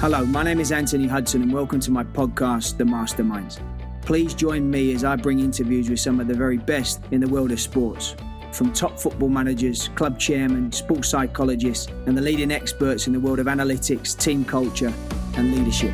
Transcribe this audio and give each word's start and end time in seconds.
Hello, 0.00 0.24
my 0.24 0.42
name 0.42 0.60
is 0.60 0.72
Anthony 0.72 1.06
Hudson, 1.06 1.42
and 1.42 1.52
welcome 1.52 1.78
to 1.80 1.90
my 1.90 2.02
podcast, 2.02 2.78
The 2.78 2.84
Masterminds. 2.84 3.60
Please 4.00 4.32
join 4.32 4.70
me 4.70 4.94
as 4.94 5.04
I 5.04 5.14
bring 5.14 5.40
interviews 5.40 5.90
with 5.90 6.00
some 6.00 6.20
of 6.20 6.26
the 6.26 6.32
very 6.32 6.56
best 6.56 7.02
in 7.10 7.20
the 7.20 7.28
world 7.28 7.52
of 7.52 7.60
sports, 7.60 8.16
from 8.50 8.72
top 8.72 8.98
football 8.98 9.28
managers, 9.28 9.88
club 9.96 10.18
chairmen, 10.18 10.72
sports 10.72 11.10
psychologists, 11.10 11.92
and 12.06 12.16
the 12.16 12.22
leading 12.22 12.50
experts 12.50 13.08
in 13.08 13.12
the 13.12 13.20
world 13.20 13.40
of 13.40 13.46
analytics, 13.46 14.18
team 14.18 14.42
culture, 14.42 14.90
and 15.36 15.54
leadership. 15.54 15.92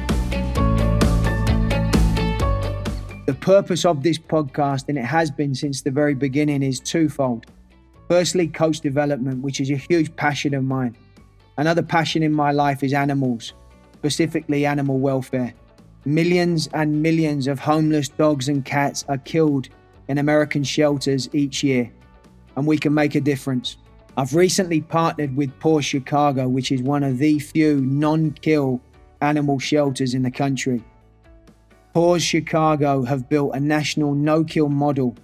The 3.27 3.37
purpose 3.41 3.85
of 3.85 4.05
this 4.05 4.19
podcast, 4.19 4.89
and 4.89 4.99
it 4.99 5.05
has 5.05 5.33
been 5.33 5.53
since 5.53 5.83
the 5.83 5.91
very 5.91 6.15
beginning, 6.15 6.63
is 6.63 6.79
twofold. 6.79 7.47
Firstly, 8.09 8.47
coach 8.47 8.79
development, 8.79 9.43
which 9.43 9.61
is 9.61 9.69
a 9.71 9.77
huge 9.77 10.15
passion 10.15 10.55
of 10.55 10.63
mine. 10.63 10.97
Another 11.57 11.83
passion 11.83 12.23
in 12.23 12.33
my 12.33 12.53
life 12.53 12.85
is 12.85 12.93
animals 12.93 13.53
specifically 14.07 14.65
animal 14.65 15.01
welfare. 15.01 15.53
Millions 16.05 16.69
and 16.73 17.03
millions 17.03 17.49
of 17.49 17.59
homeless 17.59 18.09
dogs 18.09 18.49
and 18.49 18.65
cats 18.65 19.05
are 19.09 19.19
killed 19.19 19.69
in 20.07 20.19
American 20.19 20.63
shelters 20.63 21.29
each 21.33 21.65
year, 21.65 21.91
and 22.55 22.65
we 22.69 22.79
can 22.79 22.95
make 22.95 23.17
a 23.17 23.21
difference. 23.21 23.79
I've 24.17 24.33
recently 24.33 24.81
partnered 24.81 25.35
with 25.35 25.59
Paws 25.59 25.85
Chicago, 25.85 26.47
which 26.47 26.71
is 26.71 26.83
one 26.83 27.03
of 27.03 27.19
the 27.19 27.41
few 27.41 27.81
non 27.81 28.31
kill 28.31 28.81
animal 29.23 29.59
shelters 29.59 30.15
in 30.15 30.23
the 30.23 30.31
country. 30.31 30.85
Paws 31.93 32.23
Chicago 32.23 33.03
have 33.03 33.29
built 33.29 33.57
a 33.57 33.61
national 33.61 34.15
no 34.15 34.45
kill 34.45 34.69
model 34.69 35.17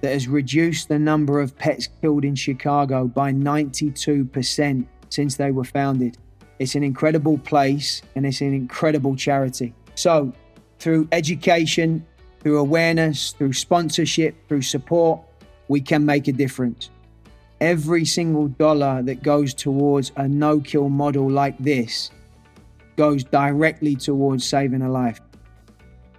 that 0.00 0.12
has 0.12 0.28
reduced 0.28 0.88
the 0.88 0.98
number 1.00 1.40
of 1.40 1.58
pets 1.58 1.88
killed 2.00 2.24
in 2.24 2.36
Chicago 2.36 3.08
by 3.08 3.32
92% 3.32 4.86
since 5.08 5.34
they 5.34 5.50
were 5.50 5.64
founded. 5.64 6.16
It's 6.58 6.74
an 6.74 6.82
incredible 6.82 7.38
place 7.38 8.02
and 8.14 8.26
it's 8.26 8.40
an 8.40 8.52
incredible 8.52 9.16
charity. 9.16 9.72
So, 9.94 10.32
through 10.78 11.08
education, 11.12 12.04
through 12.40 12.58
awareness, 12.58 13.32
through 13.32 13.52
sponsorship, 13.52 14.34
through 14.48 14.62
support, 14.62 15.20
we 15.68 15.80
can 15.80 16.04
make 16.04 16.26
a 16.28 16.32
difference. 16.32 16.90
Every 17.60 18.04
single 18.04 18.48
dollar 18.48 19.02
that 19.02 19.22
goes 19.22 19.54
towards 19.54 20.10
a 20.16 20.26
no 20.28 20.60
kill 20.60 20.88
model 20.88 21.30
like 21.30 21.56
this 21.58 22.10
goes 22.96 23.22
directly 23.24 23.96
towards 23.96 24.44
saving 24.44 24.82
a 24.82 24.90
life. 24.90 25.20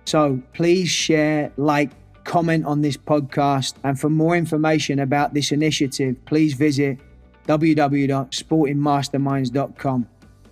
So 0.05 0.41
please 0.53 0.89
share, 0.89 1.51
like, 1.57 1.91
comment 2.23 2.65
on 2.65 2.81
this 2.81 2.97
podcast. 2.97 3.75
And 3.83 3.99
for 3.99 4.09
more 4.09 4.35
information 4.35 4.99
about 4.99 5.33
this 5.33 5.51
initiative, 5.51 6.15
please 6.25 6.53
visit 6.53 6.99
www.sportingmasterminds.com 7.47 10.07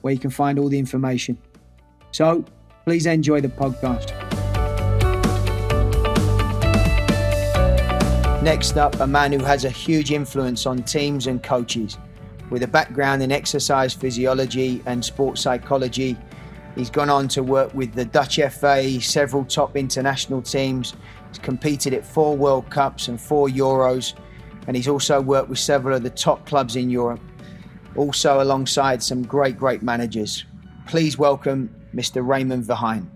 where 0.07 0.13
you 0.13 0.19
can 0.21 0.29
find 0.29 0.57
all 0.57 0.69
the 0.69 0.79
information. 0.79 1.37
So 2.11 2.45
please 2.85 3.05
enjoy 3.05 3.41
the 3.41 3.49
podcast. 3.49 4.13
Next 8.41 8.77
up, 8.77 8.97
a 9.01 9.05
man 9.05 9.33
who 9.33 9.43
has 9.43 9.65
a 9.65 9.69
huge 9.69 10.13
influence 10.13 10.65
on 10.65 10.83
teams 10.83 11.27
and 11.27 11.43
coaches. 11.43 11.97
With 12.49 12.63
a 12.63 12.67
background 12.69 13.21
in 13.21 13.33
exercise 13.33 13.93
physiology 13.93 14.81
and 14.85 15.03
sports 15.03 15.41
psychology, 15.41 16.15
he's 16.73 16.89
gone 16.89 17.09
on 17.09 17.27
to 17.27 17.43
work 17.43 17.73
with 17.73 17.93
the 17.93 18.05
Dutch 18.05 18.39
FA, 18.51 19.01
several 19.01 19.43
top 19.43 19.75
international 19.75 20.41
teams. 20.41 20.93
He's 21.27 21.39
competed 21.39 21.93
at 21.93 22.05
four 22.05 22.37
World 22.37 22.69
Cups 22.69 23.09
and 23.09 23.19
four 23.19 23.49
Euros, 23.49 24.13
and 24.67 24.77
he's 24.77 24.87
also 24.87 25.19
worked 25.19 25.49
with 25.49 25.59
several 25.59 25.97
of 25.97 26.03
the 26.03 26.09
top 26.09 26.45
clubs 26.45 26.77
in 26.77 26.89
Europe 26.89 27.19
also 27.97 28.41
alongside 28.41 29.01
some 29.03 29.23
great, 29.23 29.57
great 29.57 29.81
managers. 29.81 30.45
Please 30.85 31.17
welcome 31.17 31.73
Mr. 31.93 32.25
Raymond 32.25 32.63
Verheijen. 32.63 33.07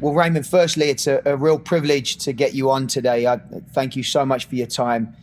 Well, 0.00 0.12
Raymond, 0.12 0.46
firstly, 0.46 0.90
it's 0.90 1.06
a, 1.06 1.22
a, 1.24 1.36
real 1.36 1.58
privilege 1.58 2.16
to 2.18 2.32
get 2.32 2.54
you 2.54 2.70
on 2.70 2.86
today. 2.86 3.26
I 3.26 3.38
thank 3.72 3.96
you 3.96 4.02
so 4.02 4.26
much 4.26 4.44
for 4.44 4.54
your 4.54 4.66
time. 4.66 5.16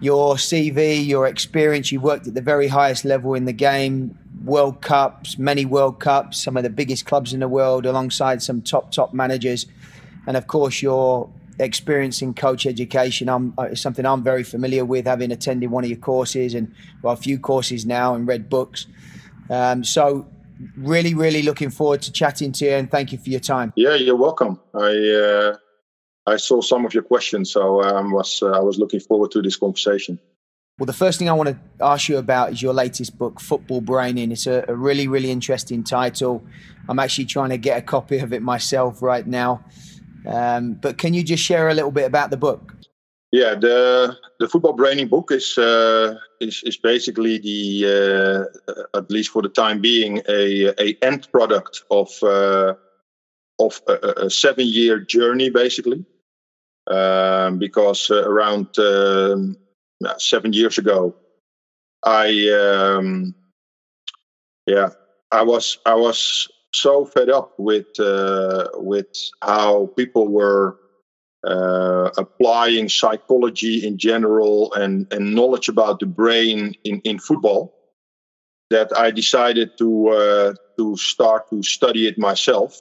Your 0.00 0.36
CV, 0.36 1.04
your 1.04 1.26
experience, 1.26 1.90
you 1.90 2.00
worked 2.00 2.28
at 2.28 2.34
the 2.34 2.40
very 2.40 2.68
highest 2.68 3.04
level 3.04 3.34
in 3.34 3.46
the 3.46 3.52
game, 3.52 4.16
World 4.44 4.80
Cups, 4.80 5.38
many 5.38 5.64
World 5.64 5.98
Cups, 5.98 6.40
some 6.40 6.56
of 6.56 6.62
the 6.62 6.70
biggest 6.70 7.04
clubs 7.06 7.32
in 7.32 7.40
the 7.40 7.48
world, 7.48 7.84
alongside 7.84 8.42
some 8.42 8.62
top, 8.62 8.92
top 8.92 9.12
managers. 9.12 9.66
And 10.28 10.36
of 10.36 10.46
course, 10.46 10.82
your 10.82 11.28
experience 11.58 12.22
in 12.22 12.34
coach 12.34 12.66
education 12.66 13.28
I'm, 13.28 13.54
uh, 13.56 13.74
something 13.74 14.04
I'm 14.04 14.22
very 14.22 14.44
familiar 14.44 14.84
with, 14.84 15.06
having 15.06 15.32
attended 15.32 15.70
one 15.70 15.84
of 15.84 15.90
your 15.90 15.98
courses 15.98 16.54
and 16.54 16.74
well, 17.02 17.14
a 17.14 17.16
few 17.16 17.38
courses 17.38 17.86
now 17.86 18.14
and 18.14 18.26
read 18.26 18.48
books. 18.48 18.86
Um, 19.48 19.84
so, 19.84 20.26
really, 20.76 21.14
really 21.14 21.42
looking 21.42 21.70
forward 21.70 22.02
to 22.02 22.12
chatting 22.12 22.52
to 22.52 22.64
you 22.64 22.72
and 22.72 22.90
thank 22.90 23.12
you 23.12 23.18
for 23.18 23.30
your 23.30 23.40
time. 23.40 23.72
Yeah, 23.76 23.94
you're 23.94 24.16
welcome. 24.16 24.60
I 24.74 24.90
uh, 24.90 25.56
I 26.26 26.36
saw 26.36 26.60
some 26.60 26.84
of 26.84 26.92
your 26.92 27.04
questions, 27.04 27.52
so 27.52 27.82
um, 27.82 28.12
was 28.12 28.42
uh, 28.42 28.50
I 28.50 28.60
was 28.60 28.78
looking 28.78 29.00
forward 29.00 29.30
to 29.32 29.42
this 29.42 29.56
conversation. 29.56 30.18
Well, 30.78 30.86
the 30.86 30.92
first 30.92 31.18
thing 31.18 31.30
I 31.30 31.32
want 31.32 31.48
to 31.48 31.58
ask 31.80 32.06
you 32.06 32.18
about 32.18 32.52
is 32.52 32.60
your 32.60 32.74
latest 32.74 33.16
book, 33.16 33.40
Football 33.40 33.80
Braining. 33.80 34.30
It's 34.30 34.46
a, 34.46 34.62
a 34.68 34.74
really, 34.74 35.08
really 35.08 35.30
interesting 35.30 35.82
title. 35.82 36.44
I'm 36.86 36.98
actually 36.98 37.24
trying 37.24 37.48
to 37.48 37.56
get 37.56 37.78
a 37.78 37.82
copy 37.82 38.18
of 38.18 38.34
it 38.34 38.42
myself 38.42 39.00
right 39.00 39.26
now. 39.26 39.64
Um, 40.26 40.74
but 40.74 40.98
can 40.98 41.14
you 41.14 41.22
just 41.22 41.42
share 41.42 41.68
a 41.68 41.74
little 41.74 41.92
bit 41.92 42.06
about 42.06 42.30
the 42.30 42.36
book? 42.36 42.74
Yeah, 43.32 43.54
the 43.54 44.16
the 44.38 44.48
football 44.48 44.72
braining 44.72 45.08
book 45.08 45.30
is 45.30 45.58
uh, 45.58 46.14
is 46.40 46.62
is 46.64 46.76
basically 46.76 47.38
the 47.38 48.48
uh, 48.66 48.96
at 48.96 49.10
least 49.10 49.30
for 49.30 49.42
the 49.42 49.48
time 49.48 49.80
being 49.80 50.22
a 50.28 50.72
a 50.80 50.96
end 51.02 51.28
product 51.32 51.82
of 51.90 52.10
uh, 52.22 52.74
of 53.58 53.80
a, 53.88 54.26
a, 54.26 54.30
seven 54.30 54.66
year 54.66 55.00
journey 55.00 55.50
basically 55.50 56.04
um, 56.86 57.58
because 57.58 58.10
uh, 58.10 58.22
around 58.28 58.78
um, 58.78 59.56
seven 60.18 60.52
years 60.52 60.78
ago 60.78 61.14
I 62.04 62.48
um, 62.50 63.34
yeah 64.66 64.90
I 65.32 65.42
was 65.42 65.78
I 65.84 65.94
was 65.94 66.48
so 66.76 67.04
fed 67.04 67.30
up 67.30 67.52
with 67.58 67.86
uh, 67.98 68.68
with 68.74 69.06
how 69.42 69.90
people 69.96 70.28
were 70.28 70.76
uh, 71.46 72.10
applying 72.16 72.88
psychology 72.88 73.86
in 73.86 73.98
general 73.98 74.72
and, 74.74 75.06
and 75.12 75.34
knowledge 75.34 75.68
about 75.68 76.00
the 76.00 76.06
brain 76.06 76.74
in, 76.84 77.00
in 77.04 77.18
football 77.18 77.72
that 78.70 78.96
I 78.96 79.10
decided 79.10 79.70
to 79.78 80.08
uh, 80.08 80.54
to 80.78 80.96
start 80.96 81.48
to 81.50 81.62
study 81.62 82.08
it 82.08 82.18
myself 82.18 82.80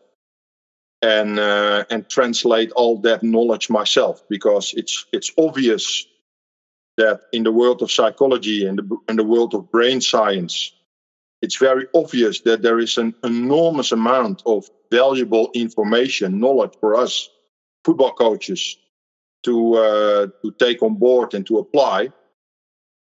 and 1.01 1.39
uh, 1.39 1.85
and 1.89 2.09
translate 2.09 2.71
all 2.71 2.99
that 3.01 3.23
knowledge 3.23 3.69
myself 3.69 4.21
because 4.29 4.73
it's 4.75 5.05
it's 5.11 5.31
obvious 5.37 6.05
that 6.97 7.21
in 7.31 7.43
the 7.43 7.51
world 7.51 7.81
of 7.81 7.91
psychology 7.91 8.65
and 8.65 8.79
the 8.79 8.97
in 9.09 9.15
the 9.15 9.23
world 9.23 9.53
of 9.53 9.69
brain 9.71 10.01
science 10.01 10.74
it's 11.41 11.57
very 11.57 11.85
obvious 11.93 12.41
that 12.41 12.61
there 12.61 12.79
is 12.79 12.97
an 12.97 13.13
enormous 13.23 13.91
amount 13.91 14.41
of 14.45 14.69
valuable 14.91 15.51
information, 15.53 16.39
knowledge 16.39 16.73
for 16.79 16.95
us 16.95 17.29
football 17.83 18.13
coaches 18.13 18.77
to 19.43 19.75
uh, 19.75 20.27
to 20.41 20.51
take 20.59 20.81
on 20.81 20.95
board 20.95 21.33
and 21.33 21.45
to 21.47 21.59
apply. 21.59 22.09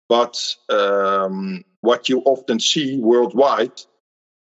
But 0.08 0.36
um, 0.68 1.64
what 1.80 2.08
you 2.08 2.20
often 2.24 2.60
see 2.60 2.98
worldwide 2.98 3.80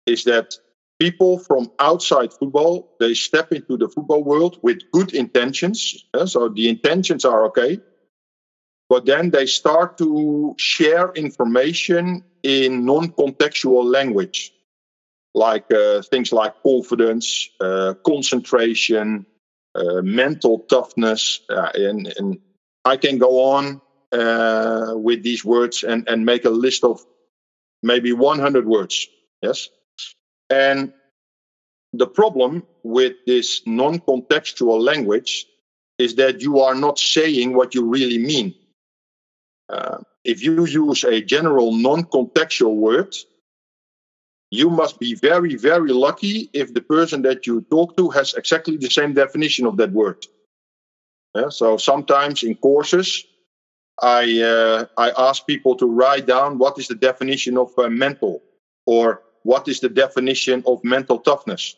is 0.06 0.23
that 0.23 0.53
people 1.00 1.40
from 1.40 1.72
outside 1.79 2.31
football 2.34 2.96
they 2.99 3.14
step 3.14 3.52
into 3.52 3.78
the 3.78 3.90
football 3.90 4.23
world 4.23 4.59
with 4.61 4.79
good 4.91 5.14
intentions. 5.14 6.05
Uh, 6.14 6.25
so 6.25 6.49
the 6.49 6.70
intentions 6.70 7.25
are 7.25 7.46
okay, 7.46 7.79
but 8.90 9.06
then 9.06 9.30
they 9.30 9.46
start 9.46 9.97
to 10.00 10.56
share 10.58 11.12
information 11.14 12.24
in 12.41 12.86
non-contextual 12.86 13.84
language, 13.86 14.52
like 15.36 15.72
uh, 15.72 16.02
things 16.02 16.34
like 16.34 16.56
confidence, 16.64 17.50
uh, 17.62 17.94
concentration, 18.06 19.26
uh, 19.76 20.02
mental 20.02 20.59
toughness, 20.70 21.41
uh, 21.50 21.70
and, 21.76 22.12
and, 22.18 22.40
I 22.86 22.96
can 22.96 23.18
go 23.18 23.44
on 23.44 23.82
uh, 24.14 24.94
with 24.96 25.22
these 25.22 25.44
words 25.44 25.84
and, 25.84 26.08
and 26.08 26.26
make 26.26 26.46
a 26.46 26.50
list 26.50 26.85
of 26.85 27.06
maybe 27.84 28.14
100 28.14 28.66
words. 28.66 29.08
Yes, 29.42 29.70
and 30.50 30.94
the 31.94 32.08
problem 32.08 32.64
with 32.84 33.14
this 33.28 33.62
non-contextual 33.66 34.82
language 34.82 35.46
is 35.97 36.16
that 36.16 36.42
you 36.42 36.62
are 36.62 36.74
not 36.74 36.97
saying 36.97 37.53
what 37.53 37.76
you 37.76 37.85
really 37.85 38.18
mean. 38.18 38.56
Uh, 39.70 40.00
if 40.24 40.44
you 40.44 40.66
use 40.66 41.04
a 41.04 41.22
general 41.22 41.74
non-contextual 41.74 42.76
word, 42.76 43.16
you 44.52 44.70
must 44.70 45.00
be 45.00 45.14
very, 45.14 45.56
very 45.56 45.92
lucky 45.92 46.50
if 46.54 46.74
the 46.74 46.82
person 46.82 47.22
that 47.22 47.46
you 47.46 47.62
talk 47.70 47.96
to 47.98 48.10
has 48.10 48.34
exactly 48.34 48.78
the 48.78 48.90
same 48.90 49.14
definition 49.14 49.66
of 49.68 49.78
that 49.78 49.92
word. 49.92 50.26
Yeah, 51.36 51.50
so 51.50 51.78
sometimes 51.78 52.42
in 52.42 52.56
courses, 52.56 53.24
I 54.02 54.42
uh, 54.42 54.86
I 54.98 55.12
ask 55.30 55.46
people 55.46 55.76
to 55.76 55.86
write 55.86 56.26
down 56.26 56.58
what 56.58 56.80
is 56.80 56.88
the 56.88 56.96
definition 56.96 57.58
of 57.58 57.70
uh, 57.78 57.90
mental 57.90 58.42
or 58.88 59.22
what 59.44 59.68
is 59.68 59.80
the 59.80 59.90
definition 59.90 60.64
of 60.66 60.84
mental 60.84 61.20
toughness? 61.20 61.76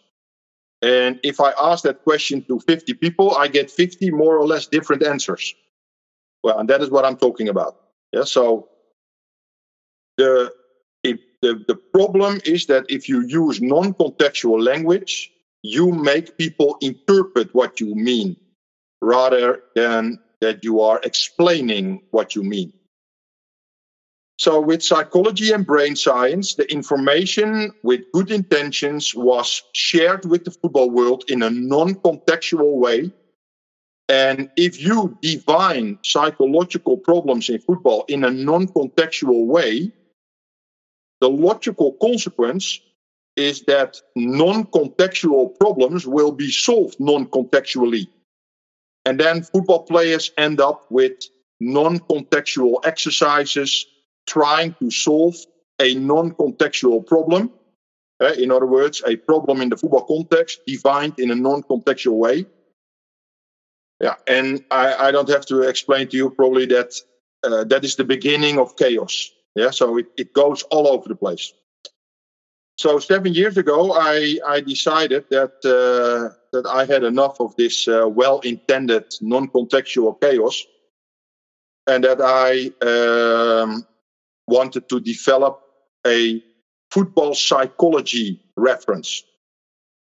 And 0.81 1.19
if 1.23 1.39
I 1.39 1.51
ask 1.61 1.83
that 1.83 2.03
question 2.03 2.43
to 2.45 2.59
50 2.59 2.93
people, 2.95 3.35
I 3.35 3.47
get 3.47 3.69
50 3.69 4.11
more 4.11 4.37
or 4.37 4.47
less 4.47 4.67
different 4.67 5.03
answers. 5.03 5.53
Well, 6.43 6.57
and 6.57 6.69
that 6.69 6.81
is 6.81 6.89
what 6.89 7.05
I'm 7.05 7.17
talking 7.17 7.49
about. 7.49 7.80
Yeah. 8.13 8.23
So 8.23 8.65
the 10.17 10.51
the, 11.41 11.63
the 11.67 11.77
problem 11.93 12.39
is 12.45 12.65
that 12.67 12.85
if 12.87 13.09
you 13.09 13.23
use 13.27 13.61
non-contextual 13.61 14.63
language, 14.63 15.31
you 15.63 15.91
make 15.91 16.35
people 16.37 16.77
interpret 16.81 17.49
what 17.51 17.79
you 17.79 17.95
mean 17.95 18.35
rather 19.01 19.59
than 19.75 20.17
that 20.41 20.63
you 20.63 20.81
are 20.81 20.99
explaining 21.03 21.99
what 22.11 22.35
you 22.35 22.43
mean. 22.43 22.71
So, 24.37 24.59
with 24.59 24.81
psychology 24.81 25.51
and 25.51 25.65
brain 25.65 25.95
science, 25.95 26.55
the 26.55 26.71
information 26.71 27.71
with 27.83 28.01
good 28.11 28.31
intentions 28.31 29.11
was 29.15 29.61
shared 29.73 30.25
with 30.25 30.43
the 30.43 30.51
football 30.63 30.89
world 30.89 31.23
in 31.27 31.43
a 31.43 31.49
non 31.51 31.95
contextual 31.95 32.79
way. 32.79 33.11
And 34.09 34.49
if 34.57 34.81
you 34.81 35.17
define 35.21 35.99
psychological 36.03 36.97
problems 36.97 37.49
in 37.49 37.59
football 37.59 38.05
in 38.07 38.23
a 38.23 38.31
non 38.31 38.67
contextual 38.67 39.45
way, 39.45 39.91
the 41.21 41.29
logical 41.29 41.93
consequence 42.01 42.79
is 43.37 43.61
that 43.63 44.01
non 44.15 44.65
contextual 44.65 45.57
problems 45.59 46.05
will 46.05 46.31
be 46.31 46.51
solved 46.51 46.99
non 46.99 47.27
contextually. 47.27 48.07
And 49.05 49.19
then 49.19 49.43
football 49.43 49.83
players 49.83 50.31
end 50.37 50.59
up 50.59 50.85
with 50.89 51.13
non 51.59 51.99
contextual 51.99 52.85
exercises 52.85 53.85
trying 54.27 54.75
to 54.79 54.91
solve 54.91 55.35
a 55.81 55.95
non-contextual 55.95 57.05
problem. 57.05 57.51
Uh, 58.21 58.33
in 58.37 58.51
other 58.51 58.67
words, 58.67 59.01
a 59.05 59.15
problem 59.15 59.61
in 59.61 59.69
the 59.69 59.77
football 59.77 60.05
context 60.05 60.59
defined 60.67 61.13
in 61.17 61.31
a 61.31 61.35
non-contextual 61.35 62.17
way. 62.17 62.45
Yeah, 64.01 64.15
and 64.27 64.63
I, 64.71 65.07
I, 65.07 65.11
don't 65.11 65.29
have 65.29 65.45
to 65.47 65.61
explain 65.61 66.07
to 66.07 66.17
you 66.17 66.31
probably 66.31 66.65
that 66.67 66.99
uh, 67.43 67.63
that 67.65 67.85
is 67.85 67.95
the 67.95 68.03
beginning 68.03 68.57
of 68.57 68.75
chaos. 68.75 69.31
Yeah, 69.55 69.69
so 69.69 69.97
it, 69.97 70.07
it 70.17 70.33
goes 70.33 70.63
all 70.63 70.87
over 70.87 71.07
the 71.07 71.15
place. 71.15 71.53
So 72.77 72.97
seven 72.97 73.33
years 73.33 73.57
ago, 73.57 73.93
I, 73.93 74.39
I 74.47 74.61
decided 74.61 75.25
that 75.29 75.53
uh, 75.63 76.33
that 76.51 76.65
I 76.65 76.85
had 76.85 77.03
enough 77.03 77.39
of 77.39 77.55
this 77.57 77.87
uh, 77.87 78.07
well-intended 78.09 79.05
non-contextual 79.21 80.19
chaos, 80.19 80.65
and 81.85 82.03
that 82.03 82.21
I 82.21 82.71
um, 82.83 83.85
wanted 84.47 84.89
to 84.89 84.99
develop 84.99 85.61
a 86.07 86.43
football 86.89 87.35
psychology 87.35 88.41
reference. 88.57 89.23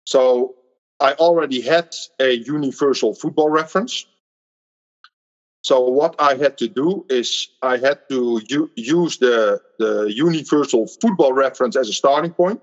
So 0.06 0.54
I 1.00 1.12
already 1.14 1.60
had 1.60 1.94
a 2.20 2.30
universal 2.30 3.14
football 3.14 3.48
reference. 3.48 4.06
So 5.62 5.80
what 5.80 6.14
I 6.18 6.34
had 6.34 6.58
to 6.58 6.68
do 6.68 7.06
is 7.08 7.48
I 7.62 7.78
had 7.78 8.00
to 8.10 8.40
u- 8.48 8.70
use 8.76 9.18
the, 9.18 9.60
the 9.78 10.12
universal 10.14 10.86
football 10.86 11.32
reference 11.32 11.76
as 11.76 11.88
a 11.88 11.92
starting 11.92 12.32
point. 12.32 12.60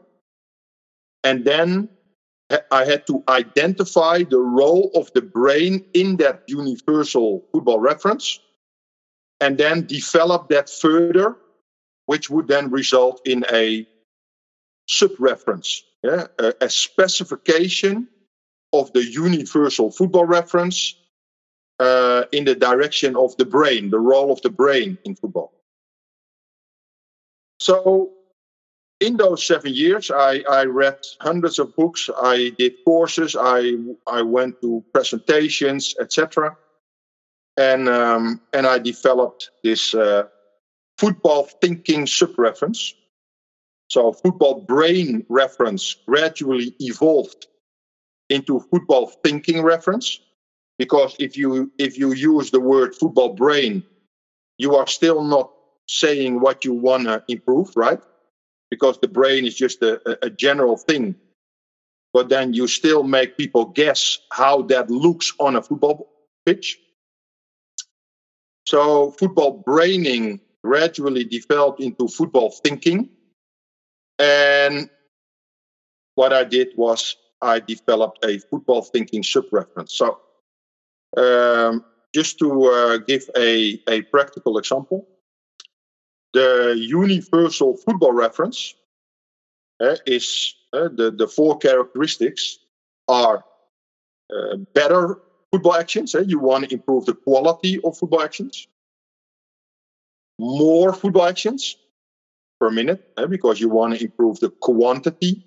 And 1.23 1.43
then 1.43 1.89
I 2.69 2.85
had 2.85 3.07
to 3.07 3.23
identify 3.27 4.23
the 4.23 4.39
role 4.39 4.91
of 4.93 5.11
the 5.13 5.21
brain 5.21 5.85
in 5.93 6.17
that 6.17 6.43
universal 6.47 7.45
football 7.51 7.79
reference 7.79 8.39
and 9.39 9.57
then 9.57 9.85
develop 9.85 10.49
that 10.49 10.69
further 10.69 11.37
which 12.05 12.29
would 12.29 12.47
then 12.47 12.69
result 12.69 13.21
in 13.25 13.45
a 13.51 13.87
sub-reference, 14.87 15.83
yeah? 16.03 16.27
a, 16.37 16.53
a 16.61 16.69
specification 16.69 18.07
of 18.73 18.91
the 18.93 19.03
universal 19.03 19.91
football 19.91 20.25
reference 20.25 20.95
uh, 21.79 22.25
in 22.31 22.45
the 22.45 22.55
direction 22.55 23.15
of 23.15 23.35
the 23.37 23.45
brain, 23.45 23.89
the 23.89 23.99
role 23.99 24.31
of 24.31 24.41
the 24.41 24.49
brain 24.49 24.97
in 25.03 25.15
football. 25.15 25.51
So, 27.59 28.11
in 28.99 29.17
those 29.17 29.43
seven 29.45 29.73
years, 29.73 30.11
I, 30.11 30.43
I 30.49 30.65
read 30.65 30.99
hundreds 31.19 31.57
of 31.57 31.75
books. 31.75 32.09
I 32.21 32.51
did 32.57 32.73
courses. 32.85 33.35
I 33.39 33.77
I 34.05 34.21
went 34.21 34.61
to 34.61 34.83
presentations, 34.93 35.95
etc. 35.99 36.55
And 37.57 37.89
um, 37.89 38.41
and 38.53 38.67
I 38.67 38.77
developed 38.77 39.49
this 39.63 39.93
uh, 39.95 40.23
football 40.99 41.49
thinking 41.61 42.05
sub-reference. 42.05 42.93
So 43.89 44.13
football 44.13 44.61
brain 44.61 45.25
reference 45.29 45.95
gradually 46.07 46.75
evolved 46.79 47.47
into 48.31 48.59
football 48.71 49.11
thinking 49.23 49.61
reference 49.61 50.19
because 50.79 51.15
if 51.19 51.37
you 51.37 51.71
if 51.77 51.97
you 51.97 52.13
use 52.13 52.51
the 52.51 52.59
word 52.59 52.95
football 52.95 53.33
brain 53.35 53.83
you 54.57 54.75
are 54.75 54.87
still 54.87 55.23
not 55.23 55.51
saying 55.87 56.39
what 56.39 56.63
you 56.63 56.73
want 56.73 57.05
to 57.05 57.23
improve 57.27 57.69
right? 57.75 57.99
Because 58.69 58.97
the 58.99 59.07
brain 59.07 59.45
is 59.45 59.55
just 59.55 59.81
a, 59.83 60.25
a 60.25 60.29
general 60.29 60.77
thing. 60.77 61.15
But 62.13 62.29
then 62.29 62.53
you 62.53 62.67
still 62.67 63.03
make 63.03 63.37
people 63.37 63.65
guess 63.65 64.19
how 64.31 64.63
that 64.63 64.89
looks 64.89 65.33
on 65.39 65.55
a 65.55 65.61
football 65.61 66.09
pitch. 66.45 66.77
So 68.65 69.11
football 69.11 69.63
braining 69.65 70.39
gradually 70.63 71.25
developed 71.25 71.81
into 71.81 72.07
football 72.07 72.53
thinking. 72.63 73.09
And 74.19 74.89
what 76.15 76.33
I 76.33 76.43
did 76.43 76.69
was 76.75 77.15
I 77.41 77.59
developed 77.59 78.23
a 78.25 78.39
football 78.39 78.81
thinking 78.81 79.23
sub-reference. 79.23 79.93
So 79.93 80.19
um, 81.17 81.83
just 82.13 82.39
to 82.39 82.65
uh, 82.65 82.97
give 82.97 83.29
a, 83.35 83.81
a 83.87 84.01
practical 84.03 84.57
example, 84.57 85.07
the 86.33 86.75
universal 86.77 87.77
football 87.77 88.13
reference 88.13 88.75
uh, 89.79 89.95
is 90.05 90.55
uh, 90.73 90.89
the, 90.93 91.11
the 91.11 91.27
four 91.27 91.57
characteristics 91.57 92.59
are 93.07 93.43
uh, 94.33 94.55
better 94.73 95.19
football 95.51 95.75
actions. 95.75 96.15
Eh? 96.15 96.23
You 96.27 96.39
want 96.39 96.69
to 96.69 96.73
improve 96.73 97.05
the 97.05 97.15
quality 97.15 97.81
of 97.83 97.97
football 97.97 98.21
actions 98.21 98.67
more 100.41 100.91
football 100.91 101.27
actions 101.27 101.77
per 102.59 102.71
minute 102.71 103.07
eh, 103.17 103.27
because 103.27 103.61
you 103.61 103.69
want 103.69 103.93
to 103.93 104.03
improve 104.03 104.39
the 104.39 104.49
quantity 104.49 105.45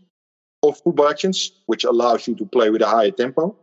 of 0.69 0.81
football 0.81 1.09
actions, 1.09 1.53
which 1.67 1.85
allows 1.85 2.27
you 2.27 2.35
to 2.37 2.47
play 2.47 2.71
with 2.71 2.83
a 2.83 2.87
higher 2.87 3.11
tempo. 3.11 3.57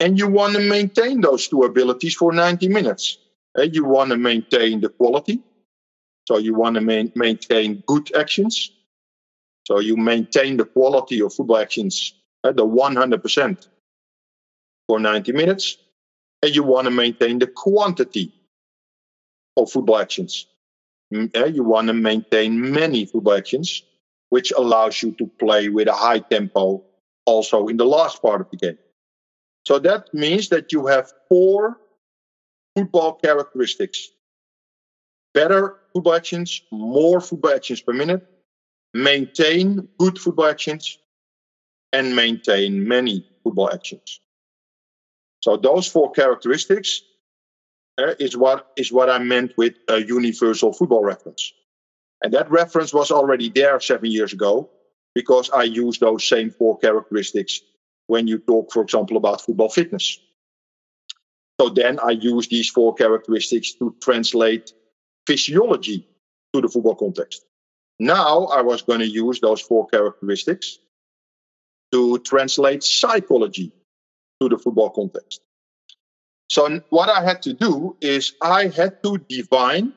And 0.00 0.18
you 0.18 0.28
want 0.28 0.54
to 0.54 0.60
maintain 0.60 1.20
those 1.20 1.48
two 1.48 1.62
abilities 1.62 2.14
for 2.14 2.32
90 2.32 2.68
minutes. 2.68 3.18
Eh, 3.56 3.68
you 3.72 3.84
want 3.84 4.10
to 4.10 4.16
maintain 4.16 4.80
the 4.80 4.88
quality. 4.88 5.40
So 6.28 6.38
you 6.38 6.54
want 6.54 6.74
to 6.74 6.80
main, 6.80 7.12
maintain 7.14 7.82
good 7.86 8.14
actions. 8.16 8.72
So 9.66 9.78
you 9.78 9.96
maintain 9.96 10.56
the 10.56 10.64
quality 10.64 11.20
of 11.22 11.32
football 11.34 11.58
actions 11.58 12.14
at 12.44 12.56
the 12.56 12.66
100% 12.66 13.68
for 14.88 14.98
90 14.98 15.32
minutes. 15.32 15.78
And 16.42 16.54
you 16.54 16.64
want 16.64 16.86
to 16.86 16.90
maintain 16.90 17.38
the 17.38 17.46
quantity 17.46 18.32
of 19.56 19.70
football 19.70 19.98
actions. 19.98 20.46
Mm, 21.14 21.30
eh, 21.34 21.46
you 21.46 21.62
want 21.62 21.88
to 21.88 21.94
maintain 21.94 22.72
many 22.72 23.04
football 23.04 23.34
actions, 23.34 23.82
which 24.32 24.50
allows 24.56 25.02
you 25.02 25.14
to 25.18 25.30
play 25.38 25.68
with 25.68 25.88
a 25.88 25.92
high 25.92 26.20
tempo 26.30 26.82
also 27.26 27.66
in 27.68 27.76
the 27.76 27.84
last 27.84 28.22
part 28.22 28.40
of 28.40 28.48
the 28.50 28.56
game. 28.56 28.78
So 29.66 29.78
that 29.80 30.04
means 30.12 30.48
that 30.48 30.72
you 30.72 30.86
have 30.86 31.06
four 31.28 31.76
football 32.76 33.14
characteristics 33.24 34.10
better 35.34 35.76
football 35.92 36.14
actions, 36.14 36.62
more 36.70 37.20
football 37.20 37.52
actions 37.52 37.82
per 37.82 37.92
minute, 37.92 38.22
maintain 38.94 39.88
good 39.98 40.18
football 40.18 40.46
actions, 40.46 40.98
and 41.92 42.16
maintain 42.16 42.88
many 42.88 43.24
football 43.44 43.70
actions. 43.72 44.20
So 45.40 45.56
those 45.56 45.86
four 45.88 46.10
characteristics 46.12 47.02
uh, 47.98 48.14
is 48.18 48.36
what 48.36 48.64
is 48.76 48.92
what 48.92 49.10
I 49.10 49.18
meant 49.18 49.52
with 49.58 49.74
a 49.88 49.98
universal 50.02 50.72
football 50.72 51.04
reference. 51.04 51.52
And 52.22 52.32
that 52.34 52.50
reference 52.50 52.94
was 52.94 53.10
already 53.10 53.48
there 53.48 53.80
seven 53.80 54.10
years 54.10 54.32
ago 54.32 54.70
because 55.14 55.50
I 55.50 55.64
use 55.64 55.98
those 55.98 56.26
same 56.26 56.50
four 56.50 56.78
characteristics 56.78 57.60
when 58.06 58.26
you 58.26 58.38
talk, 58.38 58.72
for 58.72 58.82
example, 58.82 59.16
about 59.16 59.40
football 59.40 59.68
fitness. 59.68 60.18
So 61.60 61.68
then 61.68 61.98
I 61.98 62.10
use 62.10 62.48
these 62.48 62.70
four 62.70 62.94
characteristics 62.94 63.74
to 63.74 63.94
translate 64.00 64.72
physiology 65.26 66.08
to 66.52 66.60
the 66.60 66.68
football 66.68 66.94
context. 66.94 67.44
Now 67.98 68.46
I 68.46 68.62
was 68.62 68.82
going 68.82 69.00
to 69.00 69.08
use 69.08 69.40
those 69.40 69.60
four 69.60 69.86
characteristics 69.86 70.78
to 71.92 72.18
translate 72.20 72.82
psychology 72.82 73.72
to 74.40 74.48
the 74.48 74.58
football 74.58 74.90
context. 74.90 75.40
So 76.50 76.80
what 76.90 77.08
I 77.08 77.22
had 77.22 77.42
to 77.42 77.52
do 77.52 77.96
is 78.00 78.34
I 78.42 78.68
had 78.68 79.02
to 79.04 79.18
define 79.28 79.92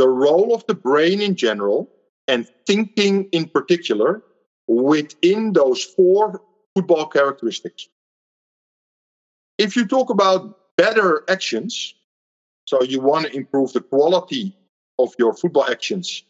the 0.00 0.08
role 0.08 0.54
of 0.54 0.66
the 0.66 0.74
brain 0.74 1.20
in 1.20 1.36
general 1.36 1.90
and 2.26 2.48
thinking 2.66 3.24
in 3.32 3.46
particular 3.46 4.22
within 4.66 5.52
those 5.52 5.84
four 5.84 6.40
football 6.74 7.06
characteristics. 7.06 7.86
If 9.58 9.76
you 9.76 9.86
talk 9.86 10.08
about 10.08 10.56
better 10.78 11.22
actions, 11.28 11.94
so 12.64 12.82
you 12.82 13.02
want 13.02 13.26
to 13.26 13.36
improve 13.36 13.74
the 13.74 13.82
quality 13.82 14.56
of 14.98 15.12
your 15.18 15.34
football 15.34 15.66
actions 15.68 16.22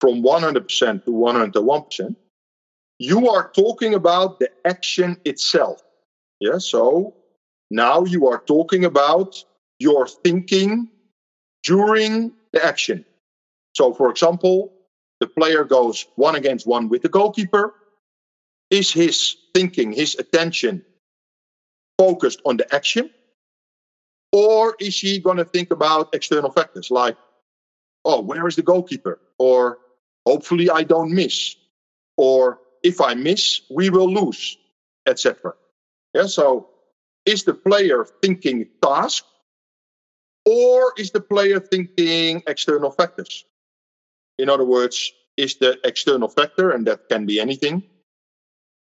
from 0.00 0.22
100% 0.22 1.04
to 1.04 1.10
101%, 1.10 2.16
you 3.00 3.28
are 3.28 3.50
talking 3.56 3.94
about 3.94 4.38
the 4.38 4.50
action 4.64 5.16
itself. 5.24 5.82
Yeah, 6.38 6.58
so 6.58 7.16
now 7.72 8.04
you 8.04 8.28
are 8.28 8.40
talking 8.46 8.84
about 8.84 9.34
your 9.80 10.06
thinking 10.06 10.90
during 11.64 12.32
the 12.52 12.64
action. 12.64 13.04
So, 13.74 13.92
for 13.92 14.10
example, 14.10 14.72
the 15.20 15.26
player 15.26 15.64
goes 15.64 16.06
one 16.16 16.36
against 16.36 16.66
one 16.66 16.88
with 16.88 17.02
the 17.02 17.08
goalkeeper. 17.08 17.74
Is 18.70 18.92
his 18.92 19.36
thinking, 19.54 19.92
his 19.92 20.14
attention 20.16 20.84
focused 21.98 22.40
on 22.44 22.56
the 22.56 22.72
action? 22.74 23.10
Or 24.32 24.74
is 24.80 24.98
he 24.98 25.20
going 25.20 25.36
to 25.36 25.44
think 25.44 25.70
about 25.70 26.14
external 26.14 26.50
factors 26.50 26.90
like, 26.90 27.16
oh, 28.04 28.20
where 28.20 28.46
is 28.46 28.56
the 28.56 28.62
goalkeeper? 28.62 29.20
Or 29.38 29.78
hopefully 30.26 30.70
I 30.70 30.82
don't 30.82 31.12
miss. 31.12 31.56
Or 32.16 32.58
if 32.82 33.00
I 33.00 33.14
miss, 33.14 33.62
we 33.70 33.90
will 33.90 34.12
lose, 34.12 34.58
etc. 35.06 35.54
Yeah, 36.14 36.26
so 36.26 36.68
is 37.24 37.44
the 37.44 37.54
player 37.54 38.06
thinking 38.22 38.66
task 38.82 39.24
or 40.44 40.92
is 40.98 41.10
the 41.10 41.20
player 41.20 41.60
thinking 41.60 42.42
external 42.46 42.90
factors? 42.90 43.44
In 44.38 44.48
other 44.48 44.64
words, 44.64 45.12
is 45.36 45.56
the 45.56 45.78
external 45.84 46.28
factor, 46.28 46.70
and 46.70 46.86
that 46.86 47.08
can 47.08 47.26
be 47.26 47.40
anything, 47.40 47.82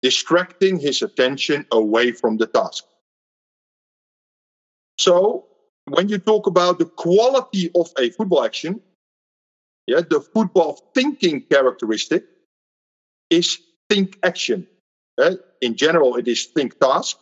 distracting 0.02 0.78
his 0.78 1.02
attention 1.02 1.66
away 1.72 2.12
from 2.12 2.36
the 2.36 2.46
task? 2.46 2.84
So, 4.98 5.46
when 5.84 6.08
you 6.08 6.18
talk 6.18 6.46
about 6.46 6.78
the 6.78 6.86
quality 6.86 7.70
of 7.74 7.90
a 7.98 8.10
football 8.10 8.44
action, 8.44 8.80
yeah, 9.86 10.00
the 10.00 10.20
football 10.20 10.90
thinking 10.94 11.42
characteristic 11.42 12.24
is 13.30 13.58
think 13.88 14.18
action. 14.22 14.66
Uh, 15.16 15.36
in 15.60 15.76
general, 15.76 16.16
it 16.16 16.26
is 16.28 16.46
think 16.46 16.78
task, 16.80 17.16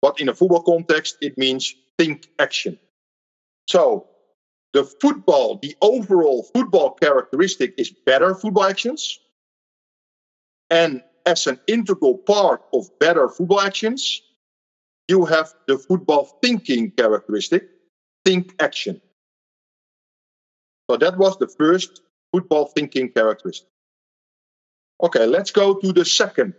but 0.00 0.20
in 0.20 0.28
a 0.28 0.34
football 0.34 0.62
context, 0.62 1.16
it 1.20 1.36
means 1.36 1.74
think 1.98 2.28
action. 2.38 2.78
So 3.72 4.06
the 4.74 4.84
football, 4.84 5.58
the 5.62 5.74
overall 5.80 6.42
football 6.54 6.90
characteristic 6.90 7.72
is 7.78 7.90
better 7.90 8.34
football 8.34 8.64
actions. 8.64 9.18
And 10.68 11.02
as 11.24 11.46
an 11.46 11.58
integral 11.66 12.18
part 12.18 12.60
of 12.74 12.90
better 12.98 13.30
football 13.30 13.62
actions, 13.62 14.20
you 15.08 15.24
have 15.24 15.54
the 15.68 15.78
football 15.78 16.38
thinking 16.42 16.90
characteristic, 16.90 17.66
think 18.26 18.54
action. 18.60 19.00
So 20.90 20.98
that 20.98 21.16
was 21.16 21.38
the 21.38 21.48
first 21.48 22.02
football 22.30 22.66
thinking 22.66 23.08
characteristic. 23.08 23.68
Okay, 25.02 25.24
let's 25.24 25.50
go 25.50 25.74
to 25.76 25.94
the 25.94 26.04
second 26.04 26.52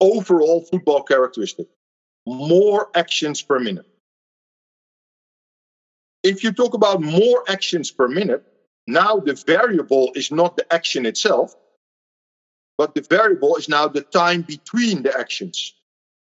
overall 0.00 0.66
football 0.70 1.02
characteristic 1.02 1.66
more 2.26 2.90
actions 2.94 3.40
per 3.40 3.58
minute 3.58 3.86
if 6.28 6.44
you 6.44 6.52
talk 6.52 6.74
about 6.74 7.00
more 7.00 7.42
actions 7.48 7.90
per 7.90 8.06
minute, 8.06 8.44
now 8.86 9.16
the 9.16 9.34
variable 9.46 10.12
is 10.14 10.30
not 10.30 10.56
the 10.56 10.72
action 10.72 11.06
itself, 11.06 11.54
but 12.76 12.94
the 12.94 13.00
variable 13.00 13.56
is 13.56 13.68
now 13.68 13.88
the 13.88 14.02
time 14.02 14.42
between 14.42 15.02
the 15.02 15.18
actions. 15.18 15.74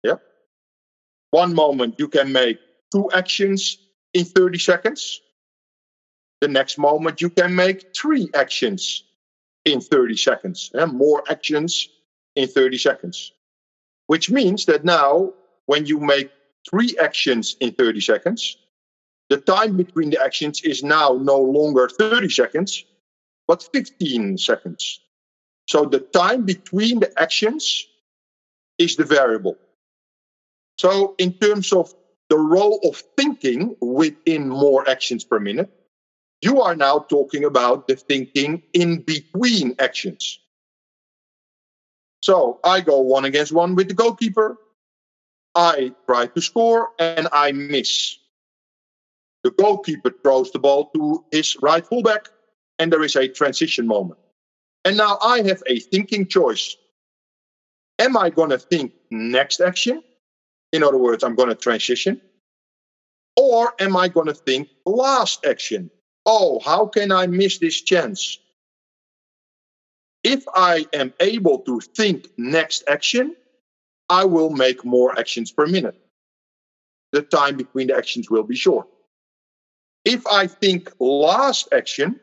Yeah. 0.02 0.16
One 1.30 1.54
moment 1.54 1.96
you 1.98 2.08
can 2.08 2.32
make 2.32 2.58
two 2.90 3.10
actions 3.12 3.78
in 4.14 4.24
30 4.24 4.58
seconds. 4.58 5.20
The 6.40 6.48
next 6.48 6.78
moment 6.78 7.20
you 7.20 7.30
can 7.30 7.54
make 7.54 7.94
three 7.94 8.28
actions 8.34 9.04
in 9.64 9.80
30 9.80 10.16
seconds. 10.16 10.70
And 10.74 10.92
more 10.92 11.22
actions 11.30 11.88
in 12.34 12.48
30 12.48 12.78
seconds. 12.78 13.32
Which 14.06 14.30
means 14.30 14.66
that 14.66 14.84
now 14.84 15.32
when 15.66 15.86
you 15.86 16.00
make 16.00 16.30
three 16.68 16.96
actions 17.00 17.56
in 17.60 17.72
30 17.72 18.00
seconds, 18.00 18.56
the 19.32 19.38
time 19.38 19.78
between 19.78 20.10
the 20.10 20.22
actions 20.22 20.60
is 20.60 20.82
now 20.82 21.18
no 21.18 21.38
longer 21.38 21.88
30 21.88 22.28
seconds, 22.28 22.84
but 23.48 23.66
15 23.72 24.36
seconds. 24.36 25.00
So 25.66 25.86
the 25.86 26.00
time 26.00 26.44
between 26.44 27.00
the 27.00 27.10
actions 27.18 27.86
is 28.76 28.96
the 28.96 29.04
variable. 29.04 29.56
So, 30.76 31.14
in 31.16 31.32
terms 31.32 31.72
of 31.72 31.94
the 32.28 32.36
role 32.36 32.78
of 32.84 33.02
thinking 33.16 33.74
within 33.80 34.50
more 34.50 34.86
actions 34.86 35.24
per 35.24 35.40
minute, 35.40 35.70
you 36.42 36.60
are 36.60 36.76
now 36.76 36.98
talking 36.98 37.44
about 37.44 37.88
the 37.88 37.96
thinking 37.96 38.62
in 38.74 39.00
between 39.00 39.76
actions. 39.78 40.40
So, 42.20 42.60
I 42.64 42.82
go 42.82 43.00
one 43.00 43.24
against 43.24 43.52
one 43.52 43.76
with 43.76 43.88
the 43.88 43.94
goalkeeper, 43.94 44.58
I 45.54 45.94
try 46.06 46.26
to 46.26 46.40
score, 46.42 46.90
and 46.98 47.28
I 47.32 47.52
miss. 47.52 48.18
The 49.44 49.50
goalkeeper 49.50 50.10
throws 50.22 50.50
the 50.50 50.58
ball 50.58 50.90
to 50.94 51.24
his 51.30 51.56
right 51.60 51.84
fullback, 51.84 52.28
and 52.78 52.92
there 52.92 53.02
is 53.02 53.16
a 53.16 53.28
transition 53.28 53.86
moment. 53.86 54.18
And 54.84 54.96
now 54.96 55.18
I 55.22 55.42
have 55.42 55.62
a 55.66 55.78
thinking 55.78 56.26
choice. 56.26 56.76
Am 57.98 58.16
I 58.16 58.30
going 58.30 58.50
to 58.50 58.58
think 58.58 58.92
next 59.10 59.60
action? 59.60 60.02
In 60.72 60.82
other 60.82 60.98
words, 60.98 61.22
I'm 61.22 61.34
going 61.34 61.48
to 61.48 61.54
transition. 61.54 62.20
Or 63.36 63.72
am 63.78 63.96
I 63.96 64.08
going 64.08 64.26
to 64.26 64.34
think 64.34 64.68
last 64.86 65.44
action? 65.44 65.90
Oh, 66.26 66.60
how 66.60 66.86
can 66.86 67.10
I 67.10 67.26
miss 67.26 67.58
this 67.58 67.80
chance? 67.80 68.38
If 70.24 70.44
I 70.54 70.86
am 70.92 71.12
able 71.20 71.58
to 71.60 71.80
think 71.80 72.28
next 72.36 72.84
action, 72.88 73.34
I 74.08 74.24
will 74.24 74.50
make 74.50 74.84
more 74.84 75.18
actions 75.18 75.50
per 75.50 75.66
minute. 75.66 75.98
The 77.12 77.22
time 77.22 77.56
between 77.56 77.88
the 77.88 77.96
actions 77.96 78.30
will 78.30 78.44
be 78.44 78.54
short. 78.54 78.86
If 80.04 80.26
I 80.26 80.46
think 80.46 80.92
last 80.98 81.68
action, 81.72 82.18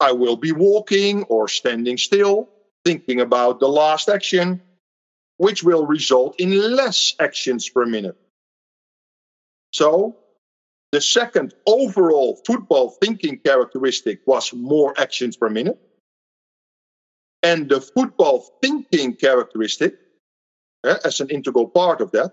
I 0.00 0.12
will 0.12 0.36
be 0.36 0.52
walking 0.52 1.22
or 1.24 1.48
standing 1.48 1.96
still, 1.96 2.50
thinking 2.84 3.20
about 3.20 3.60
the 3.60 3.68
last 3.68 4.08
action, 4.08 4.60
which 5.38 5.62
will 5.62 5.86
result 5.86 6.38
in 6.38 6.76
less 6.76 7.14
actions 7.18 7.68
per 7.68 7.86
minute. 7.86 8.16
So, 9.72 10.16
the 10.92 11.00
second 11.00 11.54
overall 11.66 12.40
football 12.46 12.90
thinking 12.90 13.38
characteristic 13.38 14.20
was 14.26 14.52
more 14.52 14.94
actions 14.98 15.36
per 15.36 15.48
minute. 15.48 15.78
And 17.42 17.68
the 17.68 17.80
football 17.80 18.58
thinking 18.62 19.14
characteristic, 19.16 19.96
uh, 20.84 20.98
as 21.04 21.20
an 21.20 21.30
integral 21.30 21.68
part 21.68 22.00
of 22.00 22.12
that, 22.12 22.32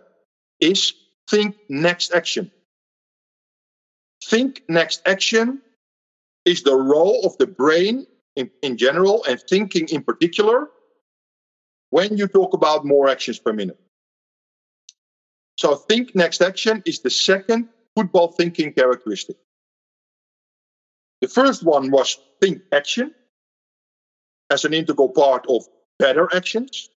is 0.59 0.93
think 1.27 1.57
next 1.69 2.13
action 2.13 2.51
think 4.31 4.63
next 4.69 5.01
action 5.05 5.61
is 6.45 6.63
the 6.63 6.75
role 6.75 7.21
of 7.25 7.37
the 7.37 7.45
brain 7.45 8.07
in, 8.37 8.49
in 8.63 8.77
general 8.77 9.23
and 9.29 9.39
thinking 9.49 9.87
in 9.89 10.01
particular 10.01 10.69
when 11.89 12.17
you 12.17 12.27
talk 12.27 12.53
about 12.53 12.85
more 12.85 13.09
actions 13.09 13.37
per 13.39 13.51
minute. 13.51 13.77
So, 15.57 15.75
think 15.75 16.15
next 16.15 16.41
action 16.41 16.81
is 16.85 17.01
the 17.01 17.09
second 17.09 17.67
football 17.95 18.29
thinking 18.29 18.73
characteristic. 18.73 19.35
The 21.19 21.27
first 21.27 21.63
one 21.63 21.91
was 21.91 22.17
think 22.41 22.61
action 22.71 23.13
as 24.49 24.65
an 24.65 24.73
integral 24.73 25.09
part 25.09 25.45
of 25.49 25.63
better 25.99 26.27
actions. 26.33 26.89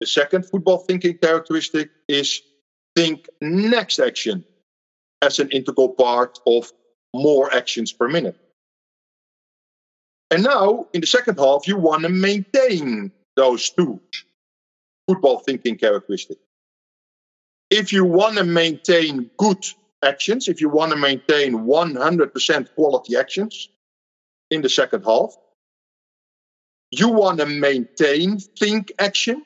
The 0.00 0.06
second 0.06 0.46
football 0.50 0.78
thinking 0.78 1.18
characteristic 1.18 1.90
is 2.08 2.40
think 2.96 3.28
next 3.40 4.00
action 4.00 4.44
as 5.24 5.38
an 5.38 5.48
integral 5.50 5.88
part 5.88 6.38
of 6.46 6.70
more 7.14 7.52
actions 7.54 7.92
per 7.92 8.08
minute. 8.08 8.36
And 10.30 10.42
now, 10.42 10.86
in 10.92 11.00
the 11.00 11.06
second 11.06 11.38
half, 11.38 11.66
you 11.66 11.76
want 11.76 12.02
to 12.02 12.08
maintain 12.08 13.12
those 13.36 13.70
two 13.70 14.00
football 15.08 15.38
thinking 15.40 15.76
characteristics. 15.76 16.40
If 17.70 17.92
you 17.92 18.04
want 18.04 18.36
to 18.36 18.44
maintain 18.44 19.30
good 19.38 19.64
actions, 20.02 20.48
if 20.48 20.60
you 20.60 20.68
want 20.68 20.92
to 20.92 20.98
maintain 20.98 21.54
100% 21.54 22.74
quality 22.74 23.16
actions 23.16 23.68
in 24.50 24.60
the 24.62 24.68
second 24.68 25.04
half, 25.04 25.36
you 26.90 27.08
want 27.08 27.38
to 27.40 27.46
maintain 27.46 28.38
think 28.38 28.92
action 28.98 29.44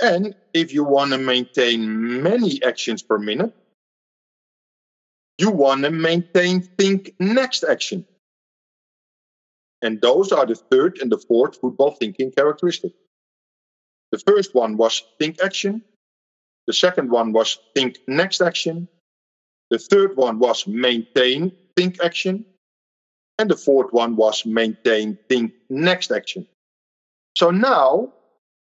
and 0.00 0.34
if 0.54 0.72
you 0.72 0.84
want 0.84 1.12
to 1.12 1.18
maintain 1.18 2.22
many 2.22 2.62
actions 2.62 3.02
per 3.02 3.18
minute, 3.18 3.52
you 5.38 5.50
want 5.50 5.84
to 5.84 5.90
maintain 5.90 6.62
think 6.78 7.12
next 7.20 7.64
action. 7.64 8.04
And 9.82 10.00
those 10.00 10.32
are 10.32 10.46
the 10.46 10.56
third 10.70 10.98
and 11.00 11.10
the 11.10 11.18
fourth 11.28 11.56
football 11.60 11.92
thinking 11.92 12.32
characteristic. 12.36 12.92
The 14.10 14.18
first 14.26 14.54
one 14.54 14.76
was 14.76 15.02
think 15.18 15.36
action. 15.42 15.82
The 16.66 16.72
second 16.72 17.10
one 17.10 17.32
was 17.32 17.58
think 17.74 17.98
next 18.08 18.40
action. 18.40 18.88
The 19.70 19.78
third 19.78 20.16
one 20.16 20.38
was 20.38 20.66
maintain 20.66 21.52
think 21.76 22.02
action. 22.02 22.44
And 23.38 23.50
the 23.50 23.56
fourth 23.56 23.92
one 23.92 24.16
was 24.16 24.44
maintain 24.44 25.18
think 25.28 25.52
next 25.70 26.10
action. 26.10 26.46
So 27.36 27.50
now, 27.50 28.12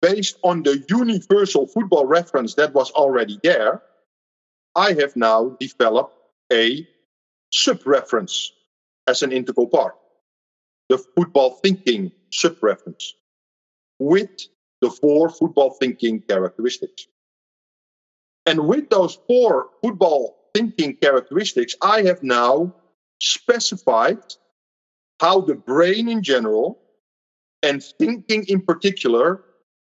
based 0.04 0.36
on 0.42 0.62
the 0.62 0.84
universal 0.90 1.66
football 1.66 2.04
reference 2.04 2.54
that 2.56 2.74
was 2.74 2.90
already 2.90 3.40
there, 3.42 3.82
I 4.74 4.92
have 4.92 5.16
now 5.16 5.56
developed 5.58 6.14
a 6.52 6.86
sub 7.50 7.86
reference 7.86 8.52
as 9.06 9.22
an 9.22 9.32
integral 9.32 9.66
part 9.66 9.94
the 10.90 10.98
football 10.98 11.58
thinking 11.62 12.12
sub 12.30 12.56
reference 12.62 13.14
with 13.98 14.28
the 14.82 14.90
four 14.90 15.30
football 15.30 15.70
thinking 15.80 16.20
characteristics. 16.20 17.06
And 18.44 18.68
with 18.68 18.90
those 18.90 19.18
four 19.26 19.70
football 19.82 20.36
thinking 20.54 20.96
characteristics, 20.96 21.74
I 21.80 22.02
have 22.02 22.22
now 22.22 22.74
specified 23.22 24.18
how 25.18 25.40
the 25.40 25.54
brain 25.54 26.10
in 26.10 26.22
general 26.22 26.78
and 27.62 27.82
thinking 27.98 28.44
in 28.48 28.60
particular 28.60 29.42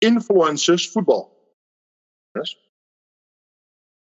influences 0.05 0.85
football. 0.85 1.37
Yes? 2.37 2.55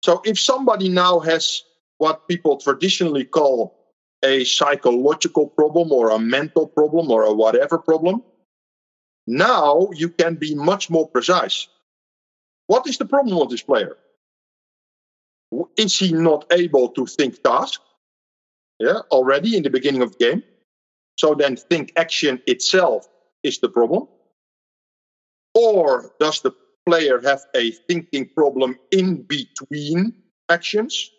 So 0.05 0.21
if 0.25 0.38
somebody 0.38 0.88
now 0.88 1.19
has 1.21 1.62
what 1.99 2.29
people 2.29 2.59
traditionally 2.59 3.25
call 3.25 3.75
a 4.23 4.45
psychological 4.45 5.49
problem 5.49 5.91
or 5.93 6.11
a 6.11 6.19
mental 6.19 6.67
problem 6.67 7.11
or 7.11 7.25
a 7.25 7.33
whatever 7.33 7.79
problem, 7.79 8.23
now 9.26 9.88
you 9.95 10.09
can 10.09 10.35
be 10.37 10.55
much 10.55 10.91
more 10.91 11.09
precise. 11.09 11.69
What 12.67 12.87
is 12.87 12.99
the 12.99 13.05
problem 13.05 13.38
of 13.38 13.50
this 13.50 13.62
player? 13.62 13.97
Is 15.76 15.99
he 15.99 16.12
not 16.12 16.47
able 16.53 16.88
to 16.91 17.07
think 17.07 17.43
task? 17.43 17.81
Yeah, 18.79 19.00
already 19.11 19.57
in 19.57 19.62
the 19.62 19.71
beginning 19.71 20.03
of 20.03 20.12
the 20.12 20.19
game. 20.19 20.43
So 21.19 21.35
then 21.35 21.57
think 21.57 21.93
action 21.97 22.43
itself 22.47 23.09
is 23.43 23.59
the 23.59 23.69
problem. 23.69 24.09
Or 25.56 26.12
does 26.20 26.42
the 26.42 26.52
player 26.84 27.18
have 27.22 27.40
a 27.54 27.70
thinking 27.70 28.28
problem 28.28 28.78
in 28.90 29.22
between 29.22 30.12
actions? 30.50 31.10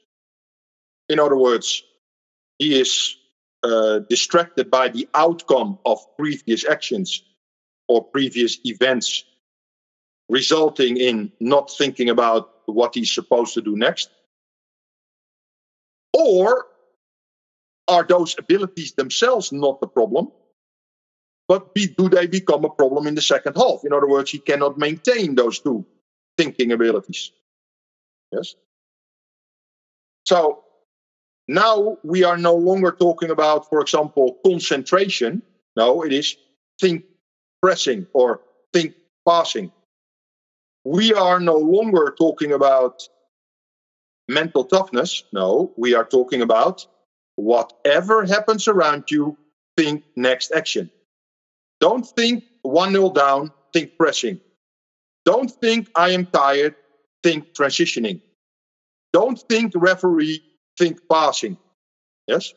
In 1.10 1.20
other 1.20 1.36
words, 1.36 1.82
he 2.60 2.80
is 2.80 3.18
uh, 3.64 4.00
distracted 4.08 4.70
by 4.70 4.90
the 4.90 5.10
outcome 5.16 5.80
of 5.88 5.98
previous 6.20 6.66
actions 6.70 7.24
or 7.88 8.04
previous 8.04 8.60
events, 8.64 9.24
resulting 10.30 10.98
in 10.98 11.32
not 11.40 11.72
thinking 11.76 12.12
about 12.12 12.52
what 12.68 12.94
he's 12.94 13.12
supposed 13.12 13.56
to 13.56 13.62
do 13.62 13.76
next? 13.76 14.12
Or 16.14 16.68
are 17.88 18.04
those 18.04 18.36
abilities 18.38 18.94
themselves 18.94 19.52
not 19.52 19.82
the 19.82 19.88
problem? 19.88 20.32
But 21.48 21.74
be, 21.74 21.88
do 21.88 22.10
they 22.10 22.28
become 22.28 22.66
a 22.66 22.70
problem 22.70 23.08
in 23.08 23.16
the 23.16 23.22
second 23.22 23.56
half? 23.56 23.86
In 23.86 23.94
other 23.94 24.08
words, 24.08 24.32
he 24.32 24.40
cannot 24.40 24.78
maintain 24.78 25.36
those 25.36 25.60
two 25.60 25.86
thinking 26.38 26.72
abilities. 26.72 27.32
Yes? 28.32 28.56
So 30.26 30.64
now 31.48 31.98
we 32.04 32.26
are 32.26 32.38
no 32.38 32.56
longer 32.56 32.92
talking 32.92 33.30
about, 33.30 33.70
for 33.70 33.80
example, 33.80 34.38
concentration. 34.46 35.42
No, 35.78 36.04
it 36.04 36.12
is 36.12 36.36
think 36.82 37.06
pressing 37.62 38.08
or 38.14 38.42
think 38.74 38.96
passing. 39.26 39.72
We 40.84 41.14
are 41.14 41.40
no 41.40 41.58
longer 41.58 42.14
talking 42.18 42.52
about 42.52 43.04
mental 44.28 44.66
toughness. 44.66 45.24
No, 45.32 45.72
we 45.78 45.96
are 45.96 46.06
talking 46.06 46.42
about 46.42 46.86
whatever 47.36 48.26
happens 48.26 48.68
around 48.68 49.10
you, 49.10 49.38
think 49.78 50.04
next 50.16 50.52
action. 50.52 50.92
Don't 51.80 52.06
think 52.06 52.44
1 52.64 52.92
0 52.92 53.12
down, 53.12 53.52
think 53.74 53.98
pressing. 53.98 54.40
Don't 55.26 55.52
think 55.52 55.90
I 55.96 56.12
am 56.12 56.26
tired, 56.26 56.76
think 57.24 57.54
transitioning. 57.54 58.22
Don't 59.14 59.40
think 59.50 59.74
referee, 59.76 60.44
think 60.78 61.00
passing. 61.12 61.58
Yes? 62.28 62.54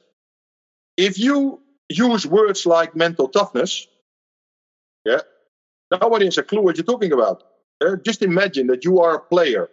If 0.97 1.19
you 1.19 1.61
use 1.89 2.27
words 2.27 2.67
like 2.67 2.95
mental 2.95 3.29
toughness, 3.29 3.87
yeah, 5.05 5.21
nobody 5.91 6.27
has 6.27 6.39
a 6.39 6.43
clue 6.43 6.63
what 6.63 6.77
you're 6.77 6.85
talking 6.85 7.13
about. 7.13 7.43
Uh, 7.81 7.97
just 8.05 8.23
imagine 8.23 8.67
that 8.69 8.85
you 8.85 9.01
are 9.01 9.17
a 9.17 9.21
player 9.21 9.69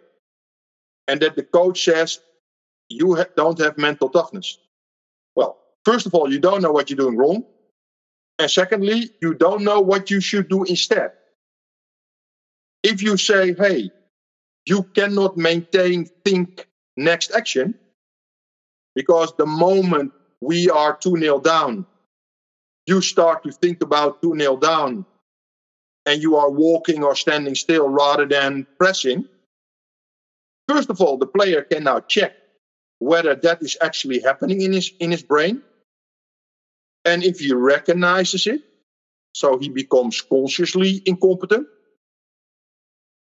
and 1.06 1.20
that 1.20 1.36
the 1.36 1.42
coach 1.42 1.84
says 1.84 2.20
you 2.88 3.16
ha- 3.16 3.26
don't 3.36 3.58
have 3.58 3.76
mental 3.76 4.08
toughness. 4.08 4.58
Well, 5.36 5.58
first 5.84 6.06
of 6.06 6.14
all, 6.14 6.32
you 6.32 6.38
don't 6.38 6.62
know 6.62 6.72
what 6.72 6.88
you're 6.90 6.96
doing 6.96 7.16
wrong. 7.16 7.44
And 8.38 8.50
secondly, 8.50 9.10
you 9.20 9.34
don't 9.34 9.64
know 9.64 9.80
what 9.80 10.10
you 10.10 10.20
should 10.20 10.48
do 10.48 10.64
instead. 10.64 11.10
If 12.82 13.02
you 13.02 13.16
say, 13.16 13.54
hey, 13.54 13.90
you 14.66 14.84
cannot 14.94 15.36
maintain 15.36 16.06
think 16.24 16.66
next 16.96 17.32
action, 17.32 17.74
because 18.94 19.32
the 19.38 19.46
moment 19.46 20.12
we 20.40 20.70
are 20.70 20.96
2 21.00 21.16
0 21.18 21.40
down, 21.40 21.86
you 22.86 23.00
start 23.00 23.42
to 23.44 23.52
think 23.52 23.82
about 23.82 24.22
2 24.22 24.38
0 24.38 24.56
down 24.58 25.04
and 26.06 26.22
you 26.22 26.36
are 26.36 26.50
walking 26.50 27.04
or 27.04 27.14
standing 27.14 27.54
still 27.54 27.88
rather 27.88 28.26
than 28.26 28.66
pressing. 28.78 29.24
First 30.68 30.90
of 30.90 31.00
all, 31.00 31.16
the 31.18 31.26
player 31.26 31.62
can 31.62 31.84
now 31.84 32.00
check 32.00 32.32
whether 32.98 33.34
that 33.34 33.62
is 33.62 33.76
actually 33.82 34.20
happening 34.20 34.62
in 34.62 34.72
his 34.72 34.92
in 35.00 35.10
his 35.10 35.22
brain. 35.22 35.62
And 37.08 37.24
if 37.24 37.40
he 37.40 37.54
recognizes 37.54 38.46
it, 38.46 38.60
so 39.32 39.56
he 39.56 39.70
becomes 39.70 40.20
consciously 40.20 41.02
incompetent, 41.06 41.66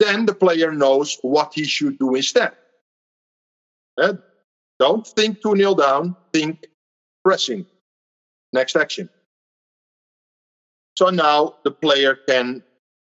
then 0.01 0.27
the 0.27 0.35
player 0.35 0.73
knows 0.73 1.19
what 1.23 1.53
he 1.55 1.65
should 1.65 1.97
do 1.99 2.17
instead. 2.17 2.53
Uh, 3.97 4.15
don't 4.81 5.07
think 5.07 5.41
2 5.41 5.57
0 5.57 5.75
down, 5.77 6.17
think 6.33 6.67
pressing. 7.23 7.65
Next 8.53 8.75
action. 8.75 9.09
So 10.97 11.11
now 11.11 11.55
the 11.63 11.71
player 11.71 12.19
can 12.29 12.65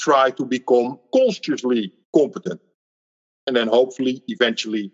try 0.00 0.30
to 0.30 0.44
become 0.46 0.98
consciously 1.12 1.92
competent. 2.14 2.62
And 3.46 3.54
then 3.54 3.68
hopefully, 3.68 4.22
eventually, 4.28 4.90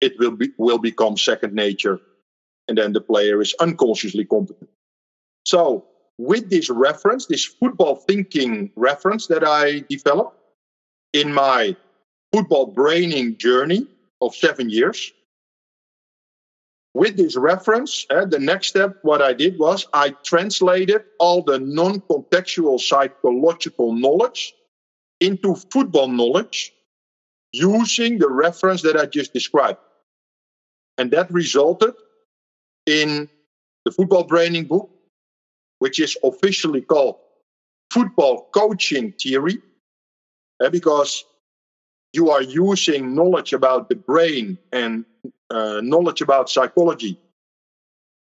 it 0.00 0.18
will, 0.18 0.30
be, 0.30 0.52
will 0.56 0.78
become 0.78 1.18
second 1.18 1.52
nature. 1.52 2.00
And 2.66 2.78
then 2.78 2.94
the 2.94 3.02
player 3.02 3.42
is 3.42 3.54
unconsciously 3.60 4.24
competent. 4.24 4.70
So, 5.46 5.86
with 6.18 6.50
this 6.50 6.68
reference, 6.68 7.26
this 7.26 7.44
football 7.44 7.94
thinking 7.94 8.72
reference 8.74 9.28
that 9.28 9.46
I 9.46 9.84
developed 9.88 10.36
in 11.12 11.32
my 11.32 11.76
football 12.32 12.66
braining 12.66 13.36
journey 13.38 13.86
of 14.20 14.34
seven 14.34 14.68
years, 14.68 15.12
with 16.94 17.16
this 17.16 17.36
reference, 17.36 18.06
uh, 18.10 18.24
the 18.24 18.40
next 18.40 18.68
step, 18.68 18.96
what 19.02 19.22
I 19.22 19.34
did 19.34 19.56
was 19.56 19.86
I 19.92 20.16
translated 20.24 21.04
all 21.20 21.42
the 21.42 21.60
non 21.60 22.00
contextual 22.00 22.80
psychological 22.80 23.92
knowledge 23.92 24.52
into 25.20 25.54
football 25.70 26.08
knowledge 26.08 26.72
using 27.52 28.18
the 28.18 28.28
reference 28.28 28.82
that 28.82 28.96
I 28.96 29.06
just 29.06 29.32
described. 29.32 29.78
And 30.98 31.12
that 31.12 31.30
resulted 31.30 31.94
in 32.86 33.28
the 33.84 33.92
football 33.92 34.24
braining 34.24 34.64
book, 34.64 34.90
which 35.78 36.00
is 36.00 36.16
officially 36.22 36.80
called 36.80 37.16
Football 37.92 38.48
Coaching 38.52 39.12
Theory, 39.12 39.58
uh, 40.62 40.70
because 40.70 41.24
you 42.12 42.30
are 42.30 42.42
using 42.42 43.14
knowledge 43.14 43.52
about 43.52 43.88
the 43.88 43.94
brain 43.94 44.58
and 44.72 45.04
uh, 45.50 45.80
knowledge 45.82 46.22
about 46.22 46.48
psychology, 46.48 47.18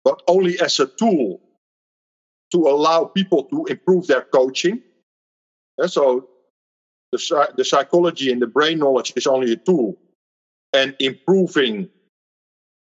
but 0.05 0.22
only 0.29 0.61
as 0.61 0.81
a 0.81 0.87
tool 0.87 1.40
to 2.53 2.59
allow 2.68 3.05
people 3.05 3.44
to 3.44 3.64
improve 3.66 4.07
their 4.07 4.22
coaching. 4.22 4.83
And 5.79 5.90
so 5.90 6.29
the, 7.12 7.48
the 7.57 7.64
psychology 7.64 8.31
and 8.31 8.42
the 8.42 8.46
brain 8.46 8.79
knowledge 8.79 9.12
is 9.16 9.26
only 9.26 9.53
a 9.53 9.57
tool, 9.57 9.96
and 10.72 10.94
improving 10.98 11.88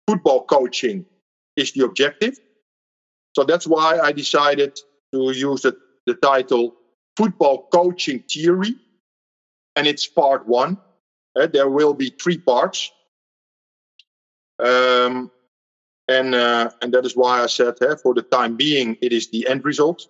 football 0.06 0.44
coaching 0.44 1.06
is 1.56 1.72
the 1.72 1.84
objective. 1.84 2.38
So 3.34 3.44
that's 3.44 3.66
why 3.66 3.98
I 4.00 4.12
decided 4.12 4.76
to 5.14 5.32
use 5.32 5.62
the, 5.62 5.76
the 6.06 6.14
title 6.14 6.74
Football 7.16 7.68
Coaching 7.72 8.24
Theory, 8.30 8.76
and 9.76 9.86
it's 9.86 10.06
part 10.06 10.46
one. 10.46 10.78
Uh, 11.38 11.46
there 11.48 11.68
will 11.70 11.94
be 11.94 12.10
three 12.22 12.38
parts. 12.38 12.92
Um, 14.58 15.30
and 16.08 16.34
uh, 16.34 16.70
and 16.82 16.94
that 16.94 17.06
is 17.06 17.16
why 17.16 17.42
I 17.42 17.46
said, 17.46 17.74
uh, 17.82 17.96
for 18.02 18.14
the 18.14 18.22
time 18.22 18.56
being, 18.56 18.96
it 19.02 19.12
is 19.12 19.28
the 19.30 19.48
end 19.48 19.64
result. 19.64 20.02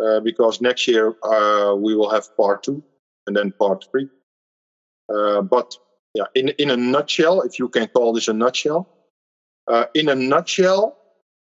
uh, 0.00 0.20
because 0.20 0.60
next 0.60 0.86
year 0.88 1.14
uh, 1.22 1.74
we 1.76 1.94
will 1.94 2.10
have 2.10 2.24
part 2.36 2.62
two 2.62 2.82
and 3.26 3.36
then 3.36 3.52
part 3.52 3.84
three. 3.90 4.08
Uh, 5.14 5.42
but 5.42 5.76
yeah, 6.14 6.24
in 6.34 6.50
in 6.50 6.70
a 6.70 6.76
nutshell, 6.76 7.42
if 7.42 7.58
you 7.58 7.68
can 7.68 7.88
call 7.88 8.12
this 8.12 8.28
a 8.28 8.32
nutshell, 8.32 8.88
uh, 9.68 9.86
in 9.94 10.08
a 10.08 10.16
nutshell, 10.16 10.95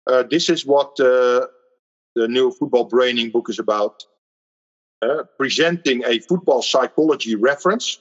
uh, 0.07 0.23
this 0.29 0.49
is 0.49 0.65
what 0.65 0.95
the 0.97 1.47
new 2.15 2.51
football 2.51 2.85
braining 2.85 3.31
book 3.31 3.49
is 3.49 3.59
about. 3.59 4.03
presenting 5.37 6.03
a 6.05 6.19
football 6.19 6.61
psychology 6.61 7.35
reference, 7.35 7.99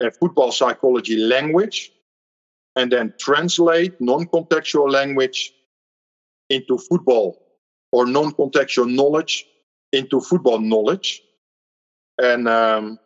a 0.00 0.10
football 0.10 0.52
psychology 0.52 1.16
language, 1.16 1.90
and 2.76 2.90
then 2.90 3.12
translate 3.18 3.94
non-contextual 4.00 4.90
language 4.90 5.52
into 6.50 6.76
football 6.78 7.40
or 7.92 8.06
non-contextual 8.06 8.92
knowledge 8.92 9.46
into 9.92 10.20
football 10.20 10.58
knowledge. 10.58 11.22
And 12.18 12.48
um, 12.48 12.98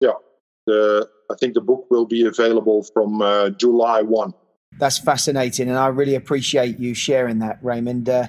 yeah, 0.00 0.18
the 0.66 1.08
I 1.30 1.34
think 1.40 1.54
the 1.54 1.60
book 1.60 1.86
will 1.90 2.04
be 2.06 2.26
available 2.26 2.84
from 2.92 3.22
uh, 3.22 3.50
July 3.50 4.02
one. 4.02 4.34
That's 4.78 4.98
fascinating, 4.98 5.68
and 5.68 5.78
I 5.78 5.86
really 5.88 6.14
appreciate 6.14 6.78
you 6.78 6.94
sharing 6.94 7.38
that, 7.38 7.58
Raymond. 7.62 8.08
Uh, 8.08 8.26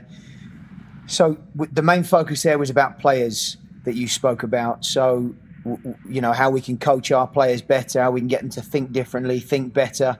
so 1.08 1.38
w- 1.56 1.72
the 1.74 1.82
main 1.82 2.04
focus 2.04 2.44
there 2.44 2.58
was 2.58 2.70
about 2.70 3.00
players 3.00 3.58
that 3.84 3.96
you 3.96 4.08
spoke 4.08 4.44
about. 4.44 4.86
So 4.86 5.36
w- 5.64 5.96
you 6.08 6.22
know 6.22 6.34
how 6.34 6.52
we 6.52 6.62
can 6.62 6.78
coach 6.78 7.12
our 7.12 7.28
players 7.28 7.62
better, 7.62 8.02
how 8.02 8.12
we 8.12 8.22
can 8.22 8.28
get 8.28 8.42
them 8.42 8.50
to 8.52 8.62
think 8.62 8.92
differently, 8.92 9.40
think 9.40 9.74
better. 9.74 10.20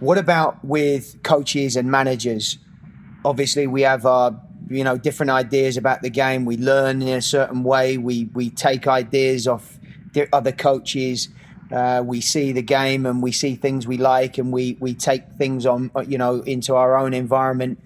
What 0.00 0.18
about 0.18 0.64
with 0.64 1.22
coaches 1.22 1.74
and 1.74 1.90
managers? 1.90 2.58
Obviously, 3.24 3.66
we 3.66 3.82
have 3.82 4.04
our 4.06 4.38
you 4.68 4.84
know 4.84 4.98
different 4.98 5.30
ideas 5.30 5.76
about 5.78 6.02
the 6.02 6.10
game. 6.10 6.44
We 6.44 6.58
learn 6.58 7.00
in 7.00 7.08
a 7.08 7.22
certain 7.22 7.64
way. 7.64 7.96
We 7.96 8.28
we 8.34 8.50
take 8.50 8.86
ideas 8.86 9.48
off 9.48 9.78
other 10.32 10.52
coaches. 10.52 11.28
Uh, 11.72 12.02
we 12.04 12.20
see 12.20 12.52
the 12.52 12.62
game 12.62 13.06
and 13.06 13.22
we 13.22 13.32
see 13.32 13.54
things 13.54 13.86
we 13.86 13.98
like, 13.98 14.38
and 14.38 14.52
we 14.52 14.76
we 14.80 14.94
take 14.94 15.22
things 15.36 15.66
on 15.66 15.90
you 16.06 16.18
know 16.18 16.40
into 16.40 16.74
our 16.74 16.96
own 16.96 17.14
environment. 17.14 17.80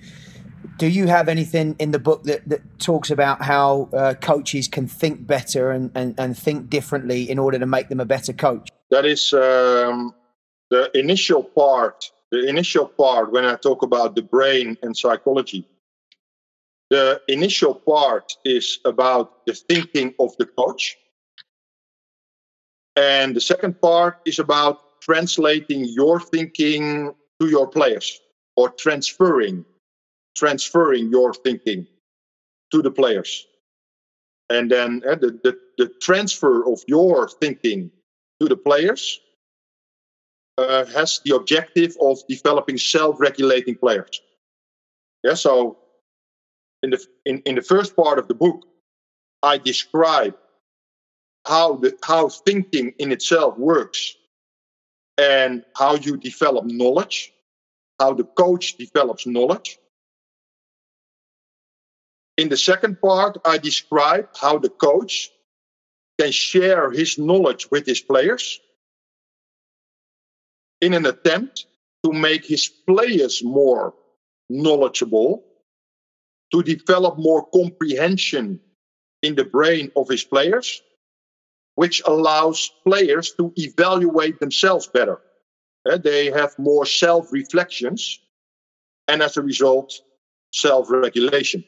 Do 0.79 0.89
you 0.89 1.07
have 1.07 1.29
anything 1.29 1.77
in 1.79 1.91
the 1.91 1.99
book 1.99 2.25
that, 2.25 2.49
that 2.49 2.79
talks 2.79 3.11
about 3.11 3.43
how 3.43 3.89
uh, 3.93 4.15
coaches 4.15 4.69
can 4.69 4.89
think 4.89 5.27
better 5.27 5.71
and, 5.71 5.93
and, 5.95 6.15
and 6.19 6.37
think 6.37 6.71
differently 6.71 7.31
in 7.31 7.39
order 7.39 7.59
to 7.59 7.67
make 7.67 7.89
them 7.89 8.01
a 8.01 8.05
better 8.05 8.33
coach? 8.33 8.69
That 8.91 9.05
is 9.05 9.33
um, 9.33 10.15
the 10.71 10.91
initial 10.99 11.43
part. 11.43 12.11
The 12.31 12.49
initial 12.49 12.87
part 12.87 13.33
when 13.33 13.45
I 13.45 13.57
talk 13.57 13.83
about 13.83 14.15
the 14.17 14.23
brain 14.23 14.79
and 14.83 14.97
psychology 14.97 15.69
the 16.93 17.23
initial 17.27 17.75
part 17.75 18.37
is 18.45 18.79
about 18.85 19.47
the 19.47 19.55
thinking 19.55 20.13
of 20.21 20.37
the 20.37 20.45
coach. 20.45 20.99
And 22.97 23.35
the 23.35 23.41
second 23.41 23.81
part 23.81 24.21
is 24.27 24.39
about 24.39 25.01
translating 25.01 25.85
your 25.85 26.21
thinking 26.21 27.15
to 27.41 27.49
your 27.49 27.67
players 27.67 28.21
or 28.57 28.69
transferring 28.71 29.65
transferring 30.37 31.11
your 31.11 31.35
thinking 31.35 31.87
to 32.71 32.83
the 32.83 32.91
players. 32.91 33.47
And 34.49 34.71
then 34.71 35.03
uh, 35.09 35.15
the, 35.15 35.39
the, 35.43 35.59
the 35.79 35.93
transfer 36.01 36.67
of 36.71 36.83
your 36.87 37.29
thinking 37.29 37.91
to 38.41 38.49
the 38.49 38.57
players 38.57 39.21
uh, 40.59 40.85
has 40.87 41.21
the 41.25 41.35
objective 41.35 41.97
of 42.01 42.19
developing 42.29 42.79
self-regulating 42.79 43.77
players. 43.77 44.21
Yeah, 45.23 45.35
so 45.35 45.79
in 46.83 46.91
the 46.91 47.07
in, 47.25 47.39
in 47.47 47.55
the 47.55 47.63
first 47.63 47.95
part 47.97 48.19
of 48.19 48.29
the 48.29 48.35
book, 48.35 48.65
I 49.43 49.59
describe 49.59 50.37
how 51.47 51.77
the 51.77 51.97
how 52.03 52.29
thinking 52.29 52.95
in 52.99 53.13
itself 53.13 53.59
works 53.59 54.15
and 55.19 55.65
how 55.77 55.95
you 55.95 56.17
develop 56.17 56.65
knowledge, 56.65 57.33
how 57.99 58.15
the 58.15 58.25
coach 58.25 58.77
develops 58.77 59.27
knowledge. 59.27 59.79
In 62.39 62.49
the 62.49 62.57
second 62.57 63.01
part, 63.01 63.39
I 63.45 63.59
describe 63.59 64.29
how 64.41 64.59
the 64.59 64.71
coach 64.71 65.31
can 66.19 66.33
share 66.33 66.91
his 66.91 67.19
knowledge 67.19 67.71
with 67.71 67.87
his 67.87 68.01
players 68.01 68.61
in 70.81 70.95
an 70.95 71.07
attempt 71.07 71.67
to 72.05 72.13
make 72.13 72.45
his 72.45 72.69
players 72.69 73.43
more 73.45 73.95
knowledgeable 74.49 75.45
to 76.53 76.63
develop 76.63 77.19
more 77.19 77.47
comprehension 77.47 78.61
in 79.23 79.35
the 79.35 79.45
brain 79.45 79.91
of 79.97 80.09
his 80.09 80.25
players, 80.25 80.83
which 81.75 82.03
allows 82.07 82.71
players 82.87 83.33
to 83.39 83.53
evaluate 83.57 84.39
themselves 84.41 84.87
better. 84.87 85.19
Uh, 85.89 85.97
they 85.97 86.31
have 86.31 86.57
more 86.59 86.87
self 86.87 87.33
reflections, 87.33 88.21
and 89.09 89.23
as 89.23 89.37
a 89.37 89.43
result, 89.43 89.93
self 90.53 90.91
regulation. 90.91 91.65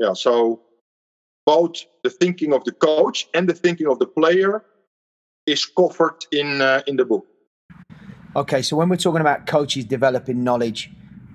Yeah, 0.00 0.14
so 0.14 0.62
both 1.46 1.84
the 2.02 2.10
thinking 2.10 2.52
of 2.52 2.64
the 2.64 2.72
coach 2.72 3.28
and 3.34 3.48
the 3.48 3.54
thinking 3.54 3.86
of 3.86 3.98
the 3.98 4.06
player 4.06 4.64
is 5.46 5.64
covered 5.66 6.24
in 6.32 6.60
uh, 6.60 6.82
in 6.86 6.96
the 6.96 7.04
book. 7.04 7.26
Okay, 8.34 8.62
so 8.62 8.76
when 8.76 8.88
we're 8.88 8.96
talking 8.96 9.20
about 9.20 9.46
coaches 9.46 9.84
developing 9.84 10.42
knowledge, 10.42 10.90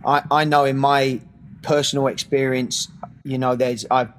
I, 0.05 0.23
I 0.31 0.45
know 0.45 0.65
in 0.65 0.77
my 0.77 1.21
personal 1.61 2.07
experience, 2.07 2.87
you 3.23 3.37
know, 3.37 3.55
there's 3.55 3.85
I've 3.91 4.11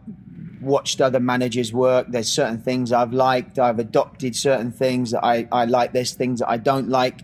watched 0.60 1.00
other 1.00 1.20
managers 1.20 1.72
work. 1.72 2.06
There's 2.08 2.30
certain 2.30 2.58
things 2.58 2.92
I've 2.92 3.12
liked. 3.12 3.58
I've 3.58 3.78
adopted 3.78 4.34
certain 4.36 4.70
things 4.72 5.10
that 5.12 5.24
I, 5.24 5.48
I 5.52 5.64
like. 5.64 5.92
There's 5.92 6.12
things 6.12 6.40
that 6.40 6.48
I 6.48 6.56
don't 6.56 6.88
like. 6.88 7.20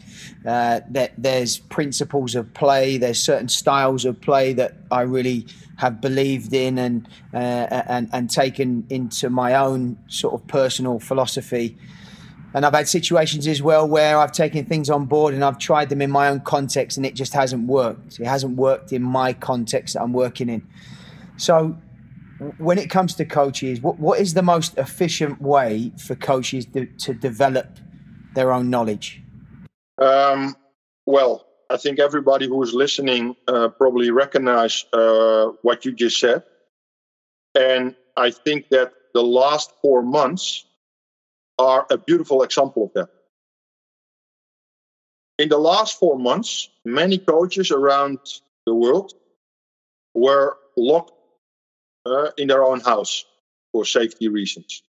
Uh, 0.46 0.80
that 0.90 1.12
there's 1.18 1.58
principles 1.58 2.34
of 2.34 2.52
play. 2.54 2.96
There's 2.98 3.20
certain 3.20 3.48
styles 3.48 4.04
of 4.04 4.20
play 4.20 4.52
that 4.54 4.76
I 4.90 5.02
really 5.02 5.46
have 5.76 6.00
believed 6.00 6.52
in 6.52 6.78
and 6.78 7.08
uh, 7.32 7.82
and 7.88 8.08
and 8.12 8.30
taken 8.30 8.86
into 8.90 9.28
my 9.28 9.54
own 9.54 9.98
sort 10.08 10.34
of 10.34 10.46
personal 10.46 10.98
philosophy. 10.98 11.76
And 12.54 12.64
I've 12.64 12.72
had 12.72 12.88
situations 12.88 13.48
as 13.48 13.60
well 13.60 13.88
where 13.88 14.16
I've 14.16 14.30
taken 14.30 14.64
things 14.64 14.88
on 14.88 15.06
board 15.06 15.34
and 15.34 15.44
I've 15.44 15.58
tried 15.58 15.88
them 15.88 16.00
in 16.00 16.10
my 16.10 16.28
own 16.28 16.38
context 16.40 16.96
and 16.96 17.04
it 17.04 17.14
just 17.14 17.32
hasn't 17.32 17.66
worked. 17.66 18.20
It 18.20 18.26
hasn't 18.26 18.56
worked 18.56 18.92
in 18.92 19.02
my 19.02 19.32
context 19.32 19.94
that 19.94 20.02
I'm 20.02 20.12
working 20.12 20.48
in. 20.48 20.64
So, 21.36 21.76
when 22.58 22.78
it 22.78 22.90
comes 22.90 23.14
to 23.16 23.24
coaches, 23.24 23.80
what, 23.80 23.98
what 23.98 24.20
is 24.20 24.34
the 24.34 24.42
most 24.42 24.76
efficient 24.78 25.40
way 25.40 25.92
for 25.98 26.14
coaches 26.14 26.66
to, 26.66 26.86
to 26.86 27.14
develop 27.14 27.78
their 28.34 28.52
own 28.52 28.70
knowledge? 28.70 29.22
Um, 29.98 30.56
well, 31.06 31.46
I 31.70 31.76
think 31.76 31.98
everybody 31.98 32.46
who 32.46 32.62
is 32.62 32.74
listening 32.74 33.36
uh, 33.48 33.68
probably 33.68 34.10
recognize 34.10 34.84
uh, 34.92 35.46
what 35.62 35.84
you 35.84 35.92
just 35.92 36.18
said. 36.18 36.42
And 37.54 37.94
I 38.16 38.30
think 38.30 38.68
that 38.70 38.92
the 39.12 39.22
last 39.22 39.72
four 39.80 40.02
months 40.02 40.64
are 41.58 41.86
a 41.90 41.96
beautiful 41.96 42.42
example 42.42 42.86
of 42.86 42.92
that. 42.94 43.08
In 45.38 45.48
the 45.48 45.58
last 45.58 45.98
four 45.98 46.18
months, 46.18 46.68
many 46.84 47.18
coaches 47.18 47.70
around 47.70 48.18
the 48.66 48.74
world 48.74 49.14
were 50.14 50.56
locked 50.76 51.13
uh, 52.06 52.30
in 52.36 52.48
their 52.48 52.64
own 52.64 52.80
house 52.80 53.24
for 53.72 53.84
safety 53.84 54.28
reasons. 54.28 54.82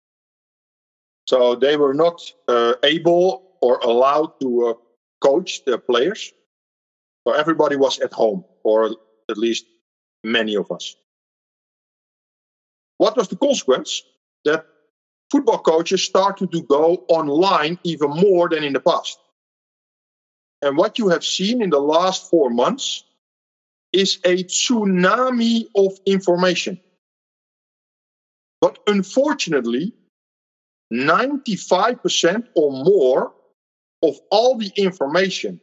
So 1.27 1.55
they 1.55 1.77
were 1.77 1.95
not 1.95 2.21
uh, 2.49 2.75
able 2.83 3.43
or 3.61 3.79
allowed 3.79 4.33
to 4.41 4.67
uh, 4.67 4.75
coach 5.21 5.63
their 5.65 5.79
players. 5.79 6.33
So 7.27 7.33
everybody 7.33 7.77
was 7.77 7.99
at 8.01 8.13
home, 8.13 8.45
or 8.63 8.91
at 9.31 9.39
least 9.39 9.65
many 10.23 10.57
of 10.57 10.71
us. 10.71 10.97
What 12.99 13.17
was 13.17 13.29
the 13.29 13.37
consequence? 13.37 14.03
That 14.45 14.67
football 15.31 15.59
coaches 15.59 16.05
started 16.05 16.53
to 16.53 16.63
go 16.63 17.05
online 17.09 17.79
even 17.85 18.11
more 18.11 18.49
than 18.51 18.63
in 18.63 18.75
the 18.75 18.81
past. 18.81 19.19
And 20.61 20.77
what 20.77 20.99
you 20.99 21.09
have 21.09 21.25
seen 21.25 21.63
in 21.63 21.71
the 21.71 21.81
last 21.81 22.29
four 22.31 22.51
months 22.51 23.05
is 23.93 24.19
a 24.25 24.45
tsunami 24.45 25.65
of 25.75 25.93
information. 26.07 26.79
But 28.65 28.79
unfortunately, 28.87 29.93
95% 30.91 32.49
or 32.55 32.73
more 32.73 33.35
of 34.03 34.19
all 34.31 34.57
the 34.57 34.73
information 34.77 35.61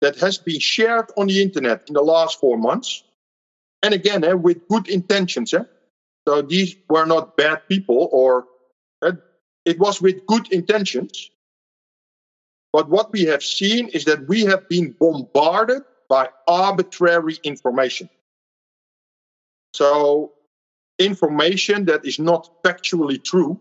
that 0.00 0.16
has 0.20 0.38
been 0.38 0.60
shared 0.60 1.06
on 1.16 1.26
the 1.26 1.42
internet 1.42 1.88
in 1.88 1.94
the 1.94 2.02
last 2.02 2.38
four 2.38 2.56
months, 2.56 3.02
and 3.82 3.92
again, 3.92 4.22
eh, 4.22 4.34
with 4.34 4.68
good 4.68 4.86
intentions. 4.86 5.52
Eh? 5.52 5.64
So 6.28 6.42
these 6.42 6.76
were 6.88 7.04
not 7.04 7.36
bad 7.36 7.66
people 7.68 8.08
or 8.12 8.46
it 9.64 9.80
was 9.80 10.00
with 10.00 10.24
good 10.26 10.52
intentions. 10.52 11.32
But 12.72 12.88
what 12.88 13.10
we 13.10 13.24
have 13.24 13.42
seen 13.42 13.88
is 13.88 14.04
that 14.04 14.28
we 14.28 14.44
have 14.44 14.68
been 14.68 14.94
bombarded 15.00 15.82
by 16.08 16.28
arbitrary 16.46 17.38
information. 17.42 18.08
So 19.74 20.34
information 21.00 21.86
that 21.86 22.04
is 22.04 22.18
not 22.18 22.62
factually 22.62 23.22
true, 23.22 23.58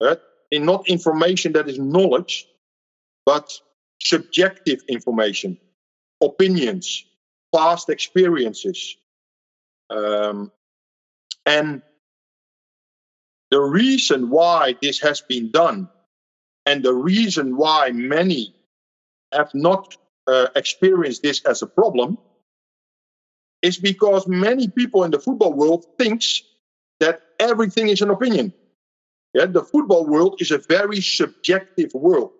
right? 0.00 0.18
in 0.50 0.64
not 0.64 0.88
information 0.88 1.52
that 1.52 1.68
is 1.68 1.78
knowledge, 1.78 2.46
but 3.24 3.52
subjective 4.02 4.80
information, 4.88 5.58
opinions, 6.22 7.04
past 7.54 7.88
experiences. 7.88 8.96
Um, 9.90 10.50
and 11.46 11.82
the 13.50 13.60
reason 13.60 14.30
why 14.30 14.76
this 14.80 15.00
has 15.00 15.20
been 15.20 15.50
done, 15.50 15.88
and 16.66 16.82
the 16.82 16.94
reason 16.94 17.56
why 17.56 17.90
many 17.92 18.54
have 19.32 19.50
not 19.54 19.96
uh, 20.26 20.48
experienced 20.56 21.22
this 21.22 21.44
as 21.44 21.62
a 21.62 21.66
problem, 21.66 22.18
is 23.62 23.76
because 23.76 24.26
many 24.26 24.68
people 24.68 25.04
in 25.04 25.10
the 25.10 25.18
football 25.18 25.52
world 25.52 25.84
thinks 25.98 26.42
everything 27.40 27.88
is 27.88 28.02
an 28.02 28.10
opinion. 28.10 28.52
Yeah, 29.34 29.46
the 29.46 29.64
football 29.64 30.06
world 30.06 30.36
is 30.40 30.52
a 30.52 30.60
very 30.68 31.00
subjective 31.00 31.92
world 31.94 32.32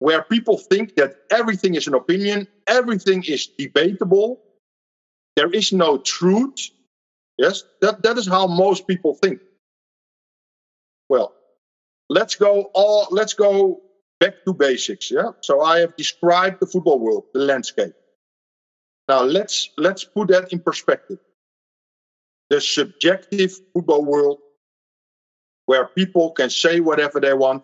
where 0.00 0.22
people 0.22 0.58
think 0.58 0.94
that 0.96 1.14
everything 1.30 1.76
is 1.76 1.86
an 1.86 1.94
opinion, 1.94 2.48
everything 2.68 3.24
is 3.26 3.48
debatable, 3.58 4.40
there 5.36 5.50
is 5.50 5.72
no 5.72 5.98
truth. 5.98 6.70
Yes, 7.38 7.64
that, 7.80 8.02
that 8.02 8.18
is 8.18 8.28
how 8.28 8.46
most 8.46 8.86
people 8.86 9.14
think. 9.14 9.40
Well, 11.08 11.34
let's 12.10 12.36
go 12.36 12.70
all 12.74 13.08
let's 13.10 13.34
go 13.34 13.82
back 14.20 14.34
to 14.46 14.54
basics. 14.54 15.10
Yeah. 15.10 15.32
So 15.42 15.62
I 15.62 15.80
have 15.80 15.96
described 15.96 16.58
the 16.60 16.66
football 16.66 16.98
world, 16.98 17.24
the 17.34 17.40
landscape. 17.40 17.94
Now 19.08 19.22
let's 19.22 19.70
let's 19.78 20.04
put 20.04 20.28
that 20.28 20.52
in 20.52 20.60
perspective. 20.60 21.18
The 22.50 22.60
subjective 22.60 23.52
football 23.72 24.04
world 24.04 24.38
where 25.66 25.86
people 25.86 26.32
can 26.32 26.50
say 26.50 26.80
whatever 26.80 27.20
they 27.20 27.32
want, 27.32 27.62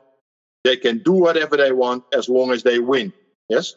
they 0.65 0.77
can 0.77 0.99
do 0.99 1.13
whatever 1.13 1.57
they 1.57 1.73
want 1.73 2.05
as 2.13 2.29
long 2.29 2.51
as 2.51 2.63
they 2.63 2.79
win. 2.79 3.13
Yes? 3.49 3.75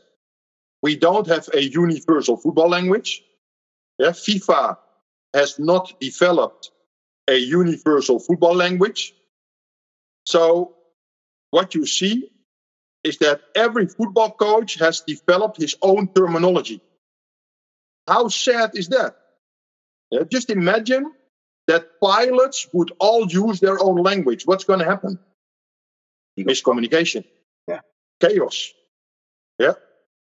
We 0.82 0.96
don't 0.96 1.28
have 1.28 1.50
a 1.54 1.62
universal 1.62 2.38
football 2.38 2.70
language. 2.70 3.24
Yeah? 4.00 4.10
FIFA 4.10 4.78
has 5.34 5.60
not 5.60 5.94
developed 6.00 6.72
a 7.28 7.36
universal 7.36 8.20
football 8.20 8.56
language. 8.56 9.14
So, 10.26 10.76
what 11.52 11.76
you 11.76 11.86
see 11.86 12.30
is 13.04 13.18
that 13.18 13.42
every 13.56 13.88
football 13.88 14.32
coach 14.32 14.76
has 14.76 15.02
developed 15.02 15.58
his 15.58 15.76
own 15.82 16.08
terminology. 16.14 16.82
How 18.08 18.30
sad 18.30 18.72
is 18.74 18.90
that? 18.90 19.16
Yeah, 20.14 20.26
just 20.32 20.52
imagine 20.52 21.12
that 21.66 22.00
pilots 22.00 22.68
would 22.72 22.92
all 23.00 23.26
use 23.26 23.60
their 23.60 23.82
own 23.82 23.98
language. 23.98 24.44
What's 24.46 24.64
going 24.64 24.78
to 24.78 24.86
happen? 24.86 25.18
Miscommunication. 26.40 27.24
Yeah. 27.68 27.80
Chaos. 28.20 28.74
Yeah. 29.58 29.74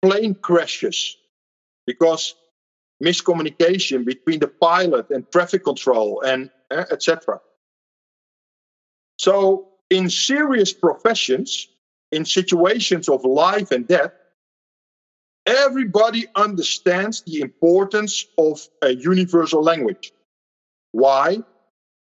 Plane 0.01 0.35
crashes 0.35 1.15
because 1.85 2.35
miscommunication 3.01 4.03
between 4.03 4.41
the 4.41 4.49
pilot 4.49 5.09
and 5.09 5.31
traffic 5.31 5.63
control 5.63 6.21
and 6.21 6.49
uh, 6.69 6.83
etc. 6.91 7.39
So 9.17 9.69
in 9.89 10.09
serious 10.09 10.73
professions, 10.73 11.69
in 12.11 12.25
situations 12.25 13.07
of 13.07 13.23
life 13.23 13.71
and 13.71 13.87
death, 13.87 14.11
everybody 15.47 16.27
understands 16.35 17.21
the 17.21 17.39
importance 17.39 18.25
of 18.37 18.67
a 18.81 18.91
universal 18.93 19.63
language. 19.63 20.11
Why? 20.91 21.41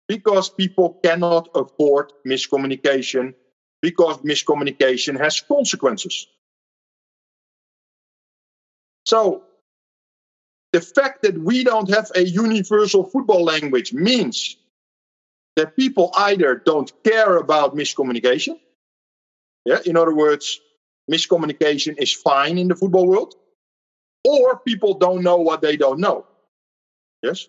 Because 0.09 0.48
people 0.48 0.98
cannot 1.04 1.50
afford 1.54 2.12
miscommunication, 2.26 3.35
because 3.83 4.16
miscommunication 4.18 5.18
has 5.20 5.40
consequences. 5.40 6.26
So, 9.04 9.44
the 10.72 10.80
fact 10.80 11.22
that 11.22 11.38
we 11.38 11.62
don't 11.62 11.88
have 11.90 12.11
a 12.14 12.24
universal 12.24 13.04
football 13.04 13.44
language 13.44 13.92
means 13.92 14.57
that 15.57 15.76
people 15.76 16.11
either 16.16 16.57
don't 16.64 16.90
care 17.04 17.37
about 17.37 17.76
miscommunication. 17.76 18.59
Yeah, 19.64 19.78
in 19.87 19.96
other 19.96 20.14
words, 20.14 20.61
miscommunication 21.10 21.94
is 21.98 22.12
fine 22.12 22.58
in 22.58 22.68
the 22.68 22.76
football 22.76 23.06
world, 23.06 23.34
or 24.24 24.58
people 24.60 24.94
don't 24.94 25.22
know 25.22 25.36
what 25.36 25.60
they 25.62 25.76
don't 25.76 26.00
know. 26.00 26.26
Yes. 27.22 27.48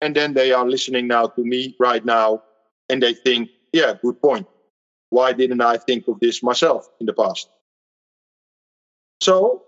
And 0.00 0.14
then 0.14 0.34
they 0.34 0.52
are 0.52 0.68
listening 0.68 1.06
now 1.06 1.26
to 1.26 1.42
me 1.42 1.74
right 1.80 2.04
now 2.04 2.42
and 2.88 3.02
they 3.02 3.14
think, 3.14 3.50
yeah, 3.72 3.94
good 4.02 4.20
point. 4.20 4.46
Why 5.10 5.32
didn't 5.32 5.60
I 5.60 5.78
think 5.78 6.08
of 6.08 6.20
this 6.20 6.42
myself 6.42 6.88
in 7.00 7.06
the 7.06 7.12
past? 7.12 7.48
So 9.22 9.64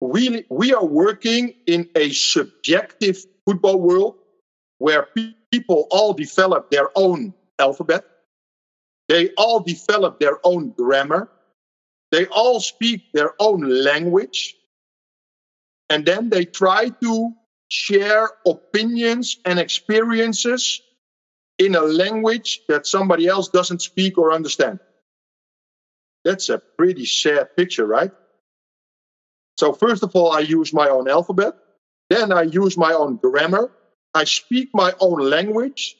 we, 0.00 0.44
we 0.48 0.72
are 0.74 0.84
working 0.84 1.54
in 1.66 1.88
a 1.96 2.10
subjective 2.10 3.24
football 3.44 3.80
world 3.80 4.16
where 4.78 5.08
people 5.52 5.88
all 5.90 6.12
develop 6.12 6.70
their 6.70 6.88
own 6.94 7.34
alphabet. 7.58 8.04
They 9.08 9.30
all 9.36 9.60
develop 9.60 10.20
their 10.20 10.38
own 10.44 10.70
grammar. 10.70 11.28
They 12.10 12.26
all 12.26 12.60
speak 12.60 13.02
their 13.12 13.34
own 13.38 13.60
language. 13.60 14.56
And 15.90 16.04
then 16.04 16.30
they 16.30 16.44
try 16.44 16.90
to 17.02 17.32
share 17.68 18.30
opinions 18.46 19.36
and 19.44 19.58
experiences 19.58 20.80
in 21.58 21.74
a 21.74 21.82
language 21.82 22.62
that 22.68 22.86
somebody 22.86 23.26
else 23.26 23.48
doesn't 23.48 23.82
speak 23.82 24.16
or 24.18 24.32
understand. 24.32 24.78
That's 26.24 26.48
a 26.48 26.62
pretty 26.78 27.04
sad 27.06 27.48
picture, 27.56 27.86
right? 27.86 28.10
So, 29.58 29.72
first 29.72 30.02
of 30.02 30.12
all, 30.14 30.32
I 30.32 30.40
use 30.40 30.72
my 30.72 30.88
own 30.88 31.08
alphabet. 31.08 31.54
Then 32.10 32.32
I 32.32 32.42
use 32.42 32.76
my 32.76 32.92
own 32.92 33.16
grammar. 33.16 33.70
I 34.14 34.24
speak 34.24 34.70
my 34.72 34.94
own 35.00 35.18
language. 35.18 35.96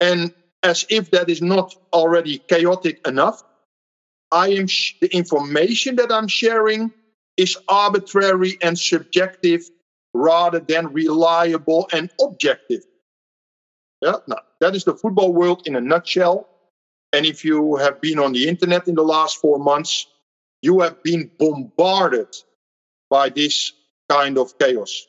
And 0.00 0.32
as 0.62 0.84
if 0.90 1.10
that 1.10 1.28
is 1.30 1.42
not 1.42 1.74
already 1.92 2.38
chaotic 2.48 3.00
enough, 3.06 3.42
I 4.32 4.48
am 4.50 4.68
sh- 4.68 4.94
the 5.00 5.14
information 5.16 5.96
that 5.96 6.12
I'm 6.12 6.28
sharing 6.28 6.92
is 7.36 7.56
arbitrary 7.68 8.58
and 8.62 8.78
subjective 8.78 9.62
rather 10.14 10.60
than 10.60 10.88
reliable 10.92 11.88
and 11.92 12.10
objective. 12.20 12.82
Yeah, 14.02 14.16
now, 14.26 14.38
that 14.60 14.74
is 14.76 14.84
the 14.84 14.94
football 14.94 15.32
world 15.32 15.62
in 15.66 15.76
a 15.76 15.80
nutshell. 15.80 16.48
And 17.12 17.26
if 17.26 17.44
you 17.44 17.76
have 17.76 18.00
been 18.00 18.18
on 18.18 18.32
the 18.32 18.48
internet 18.48 18.88
in 18.88 18.94
the 18.96 19.04
last 19.04 19.38
four 19.38 19.58
months, 19.58 20.06
you 20.62 20.80
have 20.80 21.02
been 21.02 21.30
bombarded 21.38 22.28
by 23.10 23.30
this 23.30 23.72
kind 24.08 24.38
of 24.38 24.56
chaos. 24.58 25.06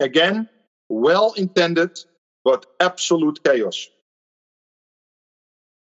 Again, 0.00 0.48
well 0.88 1.32
intended, 1.36 1.90
but 2.44 2.66
absolute 2.80 3.40
chaos. 3.44 3.88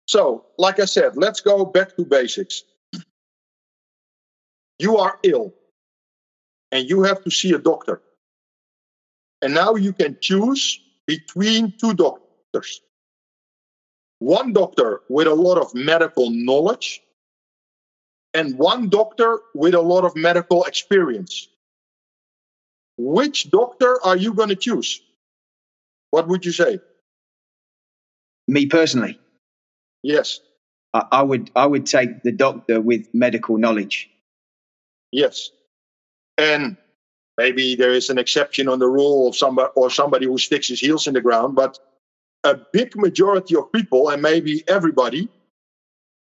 So, 0.10 0.48
like 0.58 0.80
I 0.80 0.86
said, 0.86 1.18
let's 1.18 1.40
go 1.40 1.64
back 1.66 1.96
to 1.96 2.04
basics. 2.04 2.64
You 4.80 4.98
are 4.98 5.20
ill 5.22 5.54
and 6.72 6.90
you 6.90 7.04
have 7.04 7.24
to 7.26 7.30
see 7.30 7.54
a 7.54 7.60
doctor. 7.60 8.02
And 9.44 9.54
now 9.54 9.76
you 9.76 9.94
can 9.94 10.18
choose 10.20 10.82
between 11.06 11.76
two 11.80 11.94
doctors. 11.94 12.82
One 14.18 14.52
doctor 14.52 15.02
with 15.10 15.28
a 15.28 15.36
lot 15.36 15.60
of 15.60 15.76
medical 15.76 16.32
knowledge, 16.32 17.04
and 18.34 18.58
one 18.58 18.90
doctor 18.90 19.40
with 19.54 19.76
a 19.76 19.82
lot 19.82 20.06
of 20.06 20.16
medical 20.16 20.64
experience. 20.64 21.50
Which 22.98 23.52
doctor 23.52 24.00
are 24.04 24.18
you 24.18 24.34
going 24.34 24.50
to 24.50 24.56
choose? 24.56 25.04
What 26.10 26.28
would 26.28 26.44
you 26.48 26.52
say? 26.52 26.80
Me 28.48 28.66
personally? 28.66 29.20
Yes. 30.04 30.40
I, 30.94 31.06
I 31.12 31.24
would 31.24 31.52
I 31.56 31.66
would 31.66 31.86
take 31.86 32.24
the 32.24 32.32
doctor 32.32 32.82
with 32.82 33.08
medical 33.14 33.58
knowledge. 33.58 34.10
Yes 35.12 35.52
and 36.40 36.78
maybe 37.38 37.76
there 37.76 37.94
is 37.94 38.10
an 38.10 38.18
exception 38.18 38.70
on 38.70 38.80
the 38.80 38.88
rule 38.88 39.28
of 39.28 39.36
somebody 39.36 39.70
or 39.76 39.90
somebody 39.92 40.26
who 40.26 40.38
sticks 40.38 40.70
his 40.70 40.80
heels 40.80 41.08
in 41.08 41.14
the 41.14 41.22
ground 41.22 41.56
but 41.56 41.80
a 42.44 42.56
big 42.74 42.96
majority 42.96 43.56
of 43.56 43.72
people 43.74 44.10
and 44.10 44.22
maybe 44.22 44.64
everybody 44.68 45.30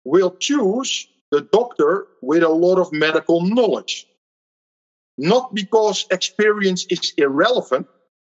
will 0.04 0.36
choose 0.40 1.08
the 1.30 1.42
doctor 1.52 2.06
with 2.22 2.42
a 2.42 2.48
lot 2.48 2.78
of 2.78 2.92
medical 2.92 3.42
knowledge 3.42 4.06
not 5.18 5.54
because 5.54 6.06
experience 6.10 6.86
is 6.90 7.12
irrelevant 7.16 7.86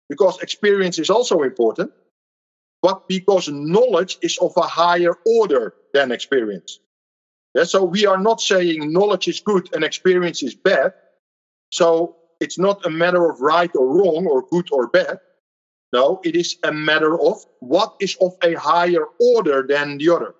because 0.08 0.38
experience 0.40 0.98
is 0.98 1.10
also 1.10 1.42
important 1.42 1.92
but 2.82 3.00
because 3.08 3.48
knowledge 3.48 4.18
is 4.22 4.38
of 4.40 4.52
a 4.56 4.62
higher 4.62 5.14
order 5.26 5.74
than 5.94 6.12
experience 6.12 6.80
yeah, 7.54 7.64
so 7.64 7.84
we 7.84 8.06
are 8.06 8.18
not 8.18 8.40
saying 8.40 8.92
knowledge 8.92 9.28
is 9.28 9.40
good 9.40 9.68
and 9.74 9.84
experience 9.84 10.42
is 10.42 10.56
bad 10.56 10.92
so 11.70 12.16
it's 12.40 12.58
not 12.58 12.84
a 12.84 12.90
matter 12.90 13.30
of 13.30 13.40
right 13.40 13.70
or 13.74 13.86
wrong 13.88 14.26
or 14.26 14.44
good 14.50 14.68
or 14.72 14.88
bad. 14.88 15.18
No, 15.92 16.20
it 16.24 16.36
is 16.36 16.56
a 16.64 16.72
matter 16.72 17.20
of 17.20 17.38
what 17.60 17.92
is 18.00 18.16
of 18.20 18.32
a 18.42 18.54
higher 18.54 19.06
order 19.18 19.64
than 19.68 19.98
the 19.98 20.10
other. 20.10 20.34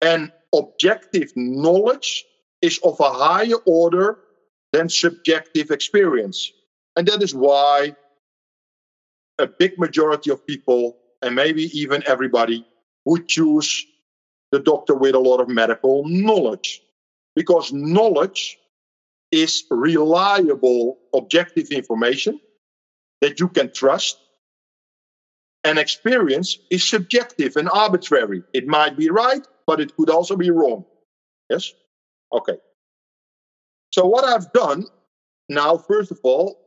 And 0.00 0.30
objective 0.54 1.30
knowledge 1.36 2.26
is 2.62 2.78
of 2.84 2.96
a 3.00 3.10
higher 3.12 3.58
order 3.66 4.18
than 4.72 4.88
subjective 4.88 5.70
experience. 5.70 6.52
And 6.96 7.06
that 7.08 7.22
is 7.22 7.34
why 7.34 7.94
a 9.38 9.46
big 9.46 9.78
majority 9.78 10.30
of 10.30 10.46
people, 10.46 10.96
and 11.22 11.34
maybe 11.34 11.64
even 11.78 12.02
everybody, 12.06 12.66
would 13.04 13.28
choose 13.28 13.86
the 14.52 14.60
doctor 14.60 14.94
with 14.94 15.14
a 15.14 15.18
lot 15.18 15.40
of 15.40 15.48
medical 15.48 16.04
knowledge. 16.06 16.80
Because 17.34 17.72
knowledge 17.72 18.58
is 19.32 19.64
reliable, 19.70 20.98
objective 21.12 21.68
information 21.70 22.40
that 23.20 23.40
you 23.40 23.48
can 23.48 23.72
trust. 23.72 24.16
And 25.64 25.78
experience 25.78 26.58
is 26.70 26.88
subjective 26.88 27.56
and 27.56 27.68
arbitrary. 27.70 28.42
It 28.52 28.66
might 28.66 28.96
be 28.96 29.10
right, 29.10 29.44
but 29.66 29.80
it 29.80 29.96
could 29.96 30.10
also 30.10 30.36
be 30.36 30.50
wrong. 30.50 30.84
Yes? 31.48 31.72
Okay. 32.32 32.58
So, 33.92 34.06
what 34.06 34.24
I've 34.24 34.52
done 34.52 34.84
now, 35.48 35.78
first 35.78 36.10
of 36.10 36.18
all, 36.22 36.58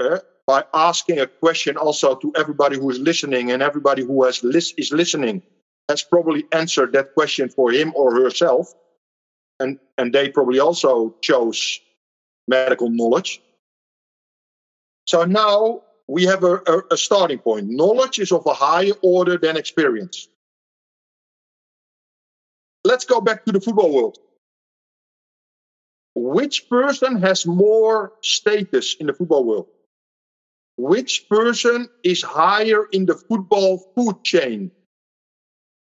uh, 0.00 0.18
by 0.46 0.64
asking 0.74 1.20
a 1.20 1.28
question 1.40 1.76
also 1.76 2.14
to 2.16 2.32
everybody 2.36 2.76
who 2.76 2.90
is 2.90 2.98
listening 2.98 3.50
and 3.50 3.62
everybody 3.62 4.02
who 4.02 4.24
has 4.24 4.42
lis- 4.42 4.74
is 4.76 4.92
listening 4.92 5.42
has 5.88 6.02
probably 6.02 6.46
answered 6.52 6.92
that 6.92 7.08
question 7.14 7.48
for 7.48 7.70
him 7.70 7.92
or 7.94 8.14
herself. 8.14 8.72
And, 9.60 9.78
and 9.98 10.12
they 10.12 10.30
probably 10.30 10.58
also 10.58 11.14
chose 11.22 11.80
medical 12.48 12.90
knowledge. 12.90 13.40
So 15.06 15.24
now 15.24 15.82
we 16.08 16.24
have 16.24 16.44
a, 16.44 16.60
a, 16.66 16.82
a 16.92 16.96
starting 16.96 17.38
point. 17.38 17.68
Knowledge 17.68 18.18
is 18.18 18.32
of 18.32 18.44
a 18.46 18.54
higher 18.54 18.92
order 19.02 19.38
than 19.38 19.56
experience. 19.56 20.28
Let's 22.84 23.04
go 23.04 23.20
back 23.20 23.44
to 23.46 23.52
the 23.52 23.60
football 23.60 23.94
world. 23.94 24.18
Which 26.14 26.68
person 26.68 27.20
has 27.22 27.46
more 27.46 28.12
status 28.22 28.96
in 29.00 29.06
the 29.06 29.14
football 29.14 29.44
world? 29.44 29.66
Which 30.76 31.24
person 31.30 31.88
is 32.02 32.22
higher 32.22 32.86
in 32.92 33.06
the 33.06 33.16
football 33.28 33.80
food 33.96 34.16
chain? 34.24 34.72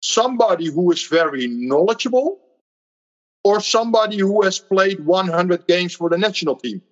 Somebody 0.03 0.67
who 0.67 0.91
is 0.93 1.07
very 1.09 1.47
knowledgeable 1.49 2.39
or 3.45 3.61
somebody 3.61 4.19
who 4.19 4.43
has 4.43 4.61
played 4.61 5.01
100 5.01 5.67
games 5.67 5.95
for 5.95 6.11
the 6.11 6.19
national 6.19 6.57
team? 6.57 6.83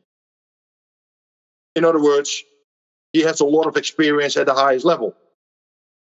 In 1.75 1.85
other 1.85 2.03
words, 2.03 2.45
he 3.13 3.21
has 3.23 3.41
a 3.41 3.45
lot 3.45 3.67
of 3.67 3.77
experience 3.77 4.37
at 4.37 4.47
the 4.47 4.55
highest 4.55 4.85
level. 4.85 5.15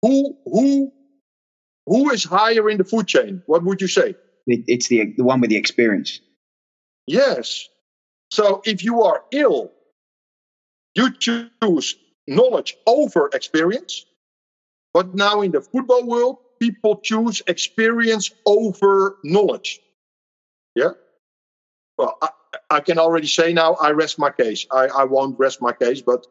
Who 0.02 0.34
who 0.44 0.92
who 1.86 2.10
is 2.10 2.24
higher 2.24 2.68
in 2.70 2.78
the 2.78 2.84
food 2.84 3.06
chain? 3.06 3.42
What 3.46 3.64
would 3.64 3.80
you 3.80 3.88
say? 3.88 4.16
It's 4.46 4.88
the 4.88 5.12
the 5.16 5.24
one 5.24 5.40
with 5.40 5.50
the 5.50 5.56
experience. 5.56 6.20
Yes. 7.06 7.68
So 8.30 8.60
if 8.64 8.84
you 8.84 9.02
are 9.02 9.22
ill, 9.32 9.72
you 10.98 11.10
choose 11.12 11.96
knowledge 12.26 12.76
over 12.86 13.30
experience. 13.32 14.04
But 14.92 15.14
now 15.14 15.42
in 15.42 15.52
the 15.52 15.60
football 15.60 16.04
world, 16.04 16.38
people 16.58 16.96
choose 16.96 17.40
experience 17.46 18.30
over 18.44 19.16
knowledge. 19.22 19.80
Yeah. 20.74 20.92
Well, 21.96 22.18
I, 22.20 22.28
I 22.70 22.80
can 22.80 22.98
already 22.98 23.28
say 23.28 23.52
now 23.52 23.74
I 23.74 23.90
rest 23.90 24.18
my 24.18 24.30
case. 24.30 24.66
I, 24.72 24.88
I 24.88 25.04
won't 25.04 25.38
rest 25.38 25.62
my 25.62 25.72
case, 25.72 26.02
but 26.02 26.26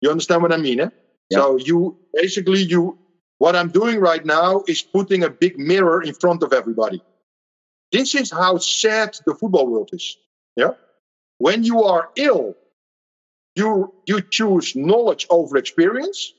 you 0.00 0.10
understand 0.10 0.42
what 0.42 0.52
I 0.52 0.56
mean? 0.56 0.80
Eh? 0.80 0.90
Yeah. 1.30 1.38
So 1.38 1.56
you 1.56 1.98
basically 2.14 2.62
you 2.62 2.98
what 3.38 3.56
I'm 3.56 3.70
doing 3.70 3.98
right 3.98 4.24
now 4.24 4.62
is 4.68 4.82
putting 4.82 5.24
a 5.24 5.30
big 5.30 5.58
mirror 5.58 6.00
in 6.02 6.14
front 6.14 6.44
of 6.44 6.52
everybody. 6.52 7.02
This 7.90 8.14
is 8.14 8.30
how 8.30 8.58
sad 8.58 9.18
the 9.26 9.34
football 9.34 9.66
world 9.66 9.90
is. 9.92 10.16
Yeah. 10.56 10.74
When 11.38 11.64
you 11.64 11.82
are 11.82 12.10
ill, 12.16 12.54
you 13.56 13.88
you 14.06 14.22
choose 14.30 14.74
knowledge 14.76 15.26
over 15.30 15.56
experience. 15.56 16.34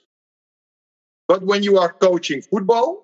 But 1.28 1.44
when 1.44 1.64
you 1.64 1.78
are 1.80 1.94
coaching 2.02 2.42
football, 2.42 3.04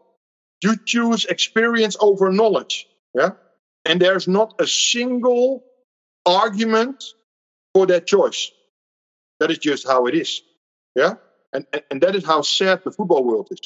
you 0.64 0.76
choose 0.86 1.26
experience 1.26 1.96
over 2.02 2.32
knowledge. 2.32 2.88
Yeah. 3.16 3.32
And 3.86 4.02
there's 4.02 4.28
not 4.28 4.54
a 4.60 4.68
single 4.68 5.64
argument 6.26 7.04
for 7.74 7.88
that 7.88 8.08
choice. 8.08 8.52
That 9.40 9.52
is 9.52 9.60
just 9.60 9.88
how 9.88 10.08
it 10.08 10.16
is. 10.16 10.42
Yeah? 10.96 11.14
And, 11.54 11.66
and, 11.74 11.84
and 11.92 12.02
that 12.02 12.16
is 12.16 12.26
how 12.26 12.42
sad 12.42 12.80
the 12.86 12.92
football 12.92 13.24
world 13.24 13.48
is. 13.52 13.60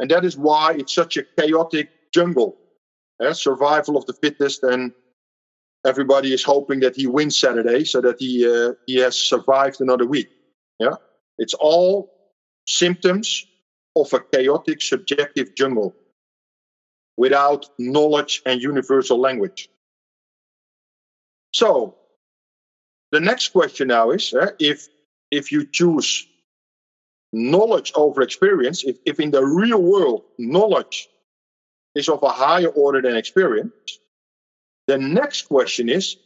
And 0.00 0.10
that 0.10 0.24
is 0.24 0.36
why 0.36 0.74
it's 0.74 0.94
such 0.94 1.16
a 1.16 1.24
chaotic 1.38 1.88
jungle. 2.14 2.56
Yeah? 3.20 3.32
Survival 3.32 3.96
of 3.96 4.06
the 4.06 4.14
fittest, 4.22 4.62
and 4.62 4.92
everybody 5.86 6.32
is 6.32 6.44
hoping 6.44 6.80
that 6.80 6.96
he 6.96 7.06
wins 7.06 7.38
Saturday 7.38 7.84
so 7.84 8.00
that 8.00 8.16
he, 8.18 8.46
uh, 8.46 8.72
he 8.86 8.96
has 8.96 9.16
survived 9.16 9.80
another 9.80 10.06
week. 10.06 10.28
Yeah? 10.78 10.96
It's 11.38 11.54
all 11.54 12.10
symptoms 12.66 13.46
of 13.96 14.12
a 14.12 14.20
chaotic, 14.20 14.82
subjective 14.82 15.54
jungle 15.54 15.94
without 17.16 17.66
knowledge 17.78 18.42
and 18.46 18.62
universal 18.62 19.20
language. 19.20 19.68
So, 21.52 21.96
the 23.10 23.20
next 23.20 23.48
question 23.48 23.88
now 23.88 24.10
is 24.10 24.34
uh, 24.34 24.50
if 24.58 24.86
if 25.30 25.50
you 25.50 25.66
choose 25.66 26.26
knowledge 27.32 27.92
over 27.94 28.22
experience, 28.22 28.84
if, 28.84 28.96
if 29.04 29.20
in 29.20 29.30
the 29.30 29.44
real 29.44 29.82
world 29.82 30.24
knowledge 30.38 31.08
is 31.94 32.08
of 32.08 32.22
a 32.22 32.28
higher 32.28 32.68
order 32.68 33.02
than 33.02 33.16
experience, 33.16 33.72
the 34.88 34.98
next 34.98 35.42
question 35.42 35.88
is 35.88 36.16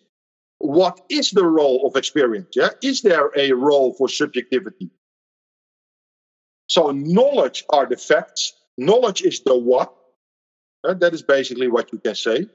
what 0.59 1.01
is 1.11 1.33
the 1.33 1.45
role 1.45 1.87
of 1.87 1.97
experience? 1.97 2.55
Yeah? 2.55 2.71
Is 2.83 3.03
there 3.03 3.31
a 3.37 3.53
role 3.53 3.93
for 3.93 4.09
subjectivity? 4.09 4.91
So, 6.69 6.93
knowledge 6.93 7.65
are 7.69 7.85
the 7.85 7.97
facts, 7.97 8.55
knowledge 8.79 9.23
is 9.23 9.41
the 9.41 9.59
what. 9.59 9.93
Uh, 10.85 10.95
that 10.95 11.13
is 11.15 11.23
basically 11.23 11.69
what 11.69 11.93
you 11.93 11.99
can 11.99 12.15
say. 12.15 12.47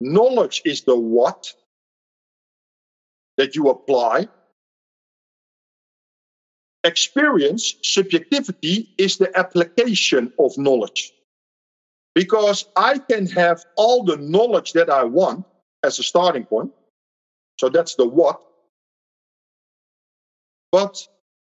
Knowledge 0.00 0.62
is 0.64 0.82
the 0.82 0.98
what 0.98 1.52
that 3.36 3.54
you 3.54 3.68
apply 3.68 4.28
experience, 6.84 7.74
subjectivity, 7.82 8.94
is 8.96 9.18
the 9.18 9.30
application 9.38 10.32
of 10.38 10.56
knowledge. 10.56 11.12
Because 12.14 12.66
I 12.76 12.98
can 12.98 13.26
have 13.26 13.64
all 13.76 14.04
the 14.04 14.16
knowledge 14.16 14.72
that 14.72 14.90
I 14.90 15.04
want 15.04 15.46
as 15.82 15.98
a 15.98 16.02
starting 16.02 16.44
point. 16.44 16.72
So 17.58 17.68
that's 17.68 17.94
the 17.94 18.06
what. 18.06 18.40
But 20.72 20.96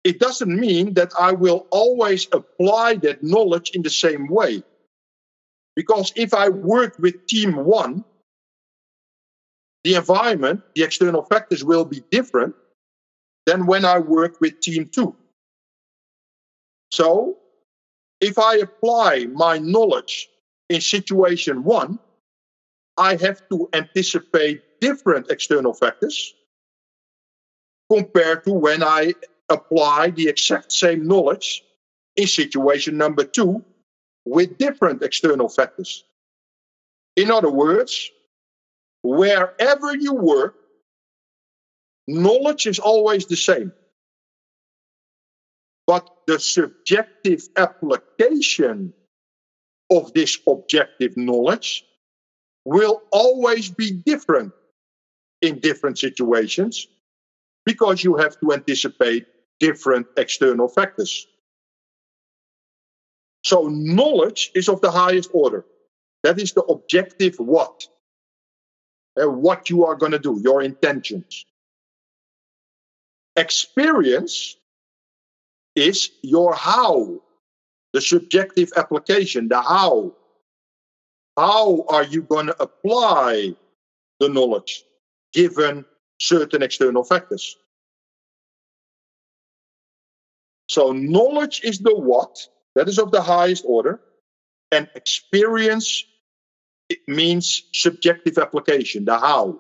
it 0.03 0.19
doesn't 0.19 0.59
mean 0.59 0.93
that 0.93 1.11
I 1.19 1.33
will 1.33 1.67
always 1.69 2.27
apply 2.31 2.95
that 2.95 3.23
knowledge 3.23 3.71
in 3.73 3.81
the 3.81 3.89
same 3.89 4.27
way. 4.27 4.63
Because 5.75 6.11
if 6.15 6.33
I 6.33 6.49
work 6.49 6.97
with 6.97 7.27
team 7.27 7.55
one, 7.55 8.03
the 9.83 9.95
environment, 9.95 10.61
the 10.75 10.83
external 10.83 11.23
factors 11.23 11.63
will 11.63 11.85
be 11.85 12.01
different 12.11 12.55
than 13.45 13.65
when 13.65 13.85
I 13.85 13.99
work 13.99 14.41
with 14.41 14.59
team 14.59 14.89
two. 14.91 15.15
So, 16.91 17.37
if 18.19 18.39
I 18.39 18.57
apply 18.57 19.27
my 19.31 19.59
knowledge 19.59 20.29
in 20.69 20.81
situation 20.81 21.63
one, 21.63 21.99
I 22.97 23.15
have 23.17 23.41
to 23.51 23.69
anticipate 23.73 24.61
different 24.81 25.29
external 25.29 25.73
factors 25.73 26.33
compared 27.91 28.43
to 28.43 28.51
when 28.51 28.83
I 28.83 29.13
apply 29.49 30.11
the 30.11 30.27
exact 30.27 30.71
same 30.71 31.07
knowledge 31.07 31.63
in 32.15 32.27
situation 32.27 32.97
number 32.97 33.23
two 33.23 33.63
with 34.25 34.57
different 34.57 35.01
external 35.03 35.47
factors. 35.47 36.03
In 37.15 37.31
other 37.31 37.49
words, 37.49 38.11
wherever 39.03 39.95
you 39.95 40.13
work, 40.13 40.55
knowledge 42.07 42.67
is 42.67 42.79
always 42.79 43.25
the 43.27 43.35
same. 43.35 43.71
But 45.85 46.09
the 46.27 46.39
subjective 46.39 47.47
application 47.55 48.93
of 49.89 50.13
this 50.13 50.37
objective 50.47 51.15
knowledge 51.17 51.85
will 52.65 53.01
always 53.11 53.69
be 53.69 53.91
different 53.91 54.53
in 55.41 55.59
different 55.59 55.97
situations 55.97 56.87
because 57.65 58.03
you 58.03 58.15
have 58.15 58.39
to 58.39 58.53
anticipate 58.53 59.27
different 59.59 60.07
external 60.17 60.67
factors. 60.67 61.27
So, 63.43 63.67
knowledge 63.67 64.51
is 64.55 64.67
of 64.67 64.81
the 64.81 64.91
highest 64.91 65.29
order. 65.33 65.65
That 66.23 66.39
is 66.39 66.53
the 66.53 66.63
objective 66.63 67.35
what. 67.39 67.87
And 69.15 69.41
what 69.41 69.69
you 69.69 69.85
are 69.85 69.95
going 69.95 70.11
to 70.11 70.19
do, 70.19 70.39
your 70.43 70.61
intentions 70.61 71.45
experience 73.37 74.57
is 75.75 76.09
your 76.23 76.53
how, 76.53 77.21
the 77.97 78.01
subjective 78.01 78.71
application, 78.77 79.47
the 79.47 79.59
how. 79.59 80.13
How 81.35 81.83
are 81.89 82.03
you 82.03 82.21
going 82.21 82.45
to 82.45 82.61
apply 82.61 83.55
the 84.19 84.29
knowledge 84.29 84.83
given 85.33 85.83
certain 86.19 86.61
external 86.61 87.03
factors? 87.03 87.57
So, 90.69 90.91
knowledge 90.91 91.61
is 91.63 91.79
the 91.79 91.95
what, 91.95 92.37
that 92.75 92.87
is 92.87 92.99
of 92.99 93.09
the 93.09 93.21
highest 93.21 93.63
order, 93.65 93.99
and 94.71 94.87
experience 94.93 96.05
it 96.89 96.99
means 97.07 97.63
subjective 97.73 98.37
application, 98.37 99.05
the 99.05 99.17
how. 99.17 99.59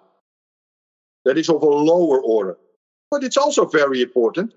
That 1.25 1.39
is 1.39 1.49
of 1.49 1.63
a 1.63 1.65
lower 1.65 2.21
order. 2.21 2.55
But 3.09 3.23
it's 3.23 3.37
also 3.37 3.65
very 3.65 4.03
important 4.03 4.53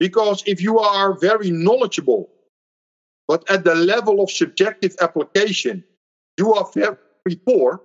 because 0.00 0.42
if 0.46 0.62
you 0.62 0.78
are 0.78 1.12
very 1.12 1.50
knowledgeable, 1.50 2.31
but 3.28 3.48
at 3.50 3.64
the 3.64 3.74
level 3.74 4.20
of 4.20 4.30
subjective 4.30 4.96
application, 5.00 5.84
you 6.38 6.54
are 6.54 6.68
very 6.74 7.36
poor, 7.46 7.80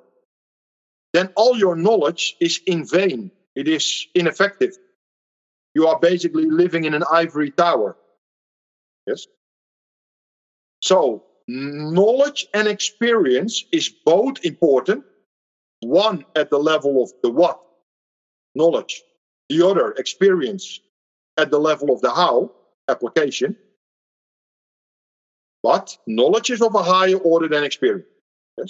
then 1.13 1.29
all 1.35 1.57
your 1.57 1.75
knowledge 1.75 2.35
is 2.39 2.59
in 2.65 2.85
vain. 2.85 3.31
It 3.55 3.67
is 3.67 4.07
ineffective. 4.13 4.77
You 5.73 5.88
are 5.88 5.99
basically 5.99 6.45
living 6.45 6.85
in 6.85 6.93
an 6.93 7.03
ivory 7.11 7.51
tower. 7.51 7.97
Yes? 9.05 9.27
So, 10.81 11.23
knowledge 11.47 12.47
and 12.53 12.67
experience 12.67 13.63
is 13.71 13.89
both 13.89 14.43
important. 14.43 15.05
One 15.81 16.25
at 16.35 16.49
the 16.49 16.57
level 16.57 17.03
of 17.03 17.11
the 17.21 17.29
what, 17.29 17.61
knowledge, 18.55 19.03
the 19.49 19.65
other, 19.65 19.91
experience, 19.91 20.79
at 21.38 21.51
the 21.51 21.59
level 21.59 21.91
of 21.91 22.01
the 22.01 22.11
how, 22.11 22.51
application. 22.89 23.55
But 25.63 25.97
knowledge 26.07 26.49
is 26.49 26.61
of 26.61 26.75
a 26.75 26.83
higher 26.83 27.17
order 27.17 27.47
than 27.47 27.63
experience. 27.63 28.07
Yes? 28.57 28.69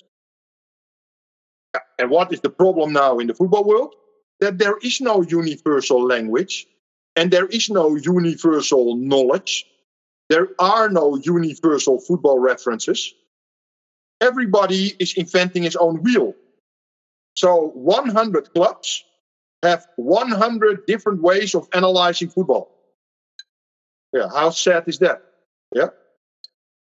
And 1.99 2.09
what 2.09 2.33
is 2.33 2.41
the 2.41 2.49
problem 2.49 2.93
now 2.93 3.19
in 3.19 3.27
the 3.27 3.33
football 3.33 3.63
world? 3.63 3.95
That 4.39 4.57
there 4.57 4.77
is 4.77 5.01
no 5.01 5.21
universal 5.21 6.05
language 6.05 6.67
and 7.15 7.31
there 7.31 7.47
is 7.47 7.69
no 7.69 7.95
universal 7.95 8.95
knowledge. 8.95 9.65
There 10.29 10.49
are 10.59 10.89
no 10.89 11.17
universal 11.17 11.99
football 11.99 12.39
references. 12.39 13.13
Everybody 14.21 14.93
is 14.99 15.13
inventing 15.15 15.63
his 15.63 15.75
own 15.75 16.03
wheel. 16.03 16.33
So 17.35 17.71
100 17.73 18.53
clubs 18.53 19.03
have 19.63 19.87
100 19.95 20.85
different 20.85 21.21
ways 21.21 21.55
of 21.55 21.67
analyzing 21.73 22.29
football. 22.29 22.71
Yeah, 24.13 24.29
how 24.29 24.51
sad 24.51 24.87
is 24.87 24.99
that? 24.99 25.21
Yeah. 25.73 25.89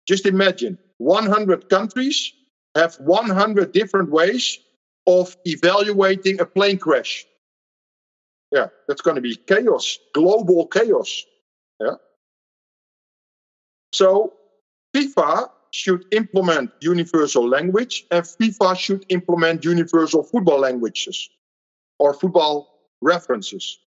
Just 0.06 0.26
imagine 0.26 0.78
100 0.98 1.68
countries 1.68 2.32
have 2.74 2.94
100 2.96 3.72
different 3.72 4.10
ways 4.10 4.58
of 5.06 5.36
evaluating 5.44 6.40
a 6.40 6.46
plane 6.46 6.78
crash. 6.78 7.26
Yeah, 8.50 8.68
that's 8.86 9.00
going 9.00 9.16
to 9.16 9.20
be 9.20 9.36
chaos, 9.36 9.98
global 10.14 10.66
chaos. 10.66 11.24
Yeah. 11.80 11.94
So 13.92 14.34
FIFA 14.94 15.50
should 15.70 16.04
implement 16.12 16.70
universal 16.80 17.48
language 17.48 18.04
and 18.10 18.24
FIFA 18.24 18.76
should 18.76 19.06
implement 19.08 19.64
universal 19.64 20.22
football 20.22 20.60
languages 20.60 21.30
or 21.98 22.12
football 22.12 22.90
references. 23.00 23.78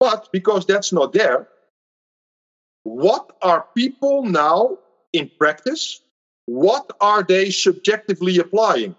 But 0.00 0.28
because 0.32 0.66
that's 0.66 0.92
not 0.92 1.12
there, 1.12 1.48
what 2.84 3.30
are 3.42 3.66
people 3.76 4.24
now 4.24 4.78
in 5.12 5.30
practice? 5.38 6.00
What 6.46 6.90
are 7.00 7.22
they 7.22 7.50
subjectively 7.50 8.38
applying 8.38 8.96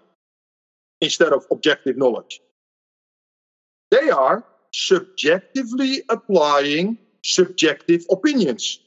instead 1.00 1.32
of 1.32 1.44
objective 1.50 1.96
knowledge? 1.96 2.40
They 3.90 4.10
are 4.10 4.44
subjectively 4.72 6.02
applying 6.08 6.98
subjective 7.22 8.04
opinions. 8.10 8.80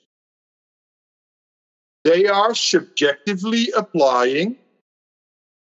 They 2.04 2.28
are 2.28 2.56
subjectively 2.56 3.72
applying 3.76 4.58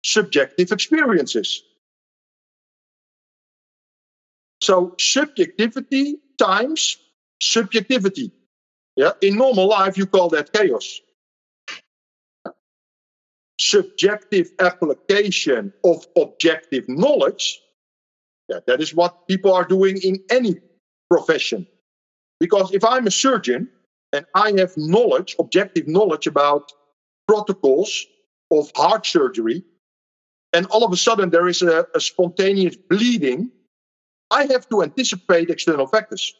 subjective 0.05 0.73
experiences. 0.73 1.63
So 4.61 4.95
subjectivity 4.99 6.19
times 6.39 6.99
subjectivity. 7.41 8.33
Yeah, 8.97 9.13
in 9.21 9.37
normal 9.37 9.69
life 9.69 9.97
you 9.97 10.07
call 10.07 10.29
that 10.31 10.53
chaos. 10.53 11.01
Subjective 13.59 14.51
application 14.59 15.73
of 15.85 16.07
objective 16.17 16.89
knowledge. 16.89 17.61
Yeah, 18.49 18.61
that 18.67 18.81
is 18.81 18.95
what 18.95 19.29
people 19.29 19.53
are 19.53 19.65
doing 19.65 19.99
in 20.03 20.23
any 20.31 20.57
profession. 21.11 21.67
Because 22.41 22.75
if 22.75 22.85
I'm 22.85 23.07
a 23.07 23.11
surgeon 23.11 23.69
and 24.13 24.27
I 24.35 24.53
have 24.59 24.73
knowledge, 24.77 25.37
objective 25.39 25.89
knowledge 25.89 26.27
about 26.27 26.73
protocols 27.29 28.05
of 28.51 28.71
heart 28.77 29.07
surgery, 29.07 29.65
and 30.53 30.67
all 30.67 30.85
of 30.85 30.93
a 30.93 30.97
sudden 30.97 31.31
there 31.31 31.49
is 31.49 31.63
a, 31.63 31.87
a 31.95 32.01
spontaneous 32.01 32.77
bleeding 32.77 33.51
I 34.33 34.47
have 34.47 34.69
to 34.71 34.83
anticipate 34.83 35.51
external 35.51 35.87
factors. 35.87 36.35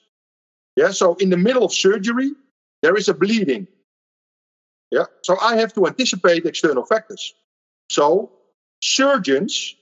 Yeah, 0.77 0.91
so 0.93 1.15
in 1.17 1.29
the 1.29 1.37
middle 1.37 1.65
of 1.65 1.75
surgery, 1.75 2.33
there 2.83 2.97
is 2.97 3.09
a 3.09 3.15
bleeding. 3.15 3.67
Yeah, 4.91 5.07
so 5.23 5.39
I 5.41 5.57
have 5.57 5.73
to 5.75 5.87
anticipate 5.87 6.45
external 6.45 6.85
factors. 6.85 7.35
So 7.91 8.33
surgeons 8.83 9.75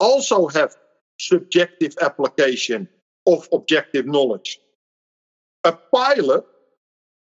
also 0.00 0.48
have 0.48 0.74
subjective 1.18 1.96
application 2.00 2.88
of 3.26 3.48
objective 3.52 4.06
knowledge. 4.06 4.58
A 5.64 5.72
pilot 5.72 6.44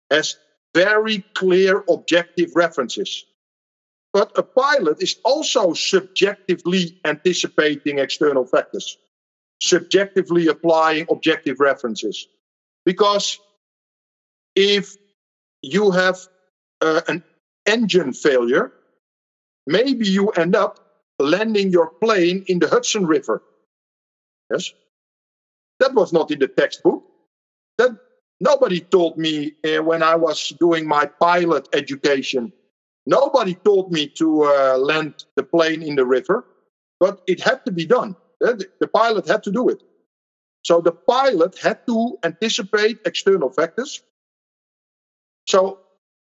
has 0.09 0.37
very 0.73 1.19
clear 1.33 1.83
objective 1.89 2.55
references. 2.55 3.25
But 4.13 4.37
a 4.37 4.43
pilot 4.43 5.01
is 5.01 5.15
also 5.23 5.73
subjectively 5.73 6.99
anticipating 7.05 7.99
external 7.99 8.45
factors 8.45 8.97
subjectively 9.61 10.47
applying 10.47 11.05
objective 11.09 11.59
references. 11.59 12.27
Because 12.83 13.39
if 14.55 14.97
you 15.61 15.91
have 15.91 16.17
uh, 16.81 17.01
an 17.07 17.23
engine 17.65 18.13
failure, 18.13 18.71
maybe 19.67 20.07
you 20.07 20.29
end 20.29 20.55
up 20.55 20.79
landing 21.19 21.71
your 21.71 21.91
plane 22.03 22.43
in 22.47 22.59
the 22.59 22.67
Hudson 22.67 23.05
River. 23.05 23.41
Yes? 24.51 24.71
That 25.79 25.93
was 25.93 26.13
not 26.13 26.31
in 26.31 26.39
the 26.39 26.47
textbook. 26.47 27.03
That 27.77 27.91
nobody 28.39 28.81
told 28.81 29.17
me 29.17 29.53
uh, 29.65 29.83
when 29.83 30.03
I 30.03 30.15
was 30.15 30.53
doing 30.59 30.87
my 30.87 31.07
pilot 31.19 31.67
education. 31.73 32.53
Nobody 33.05 33.55
told 33.55 33.91
me 33.91 34.07
to 34.17 34.43
uh, 34.43 34.77
land 34.77 35.25
the 35.35 35.43
plane 35.43 35.81
in 35.81 35.95
the 35.95 36.05
river, 36.05 36.45
but 36.99 37.21
it 37.27 37.41
had 37.41 37.65
to 37.65 37.71
be 37.71 37.85
done. 37.85 38.15
The 38.39 38.87
pilot 38.93 39.27
had 39.27 39.43
to 39.43 39.51
do 39.51 39.69
it. 39.69 39.81
So 40.63 40.81
the 40.81 40.91
pilot 40.91 41.57
had 41.59 41.79
to 41.87 42.17
anticipate 42.23 42.99
external 43.05 43.49
factors. 43.51 44.01
So 45.51 45.79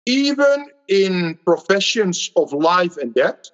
even 0.06 0.66
in 0.90 1.40
professions 1.46 2.30
of 2.36 2.52
life 2.52 2.98
and 2.98 3.16
death, 3.16 3.52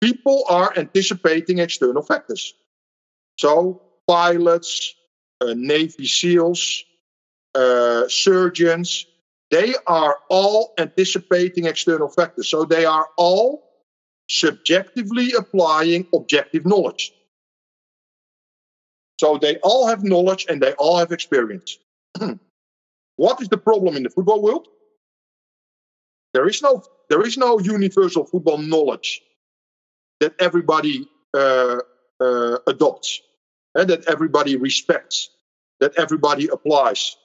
people 0.00 0.42
are 0.48 0.72
anticipating 0.76 1.60
external 1.60 2.02
factors. 2.02 2.52
So 3.38 3.80
pilots, 4.08 4.96
uh, 5.40 5.54
Navy 5.56 6.08
SEALs, 6.08 6.82
uh, 7.54 8.08
surgeons, 8.08 9.06
they 9.52 9.76
are 9.86 10.18
all 10.28 10.74
anticipating 10.78 11.66
external 11.66 12.08
factors. 12.08 12.48
So 12.48 12.64
they 12.64 12.84
are 12.84 13.06
all 13.16 13.70
subjectively 14.28 15.30
applying 15.38 16.08
objective 16.12 16.66
knowledge. 16.66 17.12
So 19.20 19.38
they 19.38 19.58
all 19.58 19.86
have 19.86 20.02
knowledge 20.02 20.46
and 20.48 20.60
they 20.60 20.72
all 20.72 20.98
have 20.98 21.12
experience. 21.12 21.78
what 23.16 23.40
is 23.40 23.48
the 23.48 23.58
problem 23.58 23.96
in 23.96 24.02
the 24.02 24.10
football 24.10 24.42
world? 24.42 24.68
There 26.34 26.48
is 26.48 26.62
no 26.62 26.82
there 27.08 27.22
is 27.22 27.36
no 27.36 27.58
universal 27.58 28.24
football 28.24 28.58
knowledge 28.58 29.22
that 30.20 30.34
everybody 30.38 31.08
uh, 31.34 31.78
uh, 32.20 32.58
adopts, 32.66 33.20
and 33.74 33.88
that 33.90 34.06
everybody 34.08 34.56
respects, 34.56 35.30
that 35.80 35.92
everybody 35.96 36.48
applies. 36.48 37.16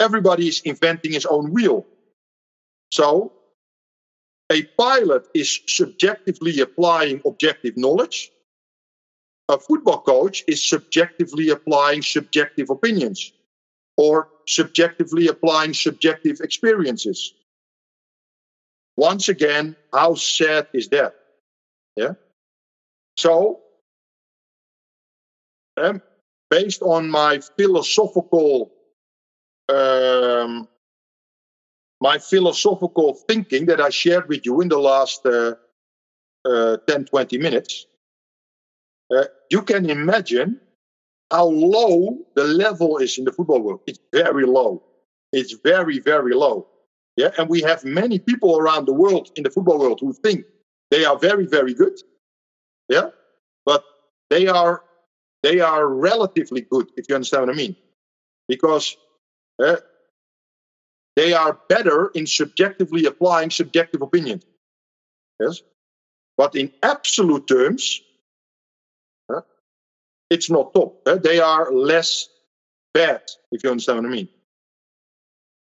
Everybody 0.00 0.48
is 0.48 0.60
inventing 0.64 1.12
his 1.12 1.26
own 1.26 1.52
wheel. 1.52 1.86
So, 2.90 3.32
a 4.50 4.62
pilot 4.62 5.28
is 5.34 5.60
subjectively 5.66 6.60
applying 6.60 7.22
objective 7.24 7.76
knowledge, 7.76 8.30
a 9.48 9.58
football 9.58 10.00
coach 10.00 10.42
is 10.48 10.66
subjectively 10.66 11.50
applying 11.50 12.02
subjective 12.02 12.70
opinions. 12.70 13.32
Or 13.96 14.28
subjectively 14.46 15.28
applying 15.28 15.74
subjective 15.74 16.40
experiences. 16.40 17.34
Once 18.96 19.28
again, 19.28 19.76
how 19.92 20.14
sad 20.14 20.68
is 20.72 20.88
that? 20.88 21.14
Yeah. 21.96 22.14
So, 23.16 23.60
um, 25.76 26.00
based 26.50 26.82
on 26.82 27.10
my 27.10 27.40
philosophical 27.56 28.72
um, 29.68 30.68
my 32.00 32.18
philosophical 32.18 33.14
thinking 33.14 33.66
that 33.66 33.80
I 33.80 33.88
shared 33.90 34.28
with 34.28 34.44
you 34.44 34.60
in 34.60 34.68
the 34.68 34.78
last 34.78 35.24
uh, 35.24 35.54
uh, 36.44 36.76
10, 36.86 37.06
20 37.06 37.38
minutes, 37.38 37.86
uh, 39.14 39.24
you 39.50 39.62
can 39.62 39.88
imagine 39.88 40.60
how 41.34 41.46
low 41.46 42.18
the 42.36 42.44
level 42.44 42.98
is 42.98 43.18
in 43.18 43.24
the 43.24 43.32
football 43.32 43.60
world. 43.60 43.80
It's 43.88 43.98
very 44.12 44.46
low. 44.46 44.82
It's 45.32 45.54
very, 45.64 45.98
very 45.98 46.34
low. 46.34 46.68
Yeah, 47.16 47.30
and 47.38 47.48
we 47.48 47.60
have 47.62 47.84
many 47.84 48.18
people 48.18 48.52
around 48.58 48.86
the 48.86 48.92
world 49.02 49.30
in 49.36 49.42
the 49.42 49.50
football 49.50 49.78
world 49.78 49.98
who 50.00 50.12
think 50.12 50.44
they 50.92 51.04
are 51.04 51.18
very, 51.18 51.46
very 51.46 51.74
good. 51.74 51.96
Yeah, 52.88 53.08
but 53.66 53.82
they 54.30 54.46
are 54.46 54.82
they 55.42 55.58
are 55.60 55.86
relatively 55.88 56.62
good, 56.72 56.86
if 56.96 57.06
you 57.08 57.14
understand 57.16 57.46
what 57.46 57.54
I 57.54 57.56
mean, 57.56 57.74
because 58.48 58.96
uh, 59.62 59.76
they 61.16 61.32
are 61.32 61.58
better 61.68 62.10
in 62.14 62.26
subjectively 62.26 63.06
applying 63.06 63.50
subjective 63.50 64.02
opinion. 64.02 64.40
Yes, 65.40 65.62
but 66.36 66.54
in 66.54 66.70
absolute 66.82 67.46
terms, 67.46 68.00
it's 70.34 70.50
not 70.50 70.74
top. 70.74 71.00
Uh, 71.06 71.16
they 71.16 71.38
are 71.38 71.72
less 71.72 72.28
bad, 72.92 73.22
if 73.52 73.62
you 73.62 73.70
understand 73.70 73.98
what 73.98 74.06
I 74.06 74.10
mean. 74.10 74.28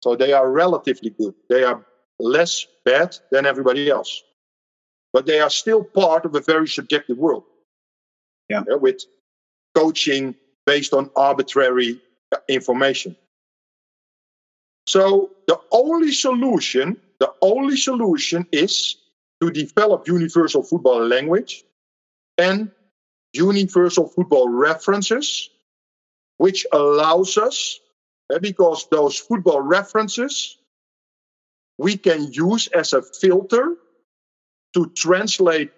So 0.03 0.17
they 0.17 0.33
are 0.33 0.51
relatively 0.51 1.11
good. 1.11 1.35
They 1.49 1.65
are 1.65 1.85
less 2.19 2.67
bad 2.85 3.17
than 3.33 3.47
everybody 3.47 3.91
else. 3.91 4.23
But 5.13 5.27
they 5.27 5.41
are 5.41 5.51
still 5.51 5.83
part 5.83 6.25
of 6.25 6.35
a 6.35 6.41
very 6.41 6.69
subjective 6.69 7.19
world. 7.19 7.45
Yeah. 8.49 8.63
yeah 8.69 8.77
with 8.77 9.01
coaching 9.75 10.35
based 10.67 10.93
on 10.95 11.11
arbitrary 11.17 12.01
information. 12.49 13.17
So 14.87 15.31
the 15.47 15.59
only 15.73 16.13
solution, 16.13 16.97
the 17.19 17.33
only 17.43 17.77
solution 17.77 18.47
is 18.53 18.97
to 19.41 19.51
develop 19.51 20.07
universal 20.07 20.63
football 20.63 21.07
language 21.07 21.65
and 22.39 22.71
universal 23.33 24.09
football 24.09 24.49
references, 24.49 25.51
which 26.39 26.67
allows 26.73 27.39
us 27.39 27.81
Eh, 28.31 28.39
because 28.39 28.87
those 28.91 29.19
football 29.19 29.61
references 29.61 30.57
we 31.79 31.97
can 31.97 32.31
use 32.33 32.69
as 32.69 32.93
a 32.93 33.03
filter 33.03 33.77
to 34.75 34.87
translate 34.91 35.73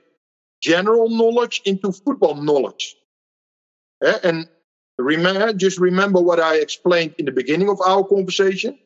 general 0.61 1.09
knowledge 1.09 1.63
into 1.65 1.93
football 1.93 2.35
knowledge. 2.35 2.97
Eh, 4.03 4.19
and 4.25 4.49
remember, 4.99 5.53
just 5.53 5.79
remember 5.79 6.21
what 6.21 6.41
I 6.41 6.57
explained 6.57 7.15
in 7.19 7.25
the 7.25 7.33
beginning 7.33 7.69
of 7.69 7.81
our 7.81 8.05
conversation. 8.05 8.79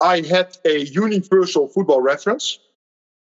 I 0.00 0.22
had 0.22 0.56
a 0.64 0.78
universal 0.78 1.68
football 1.68 2.00
reference, 2.00 2.58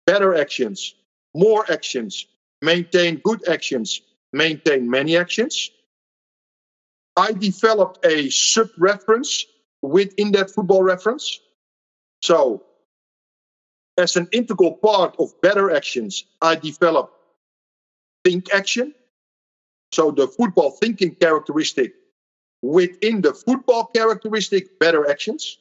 better 0.07 0.35
actions, 0.35 0.95
more 1.35 1.71
actions, 1.71 2.27
maintain 2.65 3.21
good 3.23 3.47
actions, 3.49 4.01
maintain 4.33 4.91
many 4.91 5.17
actions. 5.17 5.71
I 7.17 7.33
developed 7.33 8.05
a 8.05 8.31
sub 8.31 8.71
reference 8.79 9.47
within 9.83 10.33
that 10.33 10.51
football 10.51 10.83
reference. 10.83 11.41
So, 12.23 12.65
as 13.97 14.17
an 14.17 14.29
integral 14.33 14.73
part 14.73 15.15
of 15.19 15.41
better 15.41 15.71
actions, 15.71 16.25
I 16.41 16.57
developed 16.57 17.15
think 18.25 18.53
action. 18.53 18.95
So, 19.93 20.11
the 20.11 20.27
football 20.27 20.71
thinking 20.71 21.15
characteristic 21.15 21.95
within 22.63 23.21
the 23.21 23.35
football 23.35 23.91
characteristic, 23.95 24.81
better 24.81 25.09
actions. 25.09 25.59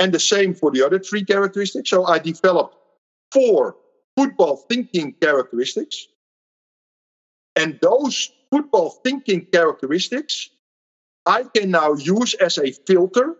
And 0.00 0.12
the 0.12 0.20
same 0.20 0.54
for 0.54 0.70
the 0.70 0.84
other 0.84 0.98
three 0.98 1.24
characteristics. 1.24 1.90
So, 1.90 2.04
I 2.06 2.18
developed 2.18 2.74
four 3.30 3.76
football 4.18 4.56
thinking 4.68 5.14
characteristics. 5.22 6.08
And 7.54 7.78
those 7.80 8.32
football 8.50 8.90
thinking 9.04 9.46
characteristics 9.52 10.50
I 11.24 11.44
can 11.54 11.70
now 11.70 11.92
use 11.92 12.34
as 12.34 12.58
a 12.58 12.72
filter 12.72 13.36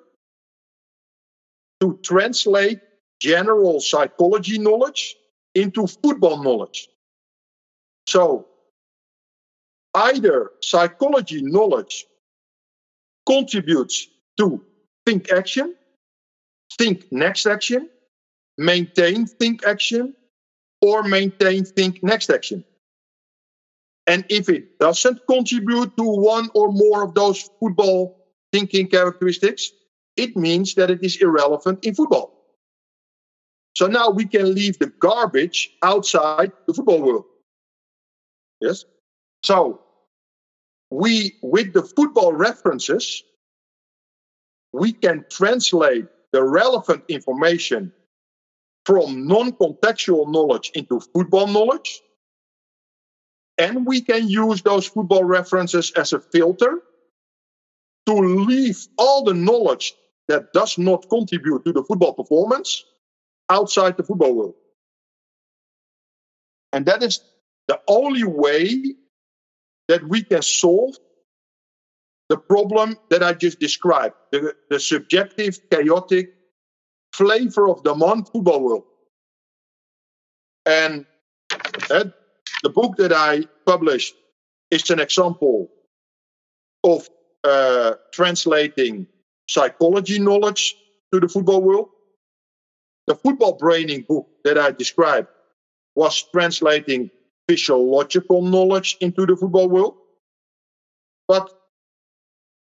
to 1.81 1.99
translate 2.05 2.81
general 3.21 3.81
psychology 3.81 4.59
knowledge 4.59 5.17
into 5.55 5.89
football 5.89 6.45
knowledge. 6.45 6.89
So, 8.07 8.47
either 9.95 10.51
psychology 10.63 11.43
knowledge 11.43 12.07
contributes 13.27 14.07
to 14.37 14.63
think 15.07 15.33
action, 15.33 15.75
think 16.79 17.11
next 17.11 17.47
action, 17.47 17.89
maintain 18.59 19.27
think 19.27 19.67
action, 19.67 20.15
or 20.81 21.03
maintain 21.03 21.65
think 21.65 22.03
next 22.03 22.31
action. 22.31 22.65
And 24.07 24.25
if 24.31 24.49
it 24.49 24.79
doesn't 24.79 25.21
contribute 25.29 25.97
to 25.97 26.03
one 26.03 26.49
or 26.55 26.73
more 26.73 27.05
of 27.05 27.15
those 27.15 27.51
football 27.61 28.27
thinking 28.53 28.89
characteristics, 28.89 29.71
it 30.17 30.37
means 30.37 30.75
that 30.75 30.91
it 30.91 31.05
is 31.05 31.21
irrelevant 31.21 31.85
in 31.85 31.95
football. 31.95 32.35
So 33.77 33.87
now 33.87 34.11
we 34.11 34.25
can 34.25 34.55
leave 34.55 34.79
the 34.79 34.87
garbage 34.99 35.71
outside 35.83 36.53
the 36.67 36.75
football 36.75 37.01
world. 37.03 37.25
Yes? 38.61 38.85
So 39.45 39.81
we, 40.91 41.37
with 41.43 41.75
the 41.75 41.83
football 41.83 42.33
references, 42.33 43.23
we 44.73 44.93
can 44.93 45.25
translate 45.31 46.07
the 46.33 46.43
relevant 46.43 47.05
information 47.09 47.93
from 48.89 49.27
non 49.27 49.53
contextual 49.53 50.33
knowledge 50.33 50.71
into 50.75 50.99
football 50.99 51.47
knowledge 51.47 52.01
and 53.59 53.85
we 53.85 54.01
can 54.01 54.27
use 54.27 54.63
those 54.63 54.87
football 54.87 55.25
references 55.25 55.93
as 55.95 56.15
a 56.15 56.21
filter 56.21 56.81
to 58.07 58.15
leave 58.15 58.79
all 58.97 59.25
the 59.25 59.35
knowledge 59.35 59.93
that 60.29 60.55
does 60.55 60.79
not 60.79 61.07
contribute 61.11 61.67
to 61.67 61.73
the 61.75 61.85
football 61.85 62.15
performance 62.15 62.83
outside 63.51 63.99
the 63.99 64.03
football 64.03 64.35
world. 64.35 64.55
And 66.73 66.87
that 66.87 67.03
is 67.03 67.21
the 67.67 67.79
only 67.89 68.25
way 68.25 68.95
that 69.89 70.03
we 70.03 70.25
can 70.25 70.41
solve 70.41 70.95
the 72.31 72.39
problem 72.39 72.97
that 73.11 73.23
I 73.23 73.35
just 73.35 73.61
described 73.61 74.15
the, 74.33 74.55
the 74.71 74.81
subjective, 74.81 75.59
chaotic 75.71 76.38
flavor 77.19 77.69
of 77.69 77.83
the 77.83 77.95
month 77.95 78.31
football 78.33 78.61
world. 78.63 78.85
And 80.65 81.05
uh, 81.91 82.05
the 82.63 82.71
book 82.71 82.97
that 82.99 83.13
I 83.13 83.45
published 83.67 84.15
is 84.71 84.89
an 84.91 85.01
example 85.01 85.69
of 86.85 87.09
uh, 87.43 87.95
translating 88.13 89.07
psychology 89.49 90.19
knowledge 90.19 90.77
to 91.13 91.21
the 91.21 91.29
football 91.29 91.63
world. 91.63 91.89
The 93.07 93.17
football 93.17 93.55
braining 93.55 94.05
book 94.09 94.29
that 94.45 94.59
I 94.59 94.71
described 94.71 95.29
was 95.97 96.23
translating 96.31 97.11
physiological 97.49 98.43
knowledge 98.43 98.97
into 99.01 99.27
the 99.27 99.37
football 99.37 99.69
world. 99.69 99.95
But 101.27 101.51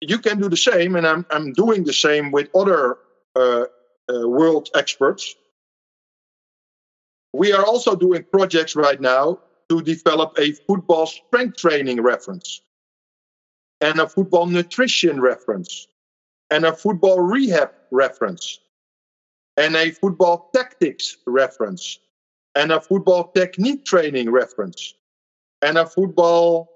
you 0.01 0.19
can 0.19 0.39
do 0.39 0.49
the 0.49 0.57
same, 0.57 0.95
and 0.97 1.07
I'm, 1.07 1.25
I'm 1.31 1.53
doing 1.53 1.85
the 1.85 1.93
same 1.93 2.31
with 2.31 2.49
other 2.53 2.97
uh, 3.35 3.65
world 4.09 4.69
experts. 4.75 5.35
We 7.33 7.51
are 7.53 7.65
also 7.65 7.95
doing 7.95 8.25
projects 8.31 8.75
right 8.75 8.99
now 8.99 9.39
to 9.69 9.81
develop 9.81 10.37
a 10.37 10.51
football 10.51 11.07
strength 11.07 11.57
training 11.57 12.01
reference 12.01 12.61
and 13.81 13.99
a 13.99 14.07
football 14.07 14.45
nutrition 14.45 15.19
reference 15.19 15.87
and 16.51 16.65
a 16.65 16.73
football 16.73 17.19
rehab 17.19 17.71
reference 17.91 18.59
and 19.57 19.75
a 19.75 19.91
football 19.91 20.49
tactics 20.53 21.17
reference 21.25 21.99
and 22.55 22.71
a 22.71 22.79
football 22.79 23.31
technique 23.31 23.85
training 23.85 24.29
reference 24.29 24.93
and 25.61 25.77
a 25.77 25.85
football 25.85 26.69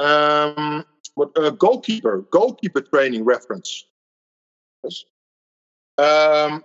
um, 0.00 0.84
what, 1.14 1.30
a 1.36 1.52
goalkeeper 1.52 2.24
goalkeeper 2.30 2.80
training 2.80 3.24
reference. 3.24 3.84
Um, 5.98 6.64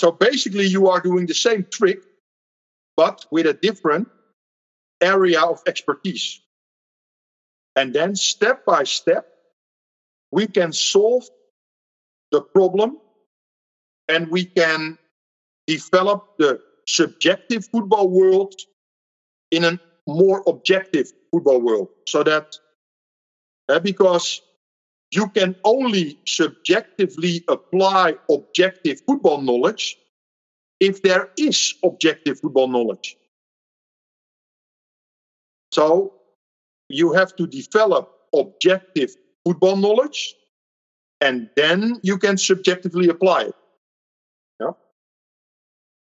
so 0.00 0.12
basically, 0.12 0.66
you 0.66 0.88
are 0.88 1.00
doing 1.00 1.26
the 1.26 1.34
same 1.34 1.66
trick, 1.70 2.02
but 2.96 3.24
with 3.30 3.46
a 3.46 3.54
different 3.54 4.08
area 5.00 5.40
of 5.40 5.62
expertise. 5.66 6.40
And 7.76 7.94
then 7.94 8.16
step 8.16 8.64
by 8.64 8.84
step, 8.84 9.26
we 10.30 10.46
can 10.46 10.72
solve 10.72 11.24
the 12.32 12.42
problem 12.42 12.98
and 14.08 14.28
we 14.28 14.44
can 14.44 14.98
develop 15.66 16.36
the 16.38 16.60
subjective 16.86 17.66
football 17.70 18.08
world 18.08 18.54
in 19.50 19.64
a 19.64 19.78
more 20.06 20.42
objective 20.46 21.12
football 21.30 21.60
world 21.60 21.88
so 22.06 22.22
that 22.22 22.56
uh, 23.68 23.78
because 23.78 24.40
you 25.10 25.28
can 25.28 25.56
only 25.64 26.18
subjectively 26.26 27.44
apply 27.48 28.14
objective 28.30 29.00
football 29.06 29.40
knowledge 29.40 29.96
if 30.80 31.02
there 31.02 31.30
is 31.38 31.74
objective 31.82 32.40
football 32.40 32.68
knowledge. 32.68 33.16
So 35.72 36.14
you 36.88 37.12
have 37.12 37.34
to 37.36 37.46
develop 37.46 38.12
objective 38.34 39.14
football 39.44 39.76
knowledge 39.76 40.34
and 41.20 41.48
then 41.56 42.00
you 42.02 42.18
can 42.18 42.36
subjectively 42.36 43.08
apply 43.08 43.42
it. 43.44 43.54
Yeah? 44.60 44.72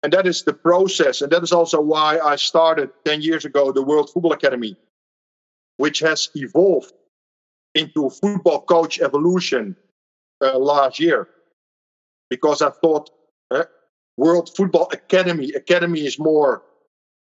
And 0.03 0.13
that 0.13 0.27
is 0.27 0.43
the 0.43 0.53
process. 0.53 1.23
And 1.23 1.33
that 1.33 1.43
is 1.43 1.53
also 1.53 1.81
why 1.81 2.19
I 2.19 2.37
started 2.37 2.91
10 3.05 3.23
years 3.23 3.45
ago 3.45 3.73
the 3.73 3.83
World 3.83 4.11
Football 4.11 4.33
Academy, 4.33 4.77
which 5.77 6.01
has 6.01 6.31
evolved 6.35 6.93
into 7.79 8.11
football 8.11 8.61
coach 8.63 9.01
evolution 9.01 9.77
uh, 10.43 10.59
last 10.59 11.01
year. 11.01 11.29
Because 12.31 12.63
I 12.63 12.71
thought 12.83 13.11
uh, 13.51 13.65
World 14.17 14.51
Football 14.57 14.89
Academy, 14.93 15.53
academy 15.55 16.01
is 16.01 16.19
more, 16.19 16.63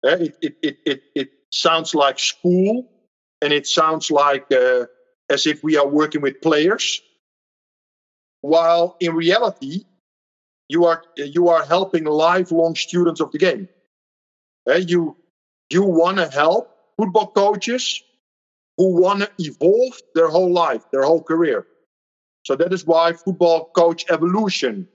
uh, 0.04 0.16
it, 0.18 0.34
it, 0.42 0.56
it, 0.62 0.76
it, 0.86 1.02
it 1.14 1.28
sounds 1.50 1.94
like 1.94 2.18
school 2.18 2.88
and 3.42 3.52
it 3.52 3.66
sounds 3.66 4.10
like 4.10 4.44
uh, 4.52 4.86
as 5.30 5.46
if 5.46 5.62
we 5.62 5.76
are 5.76 5.86
working 5.86 6.22
with 6.22 6.40
players 6.40 7.00
while 8.40 8.96
in 9.00 9.14
reality 9.14 9.84
you 10.68 10.84
are 10.84 11.02
you 11.16 11.48
are 11.48 11.64
helping 11.64 12.04
lifelong 12.04 12.74
students 12.74 13.20
of 13.20 13.30
the 13.32 13.38
game 13.38 13.68
uh, 14.68 14.74
you 14.74 15.16
you 15.70 15.82
want 15.82 16.18
to 16.18 16.28
help 16.28 16.70
football 16.96 17.26
coaches 17.32 18.02
who 18.78 19.00
want 19.00 19.20
to 19.20 19.30
evolve 19.38 20.00
their 20.14 20.28
whole 20.28 20.52
life 20.52 20.84
their 20.92 21.02
whole 21.02 21.22
career. 21.22 21.66
So 22.44 22.56
that 22.56 22.72
is 22.72 22.86
why 22.86 23.12
football 23.12 23.70
coach 23.76 24.06
evolution. 24.08 24.88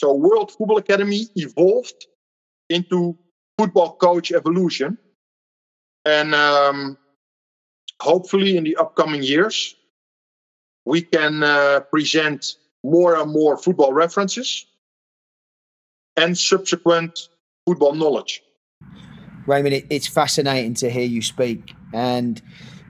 So 0.00 0.14
world 0.14 0.50
football 0.50 0.78
academy 0.78 1.28
evolved 1.36 2.06
into 2.68 3.16
football 3.56 3.94
coach 3.96 4.32
evolution. 4.32 4.98
And 6.04 6.34
um, 6.34 6.98
hopefully 8.00 8.56
in 8.56 8.64
the 8.64 8.74
upcoming 8.76 9.22
years, 9.22 9.76
we 10.84 11.02
can 11.02 11.44
uh, 11.44 11.80
present 11.92 12.56
more 12.82 13.14
and 13.14 13.30
more 13.30 13.56
football 13.56 13.92
references 13.92 14.66
and 16.16 16.36
subsequent 16.36 17.28
football 17.66 17.94
knowledge. 17.94 18.42
Raymond, 19.46 19.84
it's 19.90 20.08
fascinating 20.08 20.74
to 20.74 20.90
hear 20.90 21.04
you 21.04 21.22
speak, 21.22 21.74
and 21.92 22.40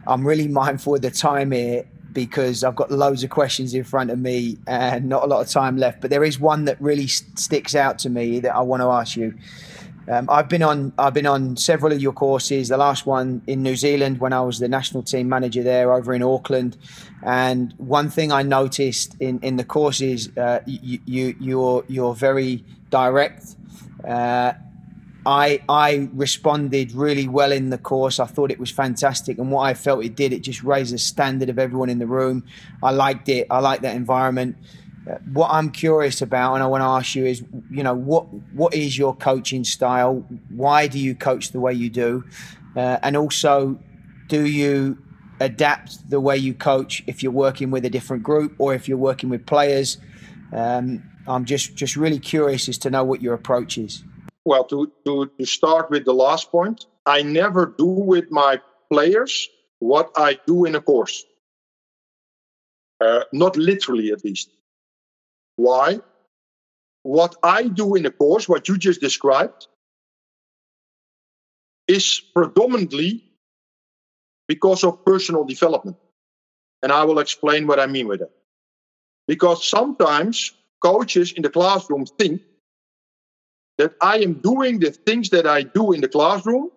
I'm 0.06 0.26
really 0.26 0.48
mindful 0.62 0.94
of 0.94 1.02
the 1.02 1.10
time 1.10 1.52
here 1.52 1.84
because 2.12 2.62
I've 2.62 2.76
got 2.76 2.90
loads 2.90 3.24
of 3.24 3.30
questions 3.30 3.74
in 3.74 3.84
front 3.84 4.10
of 4.10 4.18
me 4.18 4.58
and 4.66 5.08
not 5.08 5.22
a 5.22 5.26
lot 5.26 5.40
of 5.40 5.48
time 5.48 5.76
left. 5.76 6.00
But 6.00 6.10
there 6.10 6.24
is 6.24 6.38
one 6.38 6.66
that 6.66 6.80
really 6.80 7.06
st- 7.06 7.38
sticks 7.38 7.74
out 7.74 7.98
to 8.00 8.10
me 8.10 8.40
that 8.40 8.54
I 8.54 8.60
want 8.60 8.82
to 8.82 8.88
ask 8.88 9.16
you. 9.16 9.34
Um, 10.08 10.28
I've 10.28 10.48
been 10.48 10.62
on 10.62 10.92
I've 10.98 11.14
been 11.14 11.26
on 11.26 11.56
several 11.56 11.92
of 11.92 12.02
your 12.02 12.12
courses. 12.12 12.68
The 12.68 12.76
last 12.76 13.06
one 13.06 13.40
in 13.46 13.62
New 13.62 13.76
Zealand 13.76 14.18
when 14.18 14.32
I 14.32 14.40
was 14.40 14.58
the 14.58 14.68
national 14.68 15.04
team 15.04 15.28
manager 15.28 15.62
there 15.62 15.92
over 15.92 16.12
in 16.12 16.22
Auckland. 16.22 16.76
And 17.22 17.72
one 17.78 18.10
thing 18.10 18.32
I 18.32 18.42
noticed 18.42 19.16
in, 19.20 19.38
in 19.40 19.56
the 19.56 19.64
courses, 19.64 20.36
uh, 20.36 20.60
you, 20.66 20.98
you 21.04 21.36
you're 21.38 21.84
you're 21.88 22.14
very 22.14 22.64
direct. 22.90 23.54
Uh, 24.06 24.54
I 25.24 25.62
I 25.68 26.08
responded 26.12 26.92
really 26.92 27.28
well 27.28 27.52
in 27.52 27.70
the 27.70 27.78
course. 27.78 28.18
I 28.18 28.26
thought 28.26 28.50
it 28.50 28.58
was 28.58 28.70
fantastic, 28.70 29.38
and 29.38 29.50
what 29.50 29.62
I 29.62 29.74
felt 29.74 30.04
it 30.04 30.16
did, 30.16 30.32
it 30.32 30.40
just 30.40 30.62
raised 30.62 30.92
the 30.92 30.98
standard 30.98 31.48
of 31.48 31.58
everyone 31.58 31.90
in 31.90 31.98
the 31.98 32.06
room. 32.06 32.44
I 32.82 32.90
liked 32.90 33.28
it. 33.28 33.46
I 33.50 33.60
liked 33.60 33.82
that 33.82 33.94
environment 33.94 34.56
what 35.32 35.50
I'm 35.50 35.70
curious 35.70 36.22
about, 36.22 36.54
and 36.54 36.62
I 36.62 36.66
want 36.66 36.82
to 36.82 36.86
ask 36.86 37.14
you 37.14 37.26
is, 37.26 37.42
you 37.70 37.82
know, 37.82 37.94
what 37.94 38.22
what 38.52 38.74
is 38.74 38.96
your 38.96 39.14
coaching 39.16 39.64
style? 39.64 40.24
Why 40.48 40.86
do 40.86 40.98
you 40.98 41.14
coach 41.14 41.50
the 41.50 41.60
way 41.60 41.74
you 41.74 41.90
do? 41.90 42.24
Uh, 42.76 42.98
and 43.02 43.16
also, 43.16 43.78
do 44.28 44.46
you 44.46 44.98
adapt 45.40 46.08
the 46.08 46.20
way 46.20 46.36
you 46.36 46.54
coach 46.54 47.02
if 47.06 47.22
you're 47.22 47.32
working 47.32 47.70
with 47.70 47.84
a 47.84 47.90
different 47.90 48.22
group 48.22 48.54
or 48.58 48.74
if 48.74 48.88
you're 48.88 48.98
working 48.98 49.28
with 49.28 49.44
players? 49.44 49.98
Um, 50.52 51.02
I'm 51.26 51.44
just 51.44 51.74
just 51.74 51.96
really 51.96 52.20
curious 52.20 52.68
as 52.68 52.78
to 52.78 52.90
know 52.90 53.02
what 53.02 53.20
your 53.20 53.34
approach 53.34 53.78
is. 53.78 54.04
Well, 54.44 54.64
to, 54.64 54.92
to, 55.04 55.30
to 55.38 55.46
start 55.46 55.90
with 55.90 56.04
the 56.04 56.14
last 56.14 56.50
point, 56.50 56.86
I 57.06 57.22
never 57.22 57.74
do 57.78 57.86
with 57.86 58.30
my 58.30 58.60
players 58.90 59.48
what 59.78 60.10
I 60.16 60.38
do 60.46 60.64
in 60.64 60.74
a 60.74 60.80
course. 60.80 61.24
Uh, 63.00 63.24
not 63.32 63.56
literally, 63.56 64.12
at 64.12 64.24
least. 64.24 64.50
Why? 65.56 66.00
What 67.02 67.36
I 67.42 67.68
do 67.68 67.94
in 67.94 68.06
a 68.06 68.10
course, 68.10 68.48
what 68.48 68.68
you 68.68 68.78
just 68.78 69.00
described, 69.00 69.66
is 71.88 72.22
predominantly 72.34 73.24
because 74.46 74.84
of 74.84 75.04
personal 75.04 75.44
development. 75.44 75.96
And 76.82 76.92
I 76.92 77.04
will 77.04 77.18
explain 77.18 77.66
what 77.66 77.80
I 77.80 77.86
mean 77.86 78.06
with 78.06 78.20
that. 78.20 78.30
Because 79.26 79.66
sometimes 79.66 80.52
coaches 80.82 81.32
in 81.32 81.42
the 81.42 81.50
classroom 81.50 82.06
think 82.06 82.42
that 83.82 83.94
I 84.00 84.18
am 84.18 84.34
doing 84.34 84.78
the 84.78 84.92
things 84.92 85.30
that 85.30 85.46
I 85.46 85.62
do 85.62 85.92
in 85.92 86.00
the 86.00 86.08
classroom, 86.08 86.70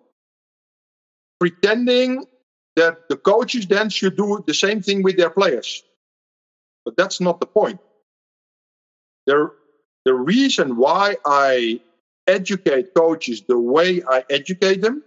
pretending 1.38 2.26
that 2.74 3.08
the 3.08 3.16
coaches 3.16 3.66
then 3.66 3.88
should 3.90 4.16
do 4.16 4.44
the 4.46 4.54
same 4.54 4.82
thing 4.82 5.02
with 5.02 5.16
their 5.16 5.30
players. 5.30 5.84
But 6.84 6.96
that's 6.96 7.20
not 7.20 7.40
the 7.40 7.46
point 7.46 7.80
the, 9.26 9.50
the 10.04 10.14
reason 10.14 10.76
why 10.76 11.16
I 11.24 11.80
educate 12.26 12.94
coaches 12.94 13.42
the 13.46 13.58
way 13.58 14.02
I 14.08 14.24
educate 14.30 14.80
them 14.80 15.02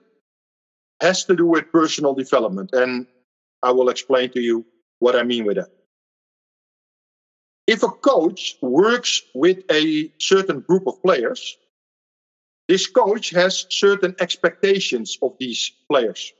has 1.01 1.25
to 1.25 1.35
do 1.35 1.45
with 1.45 1.71
personal 1.71 2.13
development. 2.13 2.71
And 2.73 3.07
I 3.63 3.71
will 3.71 3.89
explain 3.89 4.31
to 4.31 4.41
you 4.41 4.65
what 4.99 5.15
I 5.15 5.23
mean 5.23 5.45
with 5.45 5.57
that. 5.57 5.69
If 7.67 7.83
a 7.83 7.89
coach 7.89 8.57
works 8.61 9.21
with 9.35 9.63
a 9.71 10.11
certain 10.19 10.61
group 10.61 10.87
of 10.87 11.01
players, 11.01 11.57
this 12.69 12.85
coach 12.85 13.31
has 13.31 13.65
certain 13.69 14.15
expectations 14.21 15.17
of 15.23 15.33
these 15.39 15.71
players. 15.89 16.31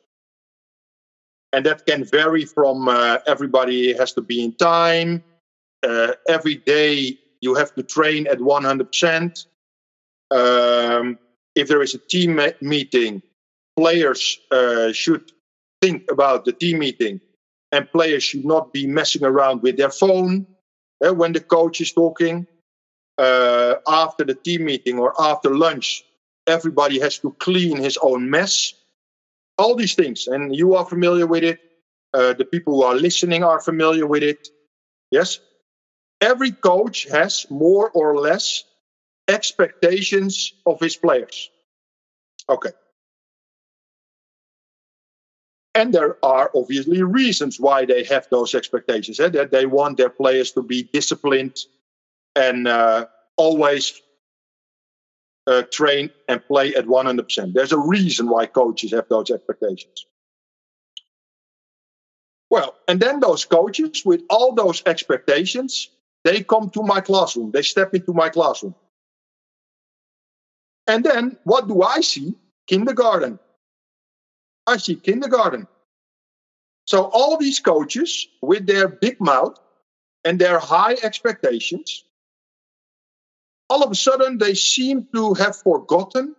And 1.52 1.66
that 1.66 1.88
can 1.88 2.04
vary 2.06 2.46
from 2.46 2.88
uh, 2.88 3.18
everybody 3.26 3.98
has 3.98 4.14
to 4.14 4.22
be 4.22 4.44
in 4.44 4.54
time, 4.54 5.24
uh, 5.82 6.14
every 6.28 6.56
day 6.56 7.18
you 7.42 7.56
have 7.56 7.74
to 7.74 7.82
train 7.82 8.28
at 8.28 8.38
100%. 8.38 9.46
Um, 10.30 11.18
if 11.56 11.68
there 11.68 11.82
is 11.82 11.96
a 11.96 11.98
team 11.98 12.40
meeting, 12.62 13.24
players 13.76 14.40
uh, 14.52 14.92
should 14.92 15.32
think 15.82 16.12
about 16.12 16.46
the 16.46 16.52
team 16.52 16.78
meeting, 16.78 17.20
and 17.72 17.92
players 17.92 18.24
should 18.24 18.46
not 18.46 18.72
be 18.72 18.86
messing 18.86 19.24
around 19.24 19.64
with 19.64 19.78
their 19.78 19.90
phone 19.90 20.46
uh, 21.04 21.12
when 21.12 21.34
the 21.34 21.40
coach 21.40 21.82
is 21.82 21.92
talking. 21.92 22.46
Uh, 23.18 23.76
after 23.88 24.24
the 24.24 24.36
team 24.36 24.66
meeting 24.66 25.00
or 25.00 25.14
after 25.20 25.54
lunch, 25.56 26.06
everybody 26.50 27.00
has 27.00 27.20
to 27.20 27.36
clean 27.40 27.78
his 27.78 27.98
own 28.02 28.30
mess. 28.30 28.74
All 29.58 29.76
these 29.76 29.96
things, 29.96 30.28
and 30.28 30.56
you 30.56 30.76
are 30.76 30.86
familiar 30.86 31.28
with 31.28 31.44
it. 31.44 31.60
Uh, 32.14 32.34
the 32.34 32.46
people 32.46 32.76
who 32.76 32.84
are 32.84 32.96
listening 32.96 33.44
are 33.44 33.62
familiar 33.62 34.08
with 34.08 34.24
it. 34.24 34.48
Yes, 35.12 35.40
every 36.22 36.52
coach 36.52 37.08
has 37.12 37.46
more 37.50 37.90
or 37.92 38.18
less 38.18 38.64
expectations 39.28 40.54
of 40.66 40.80
his 40.80 40.96
players. 40.96 41.50
Okay. 42.48 42.72
And 45.76 45.94
there 45.94 46.18
are 46.24 46.52
obviously 46.56 47.04
reasons 47.04 47.60
why 47.60 47.86
they 47.86 48.04
have 48.06 48.28
those 48.32 48.56
expectations. 48.56 49.20
Eh? 49.20 49.30
That 49.30 49.52
they 49.52 49.66
want 49.66 49.98
their 49.98 50.10
players 50.10 50.52
to 50.54 50.64
be 50.64 50.84
disciplined 50.92 51.58
and 52.36 52.68
uh, 52.68 53.06
always 53.38 54.02
uh, 55.48 55.64
train 55.72 56.10
and 56.28 56.46
play 56.46 56.76
at 56.76 56.86
100%. 56.86 57.54
There's 57.54 57.72
a 57.72 57.78
reason 57.78 58.30
why 58.30 58.46
coaches 58.46 58.92
have 58.92 59.08
those 59.10 59.32
expectations. 59.32 60.06
Well, 62.50 62.76
and 62.88 63.00
then 63.00 63.20
those 63.20 63.46
coaches 63.46 64.04
with 64.06 64.22
all 64.30 64.54
those 64.54 64.82
expectations 64.86 65.90
they 66.24 66.44
come 66.44 66.70
to 66.72 66.84
my 66.84 67.02
classroom, 67.02 67.52
they 67.52 67.62
step 67.62 67.94
into 67.94 68.14
my 68.14 68.30
classroom. 68.30 68.76
And 70.88 71.04
then 71.04 71.38
what 71.44 71.68
do 71.68 71.82
I 71.82 72.02
see? 72.02 72.36
Kindergarten. 72.68 73.40
I 74.68 74.78
see 74.78 74.96
kindergarten. 74.96 75.68
So 76.86 77.04
all 77.04 77.38
these 77.38 77.60
coaches 77.60 78.28
with 78.42 78.66
their 78.66 78.88
big 78.88 79.22
mouth 79.22 79.60
and 80.26 80.40
their 80.40 80.60
high 80.60 80.98
expectations, 81.04 82.04
all 83.70 83.84
of 83.84 83.92
a 83.92 83.96
sudden 83.96 84.38
they 84.38 84.54
seem 84.56 85.08
to 85.16 85.34
have 85.36 85.56
forgotten 85.58 86.36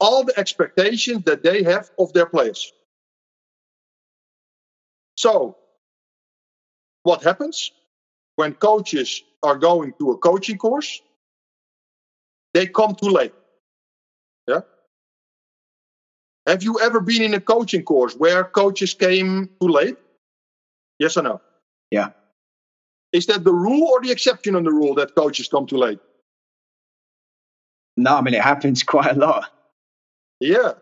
all 0.00 0.24
the 0.24 0.38
expectations 0.38 1.22
that 1.24 1.42
they 1.42 1.62
have 1.62 1.90
of 1.98 2.12
their 2.12 2.26
players. 2.26 2.72
So, 5.16 5.56
what 7.02 7.22
happens 7.22 7.72
when 8.36 8.54
coaches 8.54 9.22
are 9.42 9.56
going 9.56 9.94
to 10.00 10.10
a 10.12 10.18
coaching 10.18 10.58
course? 10.58 11.02
They 12.54 12.66
come 12.66 12.94
too 12.94 13.10
late. 13.10 13.32
Yeah. 14.48 14.60
Have 16.46 16.62
you 16.62 16.80
ever 16.80 17.00
been 17.00 17.22
in 17.22 17.34
a 17.34 17.40
coaching 17.40 17.84
course 17.84 18.14
where 18.14 18.44
coaches 18.44 18.94
came 18.94 19.50
too 19.60 19.68
late? 19.68 19.96
Yes 20.98 21.16
or 21.16 21.22
no? 21.22 21.42
Yeah. 21.90 22.10
Is 23.12 23.26
that 23.26 23.44
the 23.44 23.52
rule 23.52 23.88
or 23.88 24.00
the 24.00 24.10
exception 24.10 24.54
on 24.56 24.64
the 24.64 24.72
rule 24.72 24.94
that 24.96 25.14
coaches 25.14 25.48
come 25.48 25.66
too 25.66 25.76
late? 25.78 26.00
No, 27.96 28.16
I 28.16 28.20
mean 28.22 28.34
it 28.34 28.42
happens 28.42 28.82
quite 28.94 29.16
a 29.16 29.18
lot. 29.18 29.50
Yeah, 30.40 30.72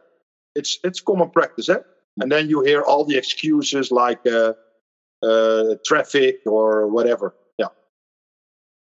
it's 0.54 0.78
it's 0.84 1.00
common 1.00 1.30
practice, 1.30 1.68
eh? 1.68 1.78
And 2.20 2.30
then 2.30 2.48
you 2.48 2.62
hear 2.62 2.82
all 2.82 3.04
the 3.04 3.16
excuses 3.16 3.90
like 3.90 4.26
uh, 4.26 4.54
uh, 5.22 5.74
traffic 5.84 6.40
or 6.46 6.88
whatever. 6.88 7.34
Yeah. 7.58 7.68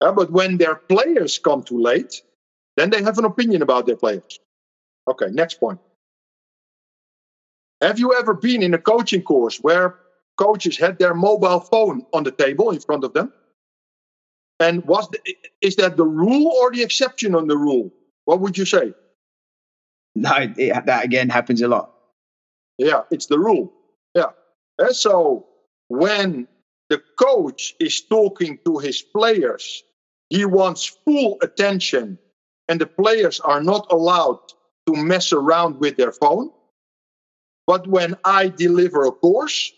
Uh, 0.00 0.12
but 0.12 0.30
when 0.30 0.58
their 0.58 0.76
players 0.76 1.38
come 1.38 1.62
too 1.62 1.80
late, 1.80 2.22
then 2.76 2.90
they 2.90 3.02
have 3.02 3.18
an 3.18 3.24
opinion 3.24 3.62
about 3.62 3.86
their 3.86 3.96
players. 3.96 4.38
Okay, 5.08 5.26
next 5.30 5.60
point. 5.60 5.80
Have 7.80 7.98
you 7.98 8.14
ever 8.14 8.34
been 8.34 8.62
in 8.62 8.72
a 8.74 8.78
coaching 8.78 9.22
course 9.22 9.58
where 9.58 9.96
coaches 10.36 10.78
had 10.78 10.98
their 10.98 11.14
mobile 11.14 11.60
phone 11.60 12.06
on 12.12 12.24
the 12.24 12.30
table 12.30 12.70
in 12.70 12.80
front 12.80 13.04
of 13.04 13.12
them? 13.12 13.32
And 14.60 14.84
was 14.84 15.08
the, 15.10 15.18
is 15.60 15.76
that 15.76 15.96
the 15.96 16.04
rule 16.06 16.52
or 16.60 16.70
the 16.70 16.82
exception 16.82 17.34
on 17.34 17.48
the 17.48 17.56
rule? 17.56 17.92
What 18.24 18.40
would 18.40 18.56
you 18.56 18.64
say? 18.64 18.94
No, 20.14 20.32
it, 20.56 20.86
that 20.86 21.04
again 21.04 21.28
happens 21.28 21.60
a 21.62 21.68
lot. 21.68 21.92
Yeah, 22.78 23.02
it's 23.10 23.26
the 23.26 23.38
rule. 23.38 23.72
Yeah. 24.14 24.30
And 24.78 24.94
so 24.94 25.46
when 25.88 26.48
the 26.88 27.02
coach 27.18 27.74
is 27.80 28.00
talking 28.02 28.58
to 28.64 28.78
his 28.78 29.02
players, 29.02 29.82
he 30.30 30.44
wants 30.44 30.98
full 31.04 31.38
attention, 31.42 32.18
and 32.68 32.80
the 32.80 32.86
players 32.86 33.40
are 33.40 33.62
not 33.62 33.86
allowed 33.90 34.40
to 34.86 34.94
mess 34.94 35.32
around 35.32 35.80
with 35.80 35.96
their 35.96 36.12
phone. 36.12 36.50
But 37.66 37.86
when 37.86 38.16
I 38.24 38.48
deliver 38.48 39.04
a 39.04 39.12
course, 39.12 39.72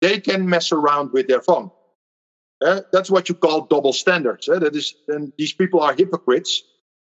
they 0.00 0.20
can 0.20 0.48
mess 0.48 0.72
around 0.72 1.12
with 1.12 1.28
their 1.28 1.40
phone. 1.40 1.70
Uh, 2.64 2.82
that's 2.92 3.10
what 3.10 3.28
you 3.28 3.34
call 3.34 3.62
double 3.62 3.92
standards. 3.92 4.48
Uh, 4.48 4.58
that 4.58 4.74
is, 4.76 4.94
and 5.08 5.32
these 5.38 5.52
people 5.52 5.80
are 5.80 5.94
hypocrites 5.94 6.62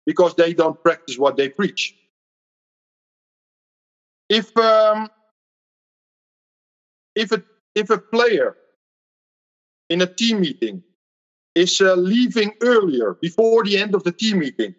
because 0.08 0.34
they 0.36 0.54
don't 0.54 0.82
practice 0.82 1.18
what 1.18 1.36
they 1.36 1.50
preach. 1.50 1.94
If 4.30 4.56
um, 4.56 5.10
if 7.14 7.30
a 7.30 7.42
if 7.74 7.90
a 7.90 7.98
player 7.98 8.56
in 9.90 10.00
a 10.00 10.06
team 10.06 10.40
meeting 10.40 10.82
is 11.54 11.78
uh, 11.82 11.94
leaving 11.94 12.54
earlier 12.62 13.18
before 13.20 13.64
the 13.64 13.76
end 13.76 13.94
of 13.94 14.02
the 14.04 14.12
team 14.12 14.38
meeting, 14.38 14.74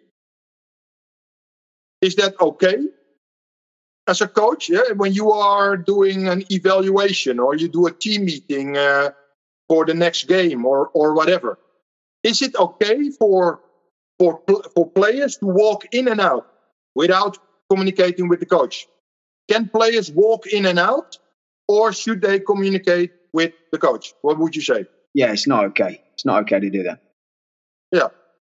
is 2.00 2.16
that 2.16 2.34
okay? 2.40 2.78
As 4.08 4.20
a 4.20 4.26
coach, 4.26 4.68
yeah, 4.68 4.90
when 4.96 5.12
you 5.12 5.30
are 5.30 5.76
doing 5.76 6.26
an 6.26 6.42
evaluation 6.50 7.38
or 7.38 7.54
you 7.54 7.68
do 7.68 7.86
a 7.86 7.92
team 7.92 8.24
meeting 8.24 8.76
uh, 8.76 9.10
for 9.68 9.86
the 9.86 9.94
next 9.94 10.24
game 10.24 10.66
or 10.66 10.90
or 10.92 11.14
whatever, 11.14 11.56
is 12.24 12.42
it 12.42 12.56
okay 12.56 13.10
for 13.10 13.60
for 14.20 14.40
for 14.74 14.90
players 14.90 15.36
to 15.38 15.46
walk 15.46 15.86
in 15.92 16.06
and 16.06 16.20
out 16.20 16.46
without 16.94 17.38
communicating 17.70 18.28
with 18.28 18.40
the 18.40 18.46
coach? 18.46 18.86
Can 19.50 19.68
players 19.68 20.12
walk 20.12 20.46
in 20.46 20.66
and 20.66 20.78
out, 20.78 21.16
or 21.66 21.92
should 21.92 22.20
they 22.20 22.38
communicate 22.38 23.10
with 23.32 23.52
the 23.72 23.78
coach? 23.78 24.12
What 24.20 24.38
would 24.38 24.54
you 24.54 24.62
say? 24.62 24.84
Yeah, 25.14 25.32
it's 25.32 25.48
not 25.48 25.64
okay. 25.70 26.00
It's 26.14 26.26
not 26.26 26.42
okay 26.42 26.60
to 26.60 26.70
do 26.70 26.82
that. 26.82 26.98
Yeah. 27.90 28.08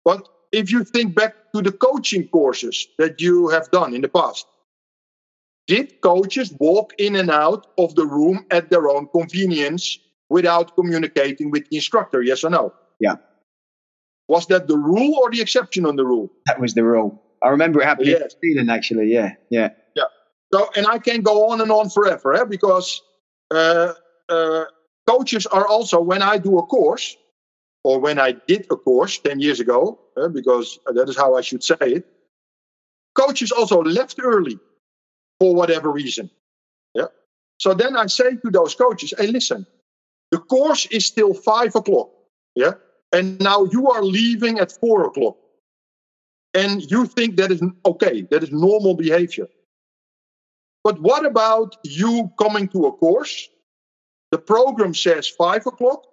But 0.04 0.28
if 0.50 0.70
you 0.72 0.84
think 0.84 1.14
back 1.14 1.34
to 1.54 1.62
the 1.62 1.72
coaching 1.72 2.28
courses 2.28 2.86
that 2.98 3.20
you 3.20 3.48
have 3.48 3.70
done 3.70 3.94
in 3.94 4.02
the 4.02 4.08
past, 4.08 4.46
did 5.66 5.92
coaches 6.02 6.52
walk 6.58 6.92
in 6.98 7.14
and 7.16 7.30
out 7.30 7.66
of 7.78 7.94
the 7.94 8.04
room 8.04 8.44
at 8.50 8.68
their 8.68 8.88
own 8.88 9.06
convenience 9.14 9.98
without 10.28 10.74
communicating 10.74 11.50
with 11.50 11.62
the 11.70 11.76
instructor? 11.76 12.22
Yes 12.22 12.42
or 12.44 12.50
no? 12.50 12.74
Yeah. 12.98 13.14
Was 14.28 14.46
that 14.46 14.68
the 14.68 14.76
rule 14.76 15.18
or 15.22 15.30
the 15.30 15.40
exception 15.40 15.84
on 15.86 15.96
the 15.96 16.04
rule? 16.04 16.30
That 16.46 16.60
was 16.60 16.74
the 16.74 16.84
rule. 16.84 17.22
I 17.42 17.48
remember 17.48 17.80
it 17.80 17.86
happening 17.86 18.10
yes. 18.10 18.22
in 18.22 18.30
Sweden, 18.30 18.70
actually. 18.70 19.12
Yeah, 19.12 19.34
yeah. 19.50 19.70
Yeah. 19.96 20.04
So, 20.52 20.70
and 20.76 20.86
I 20.86 20.98
can 20.98 21.22
go 21.22 21.50
on 21.50 21.60
and 21.60 21.70
on 21.72 21.90
forever 21.90 22.34
eh? 22.34 22.44
because 22.44 23.02
uh, 23.50 23.92
uh, 24.28 24.64
coaches 25.08 25.46
are 25.46 25.66
also, 25.66 26.00
when 26.00 26.22
I 26.22 26.38
do 26.38 26.58
a 26.58 26.62
course, 26.62 27.16
or 27.84 27.98
when 27.98 28.18
I 28.18 28.32
did 28.32 28.66
a 28.70 28.76
course 28.76 29.18
10 29.18 29.40
years 29.40 29.58
ago, 29.58 29.98
uh, 30.16 30.28
because 30.28 30.78
that 30.86 31.08
is 31.08 31.16
how 31.16 31.34
I 31.34 31.40
should 31.40 31.64
say 31.64 31.76
it, 31.80 32.06
coaches 33.14 33.50
also 33.50 33.82
left 33.82 34.20
early 34.22 34.58
for 35.40 35.54
whatever 35.54 35.90
reason. 35.90 36.30
Yeah. 36.94 37.06
So 37.58 37.74
then 37.74 37.96
I 37.96 38.06
say 38.06 38.36
to 38.36 38.50
those 38.50 38.74
coaches, 38.74 39.12
hey, 39.18 39.26
listen, 39.26 39.66
the 40.30 40.38
course 40.38 40.86
is 40.86 41.06
still 41.06 41.34
five 41.34 41.74
o'clock. 41.74 42.10
Yeah. 42.54 42.74
And 43.12 43.38
now 43.40 43.64
you 43.64 43.90
are 43.90 44.02
leaving 44.02 44.58
at 44.58 44.72
four 44.72 45.06
o'clock. 45.06 45.36
And 46.54 46.82
you 46.90 47.06
think 47.06 47.36
that 47.36 47.50
is 47.50 47.62
okay, 47.86 48.22
that 48.30 48.42
is 48.42 48.52
normal 48.52 48.94
behavior. 48.94 49.48
But 50.84 51.00
what 51.00 51.24
about 51.24 51.76
you 51.84 52.30
coming 52.38 52.68
to 52.68 52.86
a 52.86 52.92
course? 52.92 53.48
The 54.32 54.38
program 54.38 54.94
says 54.94 55.28
five 55.28 55.66
o'clock, 55.66 56.06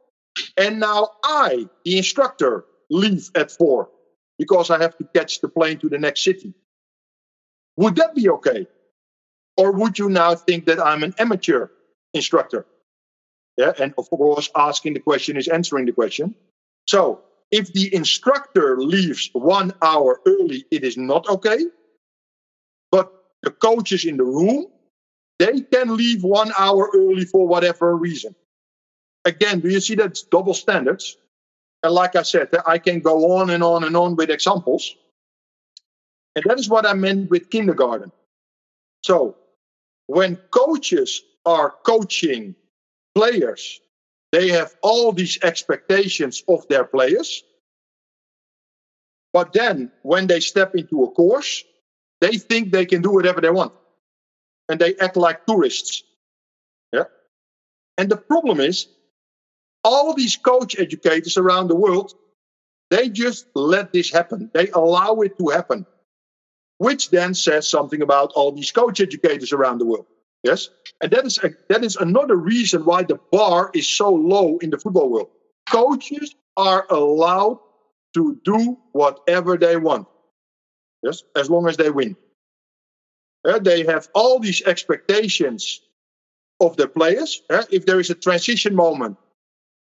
and 0.58 0.80
now 0.80 1.10
I, 1.24 1.68
the 1.86 1.98
instructor, 1.98 2.66
leave 2.90 3.30
at 3.36 3.52
four 3.52 3.90
because 4.38 4.70
I 4.70 4.82
have 4.82 4.98
to 4.98 5.04
catch 5.16 5.42
the 5.42 5.50
plane 5.50 5.80
to 5.80 5.90
the 5.90 5.98
next 5.98 6.24
city. 6.24 6.54
Would 7.78 7.96
that 7.96 8.16
be 8.16 8.30
okay? 8.30 8.68
Or 9.58 9.72
would 9.72 10.00
you 10.00 10.10
now 10.10 10.36
think 10.36 10.66
that 10.66 10.80
I'm 10.80 11.04
an 11.04 11.14
amateur 11.18 11.68
instructor? 12.14 12.66
Yeah, 13.58 13.74
and 13.78 13.94
of 13.98 14.10
course, 14.10 14.50
asking 14.56 14.94
the 14.94 15.02
question 15.02 15.36
is 15.36 15.48
answering 15.48 15.86
the 15.86 15.92
question. 15.92 16.36
So, 16.90 17.22
if 17.52 17.74
the 17.74 17.94
instructor 17.96 18.78
leaves 18.82 19.30
one 19.34 19.74
hour 19.84 20.22
early, 20.26 20.66
it 20.72 20.84
is 20.86 20.98
not 20.98 21.30
okay 21.30 21.60
But 22.92 23.12
the 23.44 23.52
coaches 23.52 24.06
in 24.06 24.18
the 24.18 24.26
room, 24.26 24.68
they 25.40 25.62
can 25.62 25.98
leave 25.98 26.24
one 26.24 26.52
hour 26.58 26.90
early 26.96 27.26
for 27.26 27.48
whatever 27.48 27.96
reason. 27.98 28.36
Again, 29.26 29.62
do 29.62 29.70
you 29.70 29.82
see 29.82 29.96
that's 29.96 30.24
double 30.24 30.56
standards? 30.56 31.18
And 31.84 31.94
like 31.94 32.16
I 32.16 32.24
said, 32.24 32.50
I 32.68 32.80
can 32.80 33.02
go 33.02 33.38
on 33.38 33.52
and 33.52 33.64
on 33.64 33.86
and 33.86 33.98
on 33.98 34.16
with 34.18 34.32
examples. 34.32 34.96
And 36.36 36.46
that 36.48 36.60
is 36.60 36.70
what 36.70 36.86
I 36.88 36.94
meant 36.94 37.32
with 37.32 37.50
kindergarten. 37.52 38.12
So, 39.04 39.38
when 40.08 40.38
coaches 40.52 41.22
are 41.46 41.76
coaching 41.86 42.56
players, 43.16 43.82
they 44.32 44.50
have 44.50 44.76
all 44.82 45.12
these 45.12 45.40
expectations 45.42 46.44
of 46.48 46.68
their 46.68 46.84
players. 46.84 47.44
But 49.34 49.54
then, 49.54 49.92
when 50.04 50.28
they 50.28 50.40
step 50.40 50.76
into 50.76 51.04
a 51.04 51.12
course, 51.12 51.64
they 52.22 52.38
think 52.38 52.72
they 52.72 52.86
can 52.86 53.02
do 53.02 53.12
whatever 53.12 53.42
they 53.42 53.50
want. 53.50 53.74
And 54.68 54.80
they 54.80 54.96
act 54.98 55.18
like 55.18 55.46
tourists. 55.46 56.04
Yeah. 56.92 57.06
And 57.98 58.10
the 58.10 58.18
problem 58.18 58.60
is, 58.60 58.88
all 59.84 60.14
these 60.14 60.36
coach 60.36 60.78
educators 60.80 61.38
around 61.38 61.68
the 61.68 61.76
world, 61.76 62.14
they 62.90 63.10
just 63.10 63.48
let 63.56 63.94
this 63.94 64.12
happen. 64.12 64.50
They 64.54 64.70
allow 64.70 65.22
it 65.22 65.38
to 65.40 65.50
happen. 65.50 65.86
Which 66.78 67.10
then 67.10 67.34
says 67.34 67.70
something 67.70 68.02
about 68.02 68.32
all 68.36 68.52
these 68.52 68.72
coach 68.72 69.00
educators 69.00 69.54
around 69.54 69.80
the 69.80 69.86
world. 69.86 70.08
Yes. 70.44 70.70
And 71.02 71.12
that 71.12 71.26
is 71.26 71.38
a, 71.40 71.52
that 71.70 71.84
is 71.84 71.96
another 71.96 72.36
reason 72.36 72.86
why 72.86 73.04
the 73.04 73.20
bar 73.32 73.72
is 73.74 73.88
so 73.88 74.10
low 74.10 74.58
in 74.60 74.70
the 74.70 74.78
football 74.78 75.10
world. 75.10 75.30
Coaches 75.70 76.36
are 76.58 76.86
allowed 76.90 77.60
to 78.14 78.40
do 78.44 78.78
whatever 78.92 79.58
they 79.58 79.78
want. 79.78 80.08
Yes, 81.04 81.24
as 81.36 81.50
long 81.50 81.68
as 81.68 81.78
they 81.78 81.90
win. 81.90 82.16
Uh, 83.46 83.60
they 83.60 83.86
have 83.86 84.10
all 84.14 84.40
these 84.40 84.62
expectations 84.64 85.82
of 86.60 86.76
the 86.76 86.88
players. 86.88 87.42
Uh, 87.50 87.64
if 87.72 87.86
there 87.86 88.00
is 88.00 88.10
a 88.10 88.16
transition 88.16 88.76
moment 88.76 89.18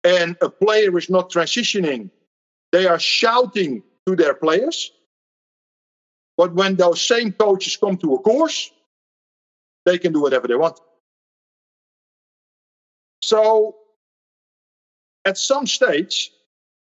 and 0.03 0.35
a 0.41 0.49
player 0.49 0.97
is 0.97 1.09
not 1.09 1.31
transitioning, 1.31 2.09
they 2.71 2.85
are 2.85 2.99
shouting 2.99 3.81
to 4.05 4.15
their 4.15 4.33
players. 4.33 4.91
But 6.37 6.53
when 6.53 6.75
those 6.75 7.01
same 7.01 7.31
coaches 7.31 7.77
come 7.77 7.97
to 7.97 8.15
a 8.15 8.19
course, 8.19 8.71
they 9.85 9.97
can 9.97 10.13
do 10.13 10.21
whatever 10.21 10.47
they 10.47 10.55
want. 10.55 10.79
So 13.21 13.75
at 15.25 15.37
some 15.37 15.65
stage, 15.65 16.31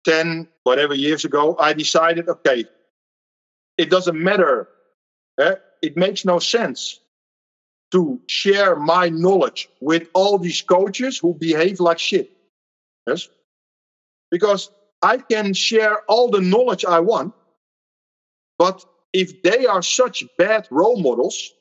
10, 0.05 0.49
whatever 0.65 0.95
years 0.95 1.25
ago, 1.25 1.57
I 1.59 1.73
decided 1.73 2.29
okay, 2.29 2.67
it 3.79 3.91
doesn't 3.91 4.21
matter. 4.21 4.69
Eh? 5.39 5.55
It 5.83 5.97
makes 5.97 6.25
no 6.25 6.39
sense 6.39 7.01
to 7.93 8.21
share 8.27 8.77
my 8.77 9.09
knowledge 9.09 9.69
with 9.81 10.09
all 10.15 10.39
these 10.39 10.63
coaches 10.63 11.19
who 11.19 11.35
behave 11.35 11.81
like 11.81 11.99
shit. 11.99 12.31
Yes? 13.07 13.29
Because 14.31 14.71
I 15.03 15.19
can 15.19 15.55
share 15.55 15.99
all 16.09 16.31
the 16.31 16.41
knowledge 16.41 16.85
I 16.85 17.01
want, 17.01 17.35
but 18.59 18.85
if 19.13 19.43
they 19.43 19.67
are 19.67 19.83
such 19.83 20.25
bad 20.39 20.67
role 20.71 21.01
models, 21.01 21.53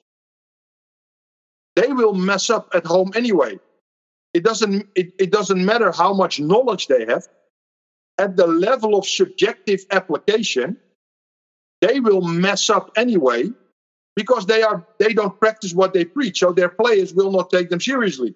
they 1.76 1.92
will 1.94 2.14
mess 2.14 2.50
up 2.50 2.68
at 2.74 2.86
home 2.86 3.12
anyway. 3.16 3.60
It 4.34 4.44
doesn't, 4.44 4.88
it, 4.96 5.14
it 5.20 5.32
doesn't 5.32 5.64
matter 5.64 5.92
how 5.92 6.14
much 6.14 6.40
knowledge 6.40 6.88
they 6.88 7.06
have. 7.08 7.24
At 8.18 8.36
the 8.38 8.48
level 8.48 8.98
of 8.98 9.06
subjective 9.08 9.86
application, 9.92 10.78
they 11.82 12.00
will 12.00 12.22
mess 12.22 12.70
up 12.70 12.92
anyway 12.96 13.50
because 14.16 14.46
they 14.46 14.64
are 14.64 14.84
they 15.00 15.14
don't 15.14 15.38
practice 15.40 15.74
what 15.74 15.94
they 15.94 16.06
preach 16.06 16.40
so 16.40 16.54
their 16.54 16.70
players 16.70 17.14
will 17.14 17.32
not 17.32 17.50
take 17.50 17.70
them 17.70 17.82
seriously 17.82 18.36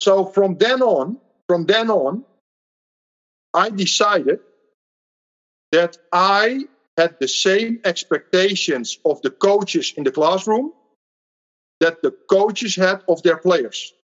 so 0.00 0.26
from 0.26 0.56
then 0.58 0.82
on 0.82 1.18
from 1.48 1.66
then 1.66 1.90
on 1.90 2.24
i 3.54 3.70
decided 3.70 4.38
that 5.72 5.96
i 6.12 6.64
had 7.00 7.16
the 7.20 7.28
same 7.28 7.80
expectations 7.86 8.98
of 9.06 9.22
the 9.22 9.30
coaches 9.30 9.94
in 9.98 10.04
the 10.04 10.12
classroom 10.12 10.72
that 11.80 11.96
the 12.02 12.12
coaches 12.30 12.76
had 12.76 13.00
of 13.08 13.22
their 13.24 13.38
players 13.38 13.94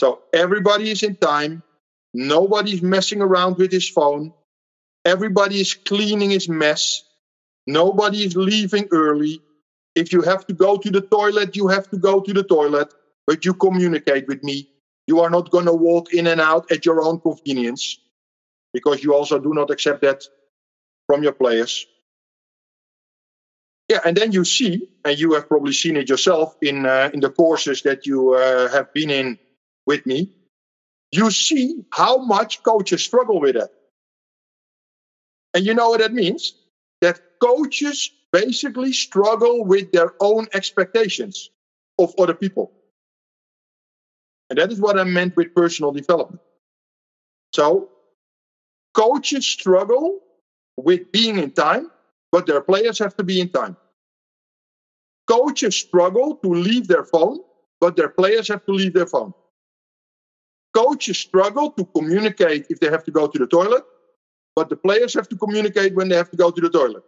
so 0.00 0.20
everybody 0.34 0.90
is 0.90 1.02
in 1.04 1.16
time 1.16 1.62
nobody's 2.14 2.82
messing 2.82 3.22
around 3.22 3.58
with 3.58 3.72
his 3.72 3.88
phone 3.90 4.32
everybody 5.06 5.60
is 5.60 5.74
cleaning 5.86 6.30
his 6.30 6.48
mess 6.48 7.02
Nobody 7.66 8.24
is 8.24 8.36
leaving 8.36 8.88
early. 8.92 9.42
If 9.96 10.12
you 10.12 10.22
have 10.22 10.46
to 10.48 10.54
go 10.54 10.78
to 10.78 10.90
the 10.90 11.02
toilet, 11.02 11.56
you 11.56 11.68
have 11.68 11.88
to 11.90 11.98
go 11.98 12.20
to 12.20 12.34
the 12.34 12.44
toilet, 12.44 12.94
but 13.26 13.44
you 13.46 13.54
communicate 13.54 14.26
with 14.28 14.44
me. 14.44 14.68
You 15.08 15.20
are 15.20 15.30
not 15.30 15.50
going 15.50 15.66
to 15.66 15.74
walk 15.74 16.12
in 16.14 16.28
and 16.28 16.40
out 16.42 16.66
at 16.72 16.86
your 16.86 17.02
own 17.02 17.20
convenience 17.20 17.98
because 18.74 19.04
you 19.04 19.14
also 19.14 19.38
do 19.40 19.54
not 19.54 19.70
accept 19.70 20.02
that 20.02 20.22
from 21.08 21.24
your 21.24 21.34
players. 21.34 21.88
Yeah, 23.88 24.00
and 24.04 24.16
then 24.16 24.32
you 24.32 24.44
see, 24.44 24.86
and 25.04 25.18
you 25.18 25.32
have 25.32 25.48
probably 25.48 25.72
seen 25.72 25.96
it 25.96 26.08
yourself 26.08 26.54
in 26.60 26.84
uh, 26.84 27.10
in 27.14 27.20
the 27.20 27.30
courses 27.30 27.82
that 27.82 28.04
you 28.04 28.34
uh, 28.34 28.68
have 28.70 28.86
been 28.92 29.10
in 29.10 29.38
with 29.86 30.04
me. 30.04 30.30
You 31.12 31.30
see 31.30 31.76
how 31.92 32.18
much 32.18 32.62
coaches 32.64 33.02
struggle 33.04 33.40
with 33.40 33.56
it, 33.56 33.70
and 35.54 35.64
you 35.64 35.74
know 35.74 35.90
what 35.90 36.00
that 36.00 36.12
means 36.12 36.54
that 37.00 37.20
coaches 37.42 38.10
basically 38.32 38.92
struggle 38.92 39.64
with 39.64 39.90
their 39.92 40.12
own 40.20 40.46
expectations 40.52 41.50
of 41.98 42.14
other 42.18 42.34
people. 42.34 42.72
And 44.50 44.58
that 44.58 44.70
is 44.70 44.78
what 44.80 44.98
I 44.98 45.04
meant 45.04 45.36
with 45.36 45.54
personal 45.54 45.90
development. 45.92 46.42
So, 47.54 47.90
coaches 48.94 49.46
struggle 49.46 50.20
with 50.84 51.10
being 51.12 51.38
in 51.38 51.50
time, 51.50 51.90
but 52.30 52.46
their 52.46 52.60
players 52.60 52.98
have 52.98 53.16
to 53.16 53.24
be 53.24 53.40
in 53.40 53.48
time. 53.48 53.76
Coaches 55.26 55.76
struggle 55.76 56.36
to 56.36 56.48
leave 56.48 56.88
their 56.88 57.04
phone, 57.04 57.38
but 57.80 57.96
their 57.96 58.08
players 58.08 58.48
have 58.48 58.64
to 58.66 58.72
leave 58.72 58.94
their 58.94 59.06
phone. 59.06 59.34
Coaches 60.74 61.18
struggle 61.18 61.70
to 61.72 61.84
communicate 61.96 62.66
if 62.70 62.80
they 62.80 62.88
have 62.88 63.04
to 63.04 63.10
go 63.10 63.26
to 63.26 63.38
the 63.38 63.46
toilet, 63.46 63.82
but 64.54 64.68
the 64.68 64.76
players 64.76 65.14
have 65.14 65.28
to 65.28 65.36
communicate 65.36 65.94
when 65.94 66.08
they 66.08 66.16
have 66.16 66.30
to 66.30 66.36
go 66.36 66.50
to 66.50 66.60
the 66.60 66.70
toilet. 66.70 67.02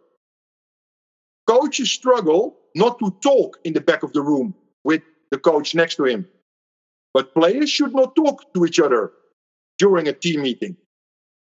Coaches 1.46 1.90
struggle 1.90 2.56
not 2.74 2.98
to 2.98 3.10
talk 3.22 3.58
in 3.64 3.72
the 3.72 3.80
back 3.80 4.02
of 4.02 4.12
the 4.12 4.22
room 4.22 4.54
with 4.84 5.02
the 5.30 5.38
coach 5.38 5.74
next 5.74 5.96
to 5.96 6.04
him. 6.04 6.26
But 7.14 7.34
players 7.34 7.70
should 7.70 7.92
not 7.94 8.14
talk 8.14 8.52
to 8.54 8.64
each 8.64 8.78
other 8.80 9.12
during 9.78 10.08
a 10.08 10.12
team 10.12 10.42
meeting. 10.42 10.76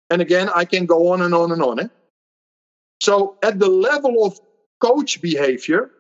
And 0.10 0.22
again, 0.22 0.50
I 0.56 0.66
can 0.66 0.86
go 0.86 1.12
on 1.12 1.22
and 1.22 1.34
on 1.34 1.52
and 1.52 1.62
on. 1.62 1.80
Eh? 1.80 1.88
So, 3.02 3.38
at 3.42 3.60
the 3.60 3.70
level 3.70 4.26
of 4.26 4.40
coach 4.80 5.22
behavior, 5.22 5.92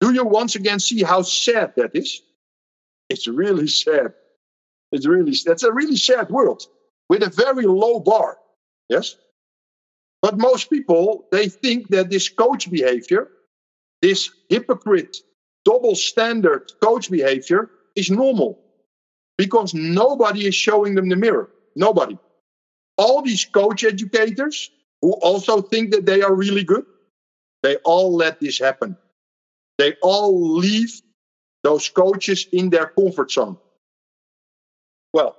do 0.00 0.12
you 0.12 0.24
once 0.24 0.54
again 0.54 0.78
see 0.78 1.02
how 1.02 1.22
sad 1.22 1.72
that 1.76 1.92
is? 1.94 2.22
It's 3.08 3.26
really 3.26 3.68
sad. 3.68 4.12
It's 4.92 5.06
really 5.06 5.36
that's 5.44 5.62
a 5.62 5.72
really 5.72 5.96
sad 5.96 6.30
world 6.30 6.62
with 7.08 7.22
a 7.22 7.30
very 7.30 7.66
low 7.66 8.00
bar. 8.00 8.38
Yes? 8.88 9.16
But 10.22 10.38
most 10.38 10.70
people, 10.70 11.26
they 11.30 11.48
think 11.48 11.88
that 11.88 12.10
this 12.10 12.28
coach 12.28 12.70
behavior, 12.70 13.28
this 14.02 14.30
hypocrite, 14.48 15.16
double 15.64 15.94
standard 15.94 16.72
coach 16.82 17.10
behavior 17.10 17.70
is 17.94 18.10
normal 18.10 18.58
because 19.38 19.74
nobody 19.74 20.46
is 20.46 20.54
showing 20.54 20.94
them 20.94 21.08
the 21.08 21.16
mirror. 21.16 21.50
Nobody. 21.74 22.18
All 22.96 23.22
these 23.22 23.44
coach 23.44 23.84
educators 23.84 24.70
who 25.06 25.12
also 25.22 25.62
think 25.62 25.92
that 25.92 26.04
they 26.04 26.20
are 26.20 26.34
really 26.34 26.64
good, 26.64 26.84
they 27.62 27.76
all 27.84 28.16
let 28.16 28.40
this 28.40 28.58
happen. 28.58 28.96
They 29.78 29.94
all 30.02 30.56
leave 30.56 31.00
those 31.62 31.88
coaches 31.88 32.48
in 32.50 32.70
their 32.70 32.86
comfort 32.86 33.30
zone. 33.30 33.56
Well, 35.12 35.36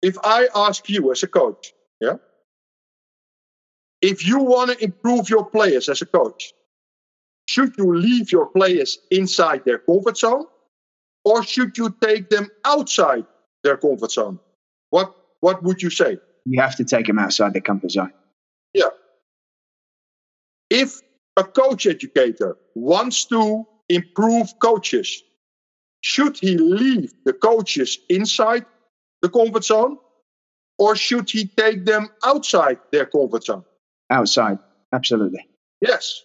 if 0.00 0.16
I 0.24 0.48
ask 0.54 0.88
you 0.88 1.12
as 1.12 1.22
a 1.22 1.26
coach, 1.26 1.74
yeah, 2.00 2.16
if 4.00 4.26
you 4.26 4.38
want 4.38 4.70
to 4.70 4.82
improve 4.82 5.28
your 5.28 5.44
players 5.44 5.90
as 5.90 6.00
a 6.00 6.06
coach, 6.06 6.54
should 7.46 7.76
you 7.76 7.94
leave 7.94 8.32
your 8.32 8.46
players 8.46 8.96
inside 9.10 9.66
their 9.66 9.80
comfort 9.80 10.16
zone 10.16 10.46
or 11.26 11.44
should 11.44 11.76
you 11.76 11.94
take 12.00 12.30
them 12.30 12.48
outside 12.64 13.26
their 13.64 13.76
comfort 13.76 14.12
zone? 14.12 14.40
What 14.88 15.14
what 15.40 15.62
would 15.62 15.82
you 15.82 15.90
say? 15.90 16.16
You 16.46 16.62
have 16.62 16.76
to 16.76 16.84
take 16.84 17.06
them 17.06 17.18
outside 17.18 17.52
their 17.52 17.68
comfort 17.70 17.90
zone. 17.90 18.12
Yeah. 18.74 18.90
If 20.70 21.00
a 21.36 21.44
coach 21.44 21.86
educator 21.86 22.56
wants 22.74 23.24
to 23.26 23.66
improve 23.88 24.48
coaches, 24.60 25.22
should 26.00 26.36
he 26.38 26.56
leave 26.58 27.12
the 27.24 27.32
coaches 27.32 27.98
inside 28.08 28.64
the 29.22 29.28
comfort 29.30 29.64
zone 29.64 29.96
or 30.78 30.96
should 30.96 31.30
he 31.30 31.46
take 31.46 31.84
them 31.86 32.08
outside 32.24 32.78
their 32.92 33.06
comfort 33.06 33.44
zone? 33.44 33.64
outside. 34.10 34.58
Absolutely. 34.92 35.40
Yes. 35.80 36.22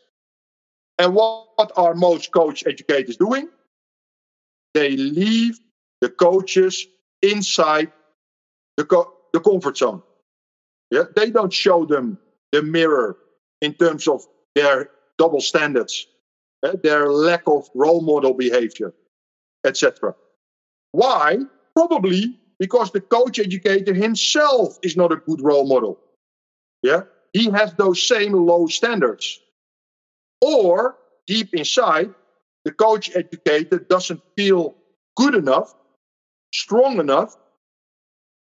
And 0.99 1.15
what 1.15 1.71
are 1.75 1.95
most 1.95 2.31
coach 2.31 2.63
educators 2.67 3.17
doing? 3.17 3.47
They 4.73 4.95
leave 4.97 5.59
the 6.01 6.09
coaches 6.09 6.85
inside 7.21 7.91
the, 8.77 8.85
co- 8.85 9.13
the 9.33 9.39
comfort 9.39 9.77
zone. 9.77 10.01
Yeah, 10.91 11.03
they 11.15 11.29
don't 11.31 11.53
show 11.53 11.85
them 11.85 12.17
the 12.51 12.61
mirror 12.61 13.17
in 13.61 13.73
terms 13.73 14.07
of 14.07 14.25
their 14.55 14.89
double 15.17 15.41
standards, 15.41 16.07
uh, 16.63 16.73
their 16.83 17.11
lack 17.11 17.43
of 17.47 17.69
role 17.75 18.01
model 18.01 18.33
behavior, 18.33 18.93
etc. 19.65 20.15
Why? 20.91 21.39
Probably 21.75 22.39
because 22.59 22.91
the 22.91 23.01
coach 23.01 23.39
educator 23.39 23.93
himself 23.93 24.77
is 24.83 24.97
not 24.97 25.11
a 25.11 25.17
good 25.17 25.41
role 25.41 25.67
model. 25.67 25.99
Yeah, 26.81 27.03
he 27.33 27.49
has 27.51 27.73
those 27.73 28.01
same 28.01 28.33
low 28.33 28.67
standards. 28.67 29.39
Or 30.41 30.97
deep 31.27 31.53
inside, 31.53 32.13
the 32.65 32.71
coach 32.71 33.11
educator 33.15 33.79
doesn't 33.79 34.21
feel 34.35 34.75
good 35.15 35.35
enough, 35.35 35.73
strong 36.53 36.99
enough 36.99 37.35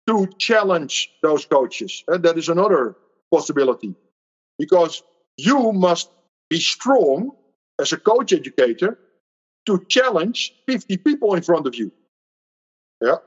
to 0.07 0.27
challenge 0.37 1.11
those 1.21 1.45
coaches. 1.45 2.03
And 2.07 2.23
that 2.23 2.37
is 2.37 2.49
another 2.49 2.95
possibility. 3.31 3.95
Because 4.57 5.01
you 5.37 5.71
must 5.71 6.09
be 6.49 6.59
strong 6.59 7.31
as 7.79 7.93
a 7.93 7.97
coach 7.97 8.33
educator 8.33 8.99
to 9.65 9.83
challenge 9.87 10.53
50 10.67 10.97
people 10.97 11.33
in 11.35 11.41
front 11.41 11.67
of 11.67 11.75
you. 11.75 11.91
Yeah. 13.01 13.17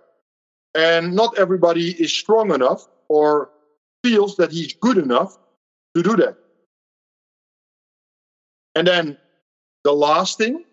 And 0.74 1.14
not 1.14 1.38
everybody 1.38 1.90
is 1.90 2.12
strong 2.12 2.52
enough 2.52 2.86
or 3.08 3.50
feels 4.02 4.36
that 4.36 4.52
he's 4.52 4.74
good 4.74 4.98
enough 4.98 5.36
to 5.96 6.02
do 6.02 6.16
that. 6.16 6.36
And 8.74 8.86
then 8.86 9.16
the 9.84 9.92
last 9.92 10.38
thing, 10.38 10.64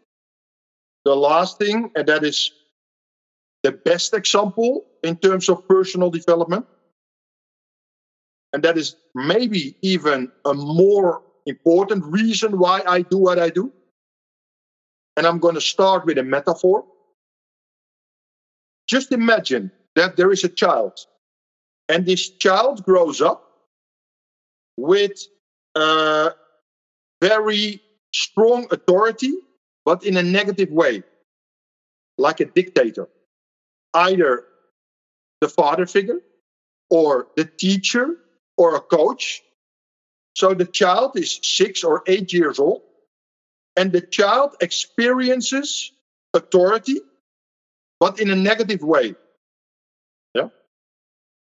the 1.06 1.16
last 1.16 1.58
thing, 1.58 1.92
and 1.96 2.08
that 2.08 2.24
is 2.24 2.52
the 3.64 3.72
best 3.72 4.14
example 4.14 4.86
in 5.04 5.16
terms 5.18 5.50
of 5.50 5.68
personal 5.68 6.10
development. 6.10 6.66
And 8.54 8.64
that 8.64 8.78
is 8.78 8.96
maybe 9.16 9.76
even 9.82 10.32
a 10.46 10.54
more 10.54 11.22
important 11.46 12.06
reason 12.06 12.60
why 12.60 12.82
I 12.88 13.02
do 13.04 13.18
what 13.18 13.40
I 13.40 13.50
do. 13.50 13.72
And 15.18 15.28
I'm 15.28 15.40
going 15.40 15.56
to 15.56 15.62
start 15.62 16.06
with 16.06 16.18
a 16.18 16.24
metaphor. 16.24 16.86
just 18.88 19.12
imagine 19.14 19.72
that 19.96 20.18
there 20.18 20.32
is 20.32 20.44
a 20.44 20.50
child, 20.50 21.00
and 21.90 22.06
this 22.06 22.30
child 22.30 22.84
grows 22.84 23.22
up 23.22 23.42
with 24.78 25.14
a 25.76 26.32
very 27.22 27.82
strong 28.14 28.68
authority, 28.72 29.34
but 29.86 30.04
in 30.04 30.18
a 30.18 30.24
negative 30.24 30.70
way, 30.72 31.04
like 32.18 32.40
a 32.42 32.46
dictator. 32.46 33.08
Either 33.94 34.44
the 35.42 35.50
father 35.50 35.86
figure, 35.86 36.20
or 36.90 37.28
the 37.38 37.46
teacher, 37.46 38.18
or 38.62 38.76
a 38.76 38.82
coach. 38.98 39.42
So 40.36 40.54
the 40.54 40.66
child 40.66 41.18
is 41.18 41.40
six 41.42 41.84
or 41.84 42.04
eight 42.06 42.32
years 42.32 42.60
old, 42.60 42.82
and 43.76 43.92
the 43.92 44.02
child 44.02 44.56
experiences 44.62 45.92
authority, 46.34 47.00
but 48.00 48.20
in 48.20 48.30
a 48.30 48.36
negative 48.36 48.82
way. 48.82 49.16
Yeah. 50.36 50.50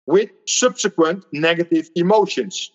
With 0.07 0.31
subsequent 0.47 1.25
negative 1.33 1.89
emotions. 1.95 2.73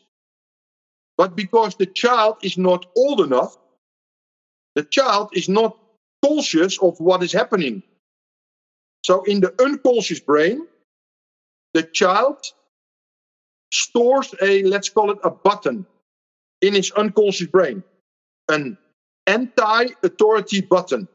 But 1.17 1.35
because 1.35 1.75
the 1.75 1.85
child 2.03 2.35
is 2.41 2.57
not 2.57 2.85
old 2.95 3.19
enough, 3.19 3.57
the 4.75 4.83
child 4.83 5.29
is 5.33 5.49
not 5.49 5.77
conscious 6.25 6.79
of 6.79 6.99
what 6.99 7.23
is 7.23 7.33
happening. 7.33 7.83
So 9.03 9.23
in 9.23 9.41
the 9.41 9.53
unconscious 9.61 10.21
brain, 10.21 10.65
the 11.73 11.83
child 11.83 12.37
stores 13.71 14.33
a, 14.41 14.63
let's 14.63 14.89
call 14.89 15.11
it 15.11 15.19
a 15.23 15.29
button 15.29 15.85
in 16.61 16.73
his 16.73 16.91
unconscious 16.91 17.47
brain, 17.47 17.83
an 18.49 18.77
anti 19.27 19.87
authority 20.03 20.61
button, 20.61 21.07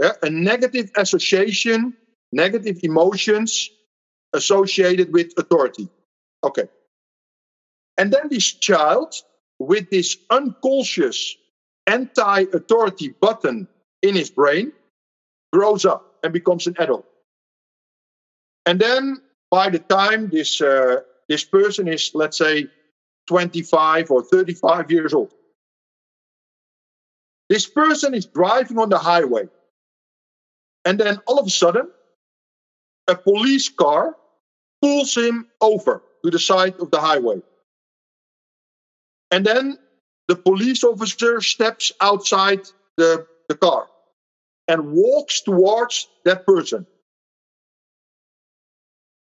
yeah? 0.00 0.12
a 0.22 0.30
negative 0.30 0.90
association, 0.96 1.94
negative 2.32 2.78
emotions 2.82 3.70
associated 4.32 5.12
with 5.12 5.32
authority. 5.38 5.88
Okay. 6.42 6.68
And 7.96 8.12
then 8.12 8.28
this 8.28 8.52
child, 8.52 9.14
with 9.58 9.90
this 9.90 10.16
unconscious 10.30 11.36
anti 11.86 12.40
authority 12.52 13.14
button 13.20 13.68
in 14.02 14.14
his 14.14 14.30
brain, 14.30 14.72
grows 15.52 15.84
up 15.84 16.16
and 16.22 16.32
becomes 16.32 16.66
an 16.66 16.74
adult. 16.78 17.06
And 18.66 18.80
then 18.80 19.18
by 19.50 19.70
the 19.70 19.78
time 19.78 20.28
this, 20.30 20.60
uh, 20.60 21.02
this 21.28 21.44
person 21.44 21.88
is, 21.88 22.10
let's 22.14 22.38
say, 22.38 22.68
25 23.26 24.10
or 24.10 24.22
35 24.22 24.90
years 24.90 25.14
old, 25.14 25.32
this 27.48 27.66
person 27.66 28.14
is 28.14 28.26
driving 28.26 28.78
on 28.78 28.88
the 28.88 28.98
highway. 28.98 29.48
And 30.84 30.98
then 30.98 31.18
all 31.26 31.38
of 31.38 31.46
a 31.46 31.50
sudden, 31.50 31.88
a 33.08 33.14
police 33.14 33.68
car 33.68 34.14
pulls 34.82 35.14
him 35.16 35.46
over 35.60 36.02
to 36.24 36.30
the 36.30 36.38
side 36.38 36.74
of 36.80 36.90
the 36.90 37.00
highway. 37.00 37.42
And 39.30 39.44
then 39.44 39.78
the 40.28 40.36
police 40.36 40.84
officer 40.84 41.40
steps 41.40 41.92
outside 42.00 42.60
the, 42.96 43.26
the 43.48 43.56
car 43.56 43.88
and 44.68 44.92
walks 44.92 45.42
towards 45.42 46.08
that 46.24 46.46
person. 46.46 46.86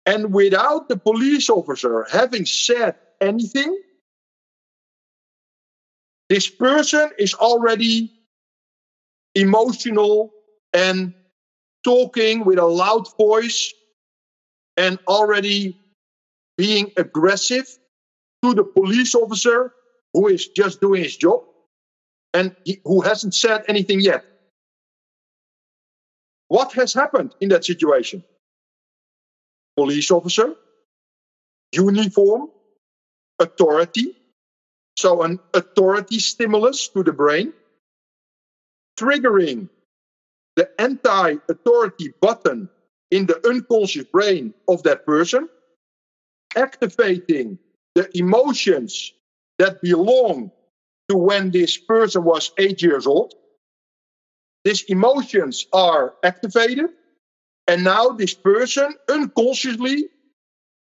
And 0.05 0.33
without 0.33 0.87
the 0.89 0.97
police 0.97 1.49
officer 1.49 2.05
having 2.11 2.45
said 2.45 2.95
anything, 3.21 3.77
this 6.29 6.49
person 6.49 7.09
is 7.17 7.33
already 7.33 8.09
emotional 9.35 10.31
and 10.73 11.13
talking 11.83 12.45
with 12.45 12.59
a 12.59 12.65
loud 12.65 13.05
voice 13.17 13.73
and 14.77 14.97
already 15.07 15.75
being 16.57 16.91
aggressive 16.97 17.65
to 18.43 18.53
the 18.53 18.63
police 18.63 19.15
officer 19.15 19.71
who 20.13 20.27
is 20.27 20.47
just 20.49 20.79
doing 20.81 21.03
his 21.03 21.17
job 21.17 21.41
and 22.33 22.53
he, 22.63 22.79
who 22.85 23.01
hasn't 23.01 23.33
said 23.33 23.63
anything 23.67 23.99
yet. 24.01 24.23
What 26.47 26.73
has 26.73 26.93
happened 26.93 27.35
in 27.39 27.49
that 27.49 27.65
situation? 27.65 28.23
Police 29.79 30.11
officer, 30.11 30.55
uniform, 31.71 32.49
authority. 33.39 34.13
So, 34.97 35.23
an 35.23 35.39
authority 35.53 36.19
stimulus 36.19 36.89
to 36.89 37.01
the 37.01 37.13
brain, 37.13 37.53
triggering 38.99 39.69
the 40.57 40.69
anti 40.81 41.35
authority 41.47 42.11
button 42.19 42.67
in 43.09 43.25
the 43.25 43.39
unconscious 43.47 44.03
brain 44.03 44.53
of 44.67 44.83
that 44.83 45.05
person, 45.05 45.47
activating 46.57 47.57
the 47.95 48.09
emotions 48.17 49.13
that 49.59 49.81
belong 49.81 50.51
to 51.07 51.15
when 51.15 51.51
this 51.51 51.77
person 51.77 52.25
was 52.25 52.51
eight 52.57 52.81
years 52.81 53.07
old. 53.07 53.33
These 54.65 54.83
emotions 54.89 55.67
are 55.71 56.15
activated, 56.25 56.89
and 57.69 57.83
now 57.83 58.09
this 58.09 58.33
person 58.33 58.95
unconsciously 59.09 60.05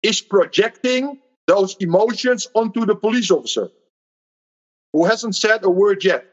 is 0.01 0.19
projecting 0.19 1.19
those 1.45 1.75
emotions 1.79 2.47
onto 2.55 2.85
the 2.87 2.95
police 2.95 3.29
officer 3.29 3.69
who 4.91 5.05
hasn't 5.05 5.35
said 5.35 5.63
a 5.63 5.69
word 5.69 6.03
yet. 6.03 6.25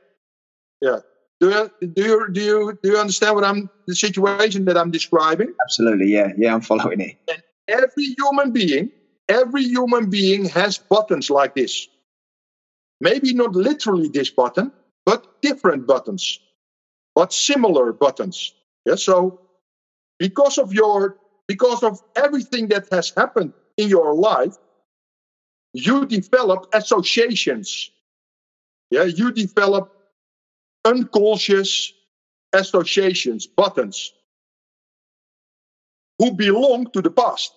Yeah. 0.81 1.01
Do 1.41 1.51
you, 1.51 1.89
do 1.89 2.03
you 2.03 2.29
do 2.33 2.41
you 2.41 2.79
do 2.83 2.89
you 2.91 2.99
understand 2.99 3.35
what 3.35 3.45
I'm 3.45 3.69
the 3.87 3.95
situation 3.95 4.65
that 4.65 4.77
I'm 4.77 4.91
describing? 4.91 5.53
Absolutely, 5.67 6.09
yeah, 6.09 6.33
yeah, 6.37 6.55
I'm 6.55 6.63
following 6.63 7.01
it. 7.01 7.17
And 7.29 7.43
every 7.69 8.17
human 8.19 8.51
being, 8.51 8.91
every 9.29 9.63
human 9.63 10.11
being 10.11 10.47
has 10.47 10.79
buttons 10.79 11.31
like 11.31 11.55
this. 11.55 11.87
Maybe 13.01 13.35
not 13.35 13.53
literally 13.53 14.09
this 14.09 14.31
button, 14.31 14.73
but 15.07 15.41
different 15.43 15.87
buttons, 15.87 16.41
but 17.15 17.33
similar 17.33 17.93
buttons. 17.93 18.53
Yeah, 18.85 18.97
so 18.97 19.48
because 20.19 20.59
of 20.59 20.73
your 20.73 21.17
because 21.47 21.83
of 21.83 22.01
everything 22.15 22.69
that 22.69 22.89
has 22.93 23.13
happened 23.17 23.55
in 23.77 23.89
your 23.89 24.15
life, 24.15 24.57
you 25.73 26.05
develop 26.07 26.69
associations. 26.75 27.91
Yeah, 28.91 29.05
you 29.05 29.33
develop 29.33 29.93
unconscious 30.85 31.93
associations, 32.53 33.47
buttons, 33.47 34.13
who 36.19 36.33
belong 36.33 36.91
to 36.93 37.03
the 37.03 37.11
past. 37.11 37.53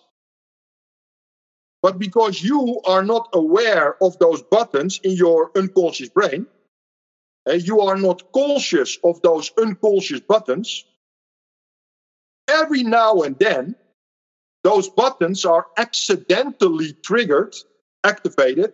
But 1.82 1.98
because 1.98 2.44
you 2.44 2.80
are 2.86 3.04
not 3.04 3.30
aware 3.34 4.02
of 4.04 4.18
those 4.20 4.42
buttons 4.44 5.00
in 5.04 5.14
your 5.14 5.52
unconscious 5.58 6.10
brain, 6.10 6.46
and 7.46 7.62
you 7.62 7.82
are 7.82 7.98
not 7.98 8.32
conscious 8.34 9.00
of 9.04 9.22
those 9.22 9.52
unconscious 9.58 10.20
buttons, 10.20 10.86
every 12.52 12.84
now 12.84 13.22
and 13.22 13.38
then, 13.40 13.76
those 14.64 14.90
buttons 14.90 15.46
are 15.46 15.66
accidentally 15.78 16.94
triggered, 17.04 17.56
activated, 18.04 18.74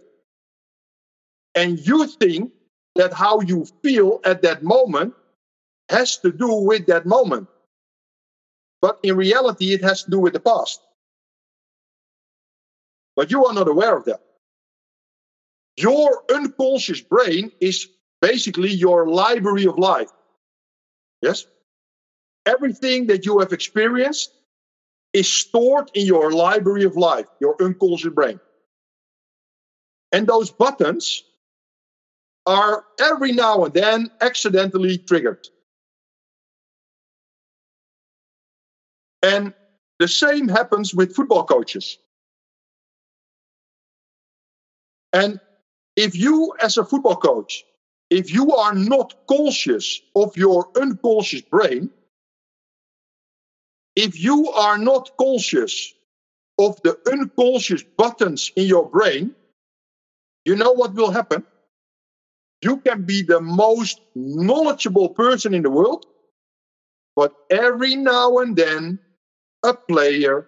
and 1.55 1.80
you 1.80 2.07
think 2.07 2.51
that 2.95 3.13
how 3.13 3.41
you 3.41 3.65
feel 3.84 4.19
at 4.25 4.41
that 4.41 4.63
moment 4.63 5.13
has 5.89 6.17
to 6.17 6.32
do 6.32 6.53
with 6.53 6.88
that 6.88 7.05
moment. 7.05 7.47
But 8.82 8.99
in 9.03 9.15
reality, 9.15 9.73
it 9.73 9.84
has 9.84 10.03
to 10.03 10.11
do 10.11 10.19
with 10.19 10.34
the 10.34 10.39
past. 10.39 10.82
But 13.15 13.32
you 13.32 13.45
are 13.45 13.53
not 13.53 13.67
aware 13.67 13.97
of 13.97 14.05
that. 14.05 14.21
Your 15.78 16.23
unconscious 16.32 17.01
brain 17.01 17.51
is 17.59 17.88
basically 18.21 18.69
your 18.69 19.07
library 19.07 19.65
of 19.65 19.78
life. 19.78 20.09
Yes? 21.21 21.45
Everything 22.48 23.08
that 23.08 23.26
you 23.26 23.39
have 23.39 23.52
experienced 23.52 24.32
is 25.12 25.28
stored 25.28 25.91
in 25.93 26.06
your 26.06 26.32
library 26.32 26.86
of 26.86 26.95
life, 26.95 27.26
your 27.41 27.56
unconscious 27.62 28.14
brain. 28.14 28.39
And 30.14 30.28
those 30.28 30.52
buttons 30.52 31.26
are 32.45 32.86
every 33.02 33.34
now 33.34 33.66
and 33.66 33.74
then 33.74 34.08
accidentally 34.22 35.00
triggered. 35.08 35.39
And 39.22 39.54
the 40.00 40.08
same 40.08 40.48
happens 40.48 40.93
with 40.93 41.14
football 41.14 41.43
coaches. 41.43 42.00
And 45.12 45.39
if 45.98 46.16
you, 46.16 46.54
as 46.62 46.78
a 46.78 46.86
football 46.86 47.18
coach, 47.18 47.66
if 48.10 48.34
you 48.34 48.54
are 48.54 48.74
not 48.74 49.14
conscious 49.30 50.02
of 50.16 50.38
your 50.38 50.68
unconscious 50.80 51.41
brain, 51.52 51.91
if 53.98 54.24
you 54.24 54.48
are 54.52 54.78
not 54.78 55.10
conscious 55.20 55.91
of 56.60 56.80
the 56.84 56.95
unconscious 57.12 57.84
buttons 57.98 58.52
in 58.56 58.68
your 58.68 58.88
brain, 58.88 59.34
you 60.45 60.56
know 60.56 60.72
what 60.72 60.93
will 60.93 61.10
happen? 61.10 61.43
You 62.62 62.78
can 62.78 63.04
be 63.06 63.24
the 63.24 63.41
most 63.41 64.00
knowledgeable 64.16 65.10
person 65.10 65.56
in 65.56 65.64
the 65.64 65.72
world, 65.72 66.06
but 67.16 67.34
every 67.50 67.95
now 67.95 68.38
and 68.38 68.56
then 68.56 69.00
a 69.66 69.74
player, 69.74 70.48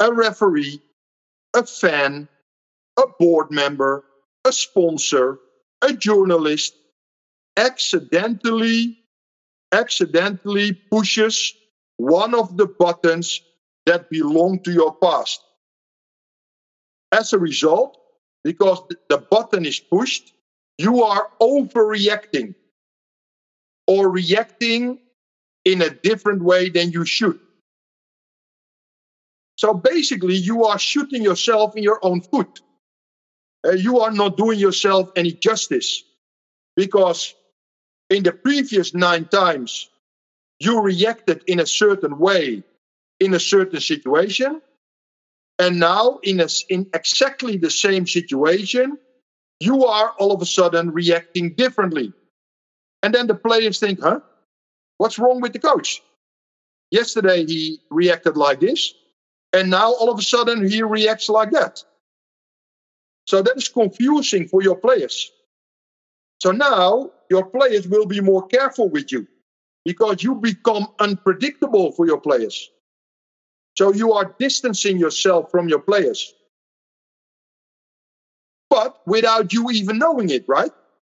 a 0.00 0.10
referee, 0.10 0.80
a 1.54 1.66
fan, 1.66 2.28
a 2.98 3.02
board 3.18 3.50
member, 3.50 4.04
a 4.46 4.52
sponsor, 4.52 5.38
a 5.82 5.92
journalist 5.92 6.72
accidentally 7.58 8.96
accidentally 9.72 10.72
pushes 10.72 11.54
one 12.00 12.34
of 12.34 12.56
the 12.56 12.66
buttons 12.66 13.42
that 13.84 14.08
belong 14.08 14.60
to 14.60 14.72
your 14.72 14.94
past. 14.96 15.40
As 17.12 17.32
a 17.32 17.38
result, 17.38 17.98
because 18.42 18.82
the 19.08 19.18
button 19.18 19.66
is 19.66 19.78
pushed, 19.78 20.32
you 20.78 21.02
are 21.02 21.28
overreacting 21.42 22.54
or 23.86 24.08
reacting 24.08 24.98
in 25.64 25.82
a 25.82 25.90
different 25.90 26.42
way 26.42 26.70
than 26.70 26.90
you 26.90 27.04
should. 27.04 27.38
So 29.56 29.74
basically, 29.74 30.36
you 30.36 30.64
are 30.64 30.78
shooting 30.78 31.22
yourself 31.22 31.76
in 31.76 31.82
your 31.82 31.98
own 32.02 32.22
foot. 32.22 32.60
Uh, 33.66 33.72
you 33.72 34.00
are 34.00 34.10
not 34.10 34.38
doing 34.38 34.58
yourself 34.58 35.10
any 35.16 35.32
justice 35.32 36.02
because 36.76 37.34
in 38.08 38.22
the 38.22 38.32
previous 38.32 38.94
nine 38.94 39.26
times 39.26 39.90
you 40.60 40.80
reacted 40.80 41.42
in 41.46 41.58
a 41.58 41.66
certain 41.66 42.18
way 42.18 42.62
in 43.18 43.34
a 43.34 43.40
certain 43.40 43.80
situation 43.80 44.60
and 45.58 45.80
now 45.80 46.18
in, 46.22 46.40
a, 46.40 46.48
in 46.68 46.86
exactly 46.94 47.56
the 47.56 47.70
same 47.70 48.06
situation 48.06 48.96
you 49.58 49.84
are 49.84 50.10
all 50.18 50.32
of 50.32 50.40
a 50.40 50.46
sudden 50.46 50.90
reacting 50.90 51.52
differently. 51.54 52.14
And 53.02 53.14
then 53.14 53.26
the 53.26 53.34
players 53.34 53.78
think 53.78 54.00
huh? 54.02 54.20
What's 54.96 55.18
wrong 55.18 55.40
with 55.40 55.52
the 55.52 55.58
coach? 55.58 56.00
Yesterday 56.90 57.44
he 57.46 57.80
reacted 57.90 58.36
like 58.36 58.60
this 58.60 58.94
and 59.52 59.70
now 59.70 59.92
all 59.92 60.10
of 60.10 60.18
a 60.18 60.22
sudden 60.22 60.66
he 60.66 60.82
reacts 60.82 61.28
like 61.28 61.50
that. 61.52 61.82
So 63.26 63.42
that 63.42 63.56
is 63.56 63.68
confusing 63.68 64.48
for 64.48 64.62
your 64.62 64.76
players. 64.76 65.30
So 66.42 66.52
now 66.52 67.10
your 67.30 67.46
players 67.46 67.86
will 67.86 68.06
be 68.06 68.20
more 68.20 68.46
careful 68.46 68.88
with 68.88 69.12
you 69.12 69.26
because 69.84 70.22
you 70.22 70.34
become 70.34 70.88
unpredictable 70.98 71.92
for 71.92 72.06
your 72.06 72.20
players. 72.20 72.70
So 73.76 73.92
you 73.92 74.12
are 74.12 74.34
distancing 74.38 74.98
yourself 74.98 75.50
from 75.50 75.68
your 75.68 75.80
players. 75.80 76.34
But 78.68 79.00
without 79.06 79.52
you 79.52 79.70
even 79.70 79.98
knowing 79.98 80.30
it, 80.30 80.44
right? 80.46 80.70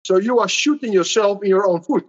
So 0.06 0.18
you 0.18 0.40
are 0.40 0.50
shooting 0.50 0.94
yourself 0.94 1.44
in 1.44 1.50
your 1.50 1.68
own 1.68 1.82
foot. 1.82 2.06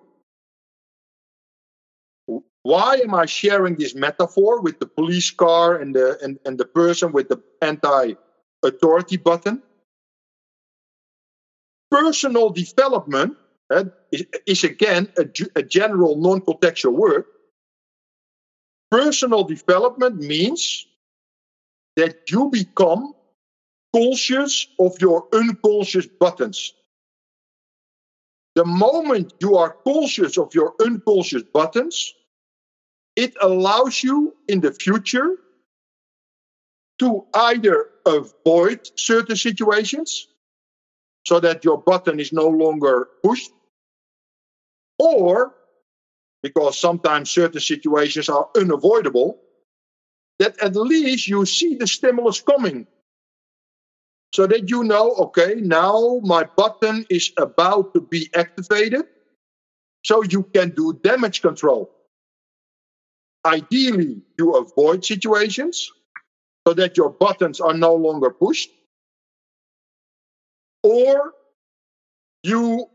Why 2.63 2.97
am 2.97 3.15
I 3.15 3.27
sharing 3.27 3.77
this 3.77 3.95
metaphor 3.95 4.61
with 4.63 4.79
the 4.79 4.87
police 4.87 5.31
car 5.31 5.77
and 5.77 5.95
the 5.95 6.19
and, 6.23 6.39
and 6.47 6.57
the 6.57 6.65
person 6.65 7.13
with 7.13 7.29
the 7.29 7.43
anti-authority 7.61 9.19
button? 9.19 9.63
personal 11.95 12.51
development 12.51 13.37
uh, 13.71 13.85
is, 14.15 14.27
is, 14.47 14.65
again 14.65 15.09
a, 15.19 15.27
a 15.57 15.63
general 15.63 16.17
non 16.17 16.41
contextual 16.41 16.93
word. 16.93 17.25
Personal 18.91 19.45
development 19.45 20.17
means 20.17 20.87
that 21.97 22.31
you 22.31 22.51
become 22.51 23.15
conscious 23.95 24.67
of 24.79 25.01
your 25.01 25.27
unconscious 25.33 26.07
buttons. 26.07 26.75
The 28.55 28.65
moment 28.65 29.35
you 29.41 29.57
are 29.57 29.77
conscious 29.85 30.39
of 30.39 30.55
your 30.55 30.75
unconscious 30.81 31.43
buttons, 31.43 32.15
it 33.17 33.35
allows 33.41 34.03
you 34.03 34.35
in 34.49 34.61
the 34.61 34.73
future 34.73 35.37
to 36.99 37.25
either 37.35 37.89
avoid 38.07 38.81
certain 38.97 39.37
situations 39.37 40.29
so 41.27 41.41
that 41.41 41.65
your 41.65 41.79
button 41.79 42.21
is 42.21 42.33
no 42.33 42.49
longer 42.49 43.09
pushed. 43.23 43.51
Or, 44.99 45.55
because 46.43 46.79
sometimes 46.79 47.31
certain 47.31 47.61
situations 47.61 48.29
are 48.29 48.49
unavoidable, 48.57 49.41
that 50.39 50.61
at 50.63 50.77
least 50.77 51.29
you 51.29 51.47
see 51.47 51.77
the 51.77 51.87
stimulus 51.87 52.41
coming. 52.41 52.87
So 54.35 54.47
that 54.47 54.69
you 54.69 54.83
know, 54.83 55.15
okay, 55.15 55.55
now 55.57 56.21
my 56.25 56.45
button 56.57 57.07
is 57.09 57.33
about 57.39 57.95
to 57.95 58.01
be 58.01 58.29
activated. 58.35 59.07
So 60.05 60.23
you 60.23 60.43
can 60.43 60.71
do 60.71 60.99
damage 61.03 61.41
control. 61.41 61.91
Ideally, 63.47 64.23
you 64.39 64.55
avoid 64.55 65.05
situations 65.05 65.91
so 66.67 66.75
that 66.75 66.97
your 66.97 67.11
buttons 67.11 67.61
are 67.61 67.75
no 67.75 67.95
longer 67.95 68.31
pushed 68.31 68.71
or 70.85 71.33
you 72.43 72.87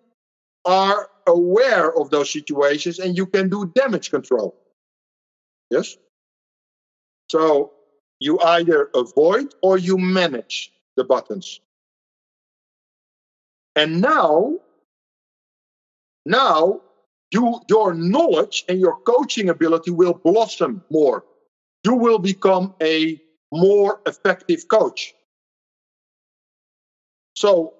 are 0.65 1.09
aware 1.29 1.97
of 1.97 2.09
those 2.09 2.31
situations 2.31 2.99
and 2.99 3.17
you 3.17 3.25
can 3.25 3.49
do 3.49 3.71
damage 3.73 4.11
control. 4.11 4.55
Yes? 5.69 5.97
So 7.29 7.71
you 8.19 8.39
either 8.39 8.89
avoid 8.93 9.55
or 9.61 9.77
you 9.77 9.97
manage 9.97 10.71
the 10.97 11.03
buttons. 11.03 11.61
And 13.75 14.01
now, 14.01 14.57
now 16.25 16.81
you, 17.31 17.61
your 17.69 17.93
knowledge 17.93 18.65
and 18.67 18.79
your 18.79 18.97
coaching 19.01 19.49
ability 19.49 19.91
will 19.91 20.13
blossom 20.13 20.83
more. 20.89 21.23
You 21.85 21.93
will 21.93 22.19
become 22.19 22.73
a 22.81 23.21
more 23.51 24.01
effective 24.05 24.67
coach. 24.67 25.13
So 27.35 27.73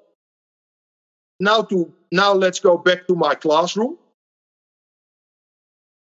now 1.40 1.61
to 1.64 1.94
now 2.11 2.34
let's 2.34 2.60
go 2.60 2.78
back 2.78 3.07
to 3.07 3.16
my 3.16 3.36
classroom. 3.36 3.98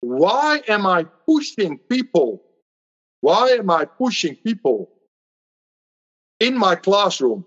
Why 0.02 0.62
am 0.68 0.86
i 0.86 1.04
pushing 1.04 1.78
people? 1.78 2.44
Why 3.22 3.50
am 3.52 3.70
i 3.70 3.86
pushing 3.86 4.36
people 4.36 4.90
in 6.40 6.58
my 6.58 6.76
classroom 6.76 7.45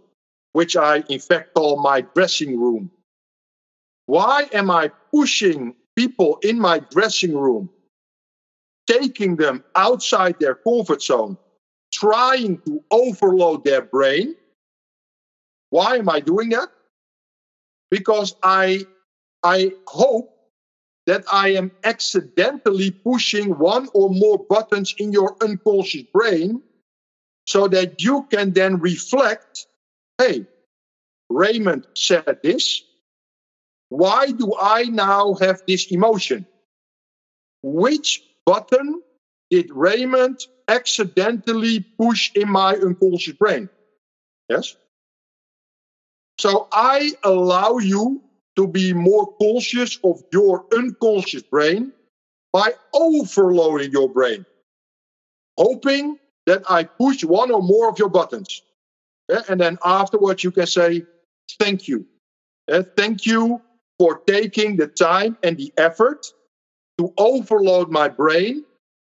which 0.53 0.77
i 0.77 1.05
in 1.11 1.21
fact 1.21 1.55
call 1.55 1.83
my 1.83 2.01
dressing 2.15 2.59
room? 2.59 2.91
Why 4.07 4.49
am 4.53 4.71
i 4.71 4.91
pushing 5.13 5.75
people 5.97 6.39
in 6.43 6.59
my 6.59 6.79
dressing 6.79 7.37
room 7.37 7.69
taking 8.87 9.37
them 9.37 9.65
outside 9.75 10.39
their 10.39 10.55
comfort 10.55 11.03
zone 11.03 11.37
trying 11.93 12.59
to 12.63 12.83
overload 12.91 13.65
their 13.65 13.83
brain? 13.83 14.35
Why 15.71 15.97
am 15.97 16.09
i 16.09 16.21
doing 16.21 16.51
that 16.51 16.71
because 17.91 18.35
I 18.43 18.87
I 19.43 19.73
hope 19.87 20.33
that 21.07 21.25
I 21.33 21.51
am 21.51 21.71
accidentally 21.85 22.91
pushing 22.91 23.51
one 23.59 23.89
or 23.95 24.11
more 24.11 24.39
buttons 24.39 24.95
in 24.99 25.13
your 25.13 25.37
unconscious 25.41 26.03
brain 26.13 26.63
so 27.47 27.69
that 27.69 28.03
you 28.03 28.27
can 28.31 28.53
then 28.53 28.81
reflect 28.81 29.67
hey, 30.19 30.47
Raymond 31.29 31.87
said 31.95 32.39
this. 32.43 32.83
Why 33.89 34.33
do 34.33 34.55
I 34.59 34.85
now 34.85 35.35
have 35.35 35.63
this 35.67 35.87
emotion? 35.93 36.47
Which 37.63 38.23
button 38.45 39.03
did 39.51 39.71
Raymond 39.71 40.41
accidentally 40.69 41.81
push 41.81 42.33
in 42.35 42.49
my 42.49 42.75
unconscious 42.75 43.35
brain? 43.35 43.69
Yes? 44.49 44.77
So 46.39 46.69
I 46.73 47.13
allow 47.25 47.79
you 47.79 48.23
to 48.57 48.67
be 48.67 48.93
more 48.93 49.35
conscious 49.41 49.99
of 50.05 50.23
your 50.33 50.67
unconscious 50.75 51.43
brain 51.43 51.93
by 52.53 52.73
overloading 52.95 53.93
your 53.93 54.09
brain, 54.09 54.45
hoping 55.59 56.19
that 56.47 56.63
I 56.71 56.85
push 56.85 57.25
one 57.25 57.51
or 57.51 57.63
more 57.63 57.89
of 57.89 57.99
your 57.99 58.09
buttons. 58.09 58.63
Yeah? 59.29 59.43
And 59.49 59.61
then 59.61 59.79
afterwards, 59.85 60.45
you 60.45 60.51
can 60.51 60.67
say, 60.67 61.05
Thank 61.59 61.89
you. 61.89 62.07
Yeah? 62.69 62.83
Thank 62.97 63.27
you 63.27 63.61
for 63.99 64.19
taking 64.27 64.77
the 64.77 64.87
time 64.87 65.37
and 65.43 65.57
the 65.57 65.73
effort 65.77 66.27
to 66.99 67.13
overload 67.19 67.91
my 67.91 68.09
brain, 68.09 68.65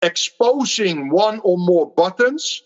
exposing 0.02 1.10
one 1.10 1.40
or 1.42 1.58
more 1.58 1.90
buttons, 1.90 2.62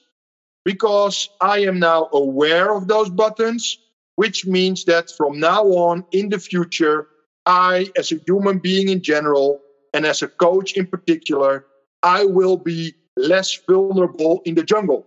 because 0.64 1.28
I 1.40 1.60
am 1.60 1.78
now 1.78 2.08
aware 2.12 2.74
of 2.74 2.88
those 2.88 3.10
buttons 3.10 3.78
which 4.16 4.46
means 4.46 4.84
that 4.84 5.10
from 5.16 5.40
now 5.40 5.64
on 5.64 6.04
in 6.12 6.28
the 6.28 6.38
future, 6.38 7.08
I, 7.46 7.88
as 7.96 8.12
a 8.12 8.20
human 8.26 8.58
being 8.58 8.88
in 8.88 9.02
general, 9.02 9.60
and 9.94 10.06
as 10.06 10.22
a 10.22 10.28
coach 10.28 10.72
in 10.76 10.86
particular, 10.86 11.66
I 12.02 12.24
will 12.24 12.56
be 12.56 12.94
less 13.16 13.58
vulnerable 13.68 14.42
in 14.44 14.54
the 14.54 14.62
jungle. 14.62 15.06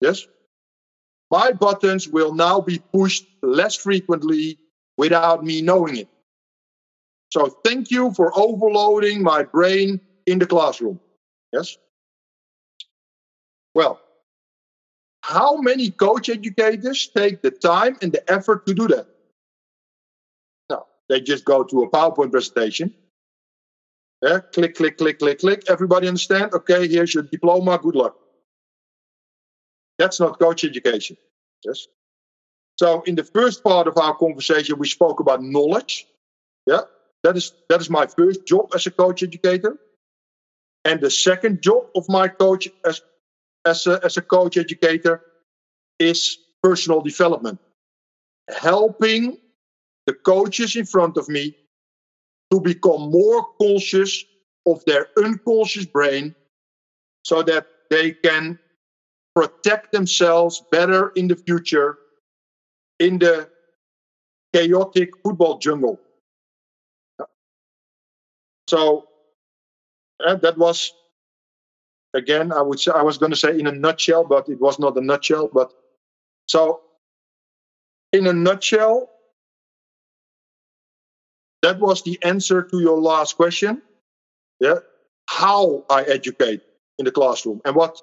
Yes? 0.00 0.26
My 1.30 1.52
buttons 1.52 2.08
will 2.08 2.34
now 2.34 2.60
be 2.60 2.80
pushed 2.92 3.24
less 3.42 3.76
frequently 3.76 4.58
without 4.96 5.44
me 5.44 5.60
knowing 5.60 5.96
it. 5.96 6.08
So 7.30 7.48
thank 7.64 7.90
you 7.90 8.12
for 8.14 8.32
overloading 8.38 9.22
my 9.22 9.42
brain 9.42 10.00
in 10.26 10.38
the 10.38 10.46
classroom. 10.46 10.98
Yes? 11.52 11.76
Well, 13.74 14.00
how 15.28 15.56
many 15.58 15.90
coach 15.90 16.30
educators 16.30 17.10
take 17.14 17.42
the 17.42 17.50
time 17.50 17.98
and 18.00 18.12
the 18.12 18.32
effort 18.32 18.64
to 18.66 18.72
do 18.72 18.88
that? 18.88 19.06
No, 20.70 20.86
they 21.10 21.20
just 21.20 21.44
go 21.44 21.62
to 21.64 21.82
a 21.82 21.90
PowerPoint 21.90 22.30
presentation. 22.30 22.94
Yeah, 24.22 24.40
click, 24.54 24.74
click, 24.74 24.96
click, 24.96 25.18
click, 25.18 25.38
click. 25.40 25.64
Everybody 25.68 26.08
understand? 26.08 26.54
Okay, 26.54 26.88
here's 26.88 27.12
your 27.12 27.24
diploma. 27.24 27.78
Good 27.78 27.94
luck. 27.94 28.16
That's 29.98 30.18
not 30.18 30.38
coach 30.38 30.64
education. 30.64 31.16
Yes. 31.62 31.86
So 32.78 33.02
in 33.02 33.14
the 33.14 33.24
first 33.24 33.62
part 33.62 33.86
of 33.86 33.98
our 33.98 34.14
conversation, 34.16 34.78
we 34.78 34.88
spoke 34.88 35.20
about 35.20 35.42
knowledge. 35.42 36.06
Yeah, 36.66 36.82
that 37.22 37.36
is 37.36 37.52
that 37.68 37.82
is 37.82 37.90
my 37.90 38.06
first 38.06 38.46
job 38.46 38.70
as 38.74 38.86
a 38.86 38.90
coach 38.90 39.22
educator. 39.22 39.76
And 40.86 41.00
the 41.00 41.10
second 41.10 41.60
job 41.62 41.84
of 41.94 42.08
my 42.08 42.28
coach 42.28 42.68
as 42.86 43.02
as 43.64 43.86
a, 43.86 44.00
as 44.04 44.16
a 44.16 44.22
coach 44.22 44.56
educator 44.56 45.20
is 45.98 46.38
personal 46.62 47.00
development, 47.00 47.58
helping 48.48 49.36
the 50.06 50.14
coaches 50.14 50.76
in 50.76 50.86
front 50.86 51.16
of 51.16 51.28
me 51.28 51.54
to 52.50 52.60
become 52.60 53.10
more 53.10 53.46
conscious 53.60 54.24
of 54.66 54.82
their 54.86 55.06
unconscious 55.18 55.86
brain 55.86 56.34
so 57.24 57.42
that 57.42 57.66
they 57.90 58.12
can 58.12 58.58
protect 59.34 59.92
themselves 59.92 60.62
better 60.70 61.10
in 61.14 61.28
the 61.28 61.36
future 61.36 61.98
in 62.98 63.18
the 63.18 63.48
chaotic 64.52 65.10
football 65.22 65.58
jungle. 65.58 66.00
So 68.68 69.04
uh, 70.26 70.36
that 70.36 70.58
was, 70.58 70.92
again, 72.18 72.52
I 72.52 72.62
would 72.62 72.80
say, 72.80 72.92
I 72.94 73.02
was 73.02 73.18
going 73.18 73.32
to 73.32 73.36
say 73.36 73.58
in 73.58 73.66
a 73.66 73.72
nutshell, 73.72 74.24
but 74.24 74.48
it 74.48 74.60
was 74.60 74.78
not 74.78 74.96
a 74.96 75.00
nutshell. 75.00 75.48
But 75.52 75.72
so, 76.46 76.80
in 78.12 78.26
a 78.26 78.32
nutshell, 78.32 79.08
that 81.62 81.78
was 81.80 82.02
the 82.02 82.18
answer 82.22 82.62
to 82.62 82.80
your 82.80 83.00
last 83.00 83.36
question. 83.36 83.82
Yeah, 84.60 84.80
how 85.26 85.84
I 85.90 86.02
educate 86.02 86.62
in 86.98 87.04
the 87.04 87.12
classroom 87.12 87.60
and 87.64 87.76
what 87.76 87.96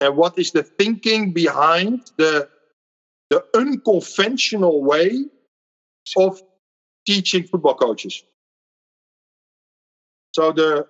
and 0.00 0.16
what 0.16 0.38
is 0.38 0.52
the 0.52 0.64
thinking 0.78 1.32
behind 1.32 2.00
the 2.16 2.48
the 3.30 3.44
unconventional 3.54 4.82
way 4.84 5.24
of 6.16 6.40
teaching 7.06 7.44
football 7.44 7.74
coaches. 7.74 8.22
So 10.32 10.52
the 10.52 10.86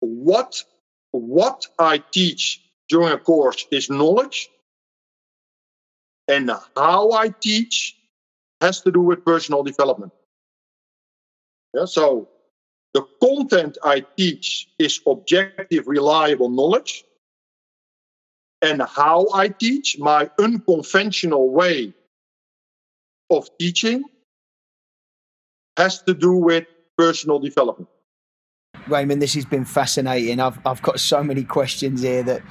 what 0.00 0.64
what 1.12 1.66
I 1.78 2.02
teach 2.12 2.60
during 2.88 3.12
a 3.12 3.18
course 3.18 3.66
is 3.70 3.88
knowledge, 3.88 4.50
and 6.28 6.50
how 6.76 7.12
I 7.12 7.30
teach 7.40 7.96
has 8.60 8.80
to 8.82 8.90
do 8.90 9.00
with 9.00 9.24
personal 9.24 9.62
development. 9.62 10.12
Yeah, 11.74 11.86
so 11.86 12.28
the 12.94 13.06
content 13.22 13.78
I 13.82 14.04
teach 14.16 14.68
is 14.78 15.00
objective, 15.06 15.86
reliable 15.86 16.50
knowledge 16.50 17.04
and 18.62 18.80
how 18.82 19.26
I 19.34 19.48
teach, 19.48 19.98
my 19.98 20.30
unconventional 20.38 21.50
way 21.50 21.92
of 23.28 23.48
teaching, 23.58 24.04
has 25.76 26.02
to 26.02 26.14
do 26.14 26.32
with 26.34 26.64
personal 26.96 27.40
development. 27.40 27.81
Raymond, 28.88 29.22
this 29.22 29.34
has 29.34 29.44
been 29.44 29.64
fascinating. 29.64 30.40
I've, 30.40 30.58
I've 30.66 30.82
got 30.82 31.00
so 31.00 31.22
many 31.22 31.44
questions 31.44 32.02
here 32.02 32.22
that 32.22 32.42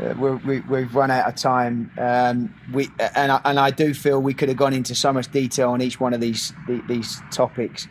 uh, 0.00 0.14
we 0.44 0.80
have 0.80 0.94
run 0.94 1.10
out 1.10 1.28
of 1.28 1.34
time. 1.34 1.90
Um, 1.98 2.54
we 2.72 2.88
and 3.14 3.32
I, 3.32 3.40
and 3.44 3.58
I 3.58 3.70
do 3.70 3.94
feel 3.94 4.20
we 4.20 4.34
could 4.34 4.48
have 4.48 4.58
gone 4.58 4.72
into 4.72 4.94
so 4.94 5.12
much 5.12 5.30
detail 5.30 5.70
on 5.70 5.82
each 5.82 6.00
one 6.00 6.14
of 6.14 6.20
these 6.20 6.52
these 6.88 7.20
topics 7.30 7.86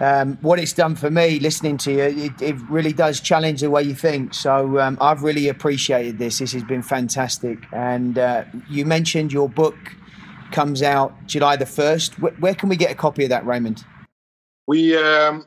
um, 0.00 0.36
what 0.40 0.58
it's 0.58 0.72
done 0.72 0.94
for 0.96 1.10
me 1.10 1.38
listening 1.38 1.76
to 1.78 1.92
you, 1.92 2.02
it, 2.02 2.42
it, 2.42 2.56
really 2.68 2.92
does 2.92 3.20
challenge 3.20 3.60
the 3.60 3.70
way 3.70 3.82
you 3.82 3.94
think. 3.94 4.34
So 4.34 4.78
um, 4.80 4.98
I've 5.00 5.22
really 5.22 5.48
appreciated 5.48 6.18
this. 6.18 6.38
This 6.38 6.52
has 6.52 6.64
been 6.64 6.82
fantastic. 6.82 7.58
And 7.72 8.18
uh, 8.18 8.44
you 8.68 8.84
mentioned 8.84 9.32
your 9.32 9.48
book 9.48 9.76
comes 10.50 10.82
out 10.82 11.14
July 11.26 11.56
the 11.56 11.64
1st. 11.64 12.18
Where, 12.18 12.32
where 12.32 12.54
can 12.54 12.68
we 12.68 12.76
get 12.76 12.90
a 12.90 12.94
copy 12.94 13.24
of 13.24 13.30
that, 13.30 13.46
Raymond? 13.46 13.84
We, 14.66 14.96
um, 14.96 15.46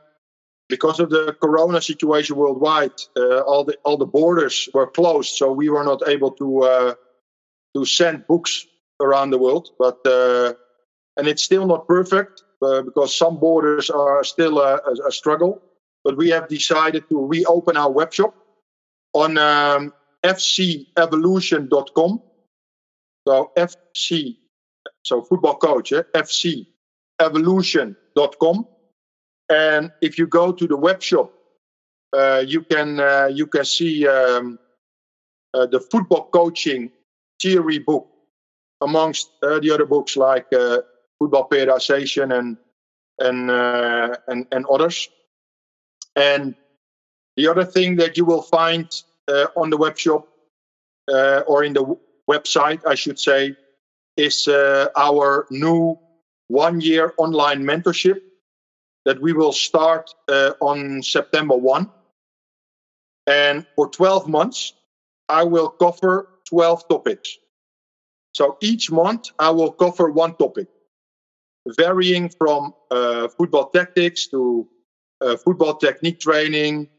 because 0.70 1.00
of 1.00 1.10
the 1.10 1.36
corona 1.42 1.82
situation 1.82 2.36
worldwide, 2.36 2.92
uh, 3.16 3.40
all 3.42 3.64
the 3.64 3.78
all 3.84 3.98
the 3.98 4.06
borders 4.06 4.70
were 4.74 4.88
closed, 4.88 5.36
so 5.36 5.52
we 5.52 5.70
were 5.70 5.84
not 5.84 6.08
able 6.08 6.32
to 6.32 6.64
uh, 6.64 6.94
to 7.76 7.86
send 7.86 8.28
books 8.28 8.66
around 9.00 9.30
the 9.32 9.38
world. 9.38 9.70
But 9.80 10.06
uh, 10.06 10.54
and 11.16 11.28
it's 11.28 11.44
still 11.44 11.66
not 11.66 11.88
perfect 11.88 12.44
uh, 12.62 12.82
because 12.82 13.16
some 13.16 13.40
borders 13.40 13.90
are 13.90 14.24
still 14.24 14.60
a, 14.60 14.80
a, 15.08 15.12
struggle. 15.12 15.62
But 16.04 16.16
we 16.18 16.30
have 16.30 16.48
decided 16.48 17.10
to 17.10 17.26
reopen 17.26 17.76
our 17.76 17.92
web 17.92 18.14
shop 18.14 18.36
on 19.14 19.38
um, 19.38 19.94
fcevolution.com. 20.24 22.22
So 23.28 23.52
FC, 23.58 24.38
so 25.04 25.22
football 25.22 25.56
coach, 25.58 25.92
eh? 25.92 26.04
fcevolution.com. 27.20 28.68
And 29.50 29.92
if 30.02 30.18
you 30.18 30.28
go 30.28 30.52
to 30.52 30.68
the 30.68 30.76
web 30.76 31.02
shop, 31.02 31.34
uh, 32.14 32.44
you 32.46 32.62
can 32.62 33.00
uh, 33.00 33.30
you 33.32 33.48
can 33.48 33.66
see 33.66 34.08
um, 34.08 34.60
uh, 35.54 35.66
the 35.66 35.80
football 35.80 36.30
coaching 36.32 36.92
theory 37.42 37.80
book 37.80 38.08
amongst 38.82 39.30
uh, 39.44 39.60
the 39.60 39.72
other 39.72 39.86
books 39.86 40.18
like 40.18 40.48
uh, 40.54 40.80
football 41.20 41.48
periodization 41.50 42.38
and 42.38 42.58
and 43.20 43.52
uh, 43.52 44.16
and 44.28 44.48
and 44.52 44.66
others. 44.68 45.10
And 46.16 46.56
the 47.36 47.48
other 47.48 47.66
thing 47.66 47.98
that 47.98 48.18
you 48.18 48.26
will 48.26 48.42
find 48.42 48.90
on 49.56 49.70
the 49.70 49.78
web 49.78 49.98
shop 49.98 50.28
or 51.48 51.64
in 51.64 51.74
the 51.74 51.98
website, 52.30 52.82
I 52.88 52.96
should 52.96 53.20
say, 53.20 53.56
is 54.16 54.48
our 54.48 55.46
new 55.52 56.00
one-year 56.48 57.14
online 57.18 57.64
mentorship 57.64 58.22
that 59.08 59.22
we 59.22 59.34
will 59.34 59.54
start 59.54 60.14
uh, 60.28 60.52
on 60.62 61.02
September 61.02 61.56
one. 61.58 61.90
And 63.26 63.66
for 63.76 63.90
12 63.90 64.28
months, 64.28 64.74
I 65.30 65.46
will 65.46 65.70
cover 65.70 66.28
12 66.50 66.84
topics. 66.90 67.38
So 68.34 68.58
each 68.62 68.92
month, 68.92 69.30
I 69.40 69.52
will 69.52 69.72
cover 69.72 70.12
one 70.12 70.36
topic 70.36 70.68
varying 71.78 72.30
from 72.38 72.74
uh, 72.92 73.30
football 73.38 73.70
tactics 73.70 74.28
to 74.30 74.68
uh, 75.22 75.38
football 75.38 75.76
technique 75.76 76.20
training, 76.20 76.90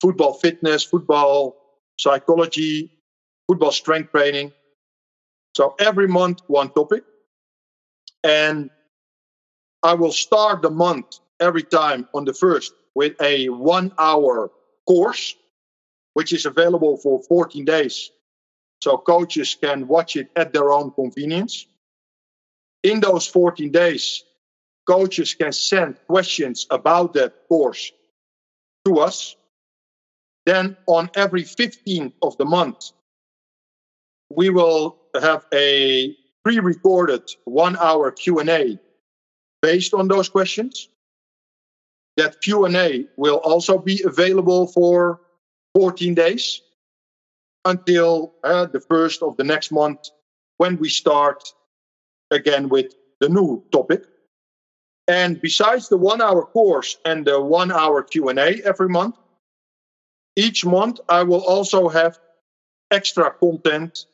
football 0.00 0.34
fitness, 0.34 0.84
football 0.84 1.56
psychology, 1.98 2.90
football 3.48 3.72
strength 3.72 4.12
training. 4.12 4.52
So 5.56 5.74
every 5.80 6.08
month, 6.08 6.38
one 6.46 6.70
topic. 6.70 7.02
And 8.24 8.70
I 9.82 9.94
will 9.94 10.12
start 10.12 10.62
the 10.62 10.70
month 10.70 11.06
every 11.40 11.62
time 11.62 12.08
on 12.14 12.24
the 12.24 12.34
first 12.34 12.72
with 12.94 13.20
a 13.20 13.48
one 13.48 13.92
hour 13.98 14.50
course, 14.86 15.34
which 16.14 16.32
is 16.32 16.46
available 16.46 16.96
for 16.96 17.22
14 17.22 17.64
days. 17.64 18.10
So 18.82 18.96
coaches 18.96 19.56
can 19.60 19.88
watch 19.88 20.16
it 20.16 20.30
at 20.36 20.52
their 20.52 20.72
own 20.72 20.90
convenience 20.92 21.66
in 22.86 23.00
those 23.00 23.26
14 23.26 23.72
days, 23.72 24.22
coaches 24.86 25.34
can 25.34 25.52
send 25.52 25.98
questions 26.06 26.66
about 26.70 27.14
that 27.14 27.48
course 27.48 27.90
to 28.84 29.00
us. 29.00 29.34
Then 30.44 30.76
on 30.86 31.10
every 31.16 31.42
15th 31.42 32.12
of 32.22 32.36
the 32.36 32.44
month, 32.44 32.92
we 34.30 34.50
will 34.50 34.98
have 35.20 35.46
a 35.52 36.16
pre-recorded 36.44 37.28
one-hour 37.44 38.12
Q&A 38.12 38.78
based 39.62 39.92
on 39.92 40.06
those 40.06 40.28
questions. 40.28 40.88
That 42.16 42.40
Q&A 42.40 43.06
will 43.16 43.36
also 43.36 43.78
be 43.78 44.02
available 44.04 44.68
for 44.68 45.20
14 45.74 46.14
days 46.14 46.62
until 47.64 48.34
uh, 48.42 48.66
the 48.66 48.80
first 48.80 49.22
of 49.22 49.36
the 49.36 49.44
next 49.44 49.70
month 49.70 50.08
when 50.56 50.78
we 50.78 50.88
start 50.88 51.42
again 52.30 52.68
with 52.68 52.94
the 53.20 53.28
new 53.28 53.62
topic. 53.70 54.04
And 55.08 55.40
besides 55.40 55.88
the 55.88 55.96
one 55.96 56.20
hour 56.22 56.44
course 56.46 56.96
and 57.04 57.26
the 57.26 57.40
one 57.40 57.70
hour 57.70 58.02
Q&A 58.02 58.62
every 58.62 58.88
month, 58.88 59.16
each 60.36 60.64
month 60.64 61.00
I 61.08 61.22
will 61.22 61.44
also 61.44 61.88
have 61.88 62.18
extra 62.90 63.30
content 63.30 64.06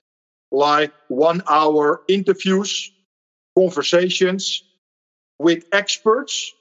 like 0.51 0.93
one 1.09 1.43
hour 1.49 2.03
interviews, 2.09 2.93
conversations 3.59 4.63
with 5.39 5.65
experts 5.73 6.53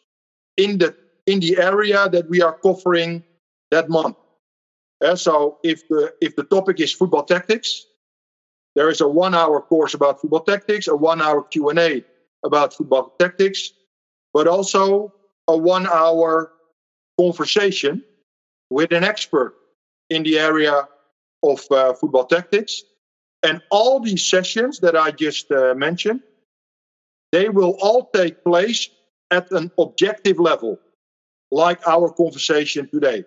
in 0.58 0.78
the 0.78 0.96
in 1.26 1.39
the 1.39 1.57
area 1.57 2.10
that 2.10 2.30
we 2.30 2.41
are 2.41 2.57
covering 2.57 3.23
that 3.69 3.89
month. 3.89 4.18
Uh, 5.03 5.15
so 5.15 5.57
if 5.64 5.88
the 5.88 6.14
if 6.22 6.35
the 6.35 6.43
topic 6.43 6.80
is 6.80 6.93
football 6.93 7.23
tactics, 7.23 7.85
there 8.76 8.89
is 8.89 9.02
a 9.02 9.07
one-hour 9.07 9.61
course 9.61 9.93
about 9.93 10.22
football 10.22 10.43
tactics, 10.43 10.88
a 10.88 10.95
one-hour 10.95 11.43
Q 11.43 11.69
and 11.69 11.80
A 11.80 12.03
about 12.45 12.73
football 12.73 13.15
tactics, 13.19 13.72
but 14.34 14.48
also 14.48 15.14
a 15.48 15.57
one-hour 15.57 16.52
conversation 17.19 18.03
with 18.69 18.91
an 18.91 19.03
expert 19.03 19.56
in 20.10 20.23
the 20.23 20.39
area 20.39 20.88
of 21.43 21.65
uh, 21.72 21.93
football 21.93 22.26
tactics. 22.26 22.84
And 23.43 23.61
all 23.72 23.99
these 23.99 24.23
sessions 24.23 24.80
that 24.80 24.95
I 24.95 25.11
just 25.11 25.52
uh, 25.52 25.73
mentioned, 25.76 26.22
they 27.31 27.49
will 27.49 27.76
all 27.81 28.10
take 28.14 28.43
place 28.43 28.89
at 29.31 29.52
an 29.52 29.72
objective 29.77 30.39
level, 30.39 30.80
like 31.52 31.86
our 31.88 32.11
conversation 32.14 32.88
today. 32.90 33.26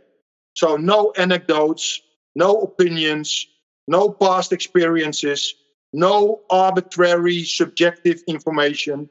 So, 0.55 0.77
no 0.77 1.13
anecdotes, 1.17 2.01
no 2.35 2.55
opinions, 2.61 3.47
no 3.87 4.11
past 4.11 4.53
experiences, 4.53 5.55
no 5.93 6.41
arbitrary 6.51 7.45
subjective 7.45 8.23
information, 8.27 9.09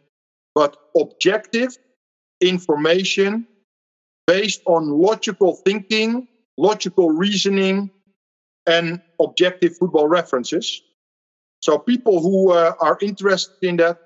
but 0.56 0.76
objective 0.98 1.78
information 2.42 3.48
based 4.28 4.62
on 4.66 4.90
logical 4.90 5.56
thinking, 5.66 6.28
logical 6.58 7.12
reasoning, 7.12 7.90
and 8.66 9.02
objective 9.20 9.78
football 9.78 10.08
references. 10.08 10.82
So 11.62 11.78
people 11.78 12.22
who 12.22 12.52
uh, 12.52 12.74
are 12.80 12.98
interested 13.02 13.56
in 13.62 13.78
that, 13.78 13.98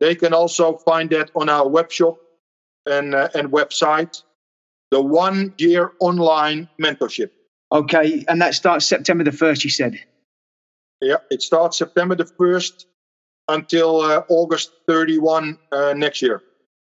they 0.00 0.14
can 0.14 0.34
also 0.34 0.76
find 0.76 1.10
that 1.10 1.30
on 1.34 1.48
our 1.48 1.68
web 1.68 1.90
shop 1.90 2.16
and, 2.86 3.14
uh, 3.14 3.28
and 3.34 3.50
website, 3.50 4.22
the 4.92 5.00
one 5.00 5.54
year 5.56 5.92
online 5.98 6.68
mentorship. 6.80 7.30
Okay, 7.72 8.24
and 8.28 8.40
that 8.42 8.54
starts 8.54 8.84
September 8.86 9.24
the 9.24 9.30
1st, 9.30 9.64
you 9.64 9.70
said? 9.70 9.98
Yeah, 11.00 11.16
it 11.30 11.40
starts 11.40 11.78
September 11.78 12.14
the 12.14 12.26
1st 12.26 12.84
until 13.48 14.02
uh, 14.02 14.22
August 14.28 14.70
31 14.86 15.58
uh, 15.72 15.94
next 15.96 16.20
year. 16.20 16.42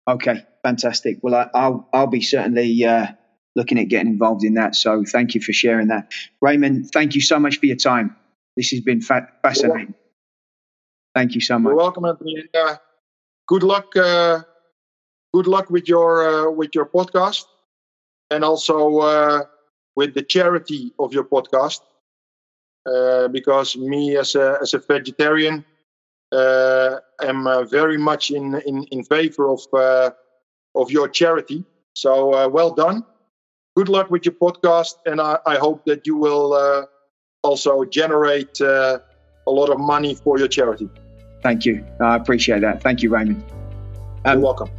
Okay, 0.08 0.46
fantastic. 0.64 1.18
Well, 1.24 1.50
I, 1.54 1.68
will 1.68 1.90
I'll 1.92 2.08
be 2.08 2.22
certainly 2.22 2.86
uh, 2.86 3.08
looking 3.56 3.80
at 3.80 3.90
getting 3.90 4.14
involved 4.14 4.44
in 4.44 4.54
that. 4.54 4.76
So 4.76 5.04
thank 5.04 5.34
you 5.34 5.42
for 5.42 5.52
sharing 5.52 5.88
that. 5.88 6.12
Raymond, 6.42 6.92
thank 6.94 7.16
you 7.16 7.22
so 7.22 7.40
much 7.40 7.60
for 7.60 7.66
your 7.66 7.76
time. 7.76 8.16
This 8.56 8.70
has 8.70 8.82
been 8.82 9.02
fa- 9.02 9.30
fascinating. 9.42 9.96
Thank 11.16 11.34
you 11.34 11.42
so 11.42 11.58
much. 11.58 11.72
You're 11.72 11.78
welcome, 11.78 12.06
Anthony. 12.06 12.44
Uh, 12.54 12.76
good 13.48 13.64
luck. 13.64 13.96
Uh, 13.98 14.42
good 15.34 15.48
luck 15.48 15.72
with 15.72 15.88
your 15.88 16.48
uh, 16.48 16.52
with 16.52 16.76
your 16.76 16.86
podcast, 16.86 17.46
and 18.30 18.44
also 18.44 18.98
uh, 19.00 19.44
with 19.96 20.14
the 20.14 20.24
charity 20.24 20.94
of 21.00 21.14
your 21.14 21.24
podcast. 21.24 21.82
Uh, 22.86 23.28
because 23.30 23.76
me, 23.76 24.16
as 24.16 24.36
a 24.36 24.60
as 24.62 24.76
a 24.76 24.80
vegetarian, 24.80 25.66
uh, 26.32 26.98
am 27.22 27.48
very 27.68 27.98
much 27.98 28.30
in 28.30 28.56
in 28.66 28.84
in 28.92 29.04
favor 29.04 29.50
of 29.50 29.62
of 30.76 30.92
your 30.92 31.08
charity. 31.10 31.64
So 31.94 32.48
well 32.50 32.72
done 32.72 33.04
good 33.76 33.90
luck 33.90 34.10
with 34.10 34.26
your 34.26 34.34
podcast, 34.34 34.96
and 35.06 35.22
I, 35.22 35.38
I 35.46 35.58
hope 35.58 35.86
that 35.86 36.08
you 36.08 36.16
will 36.16 36.54
uh, 36.54 36.86
also 37.44 37.84
generate 37.86 38.60
uh, 38.62 39.00
a 39.48 39.52
lot 39.52 39.70
of 39.70 39.80
money 39.80 40.16
for 40.16 40.40
your 40.40 40.48
charity. 40.48 40.90
Thank 41.44 41.66
you. 41.66 41.86
I 42.02 42.16
appreciate 42.16 42.62
that. 42.62 42.82
Thank 42.82 43.04
you, 43.04 43.10
Raymond. 43.10 43.44
Um, 44.26 44.40
You're 44.40 44.44
welcome. 44.44 44.70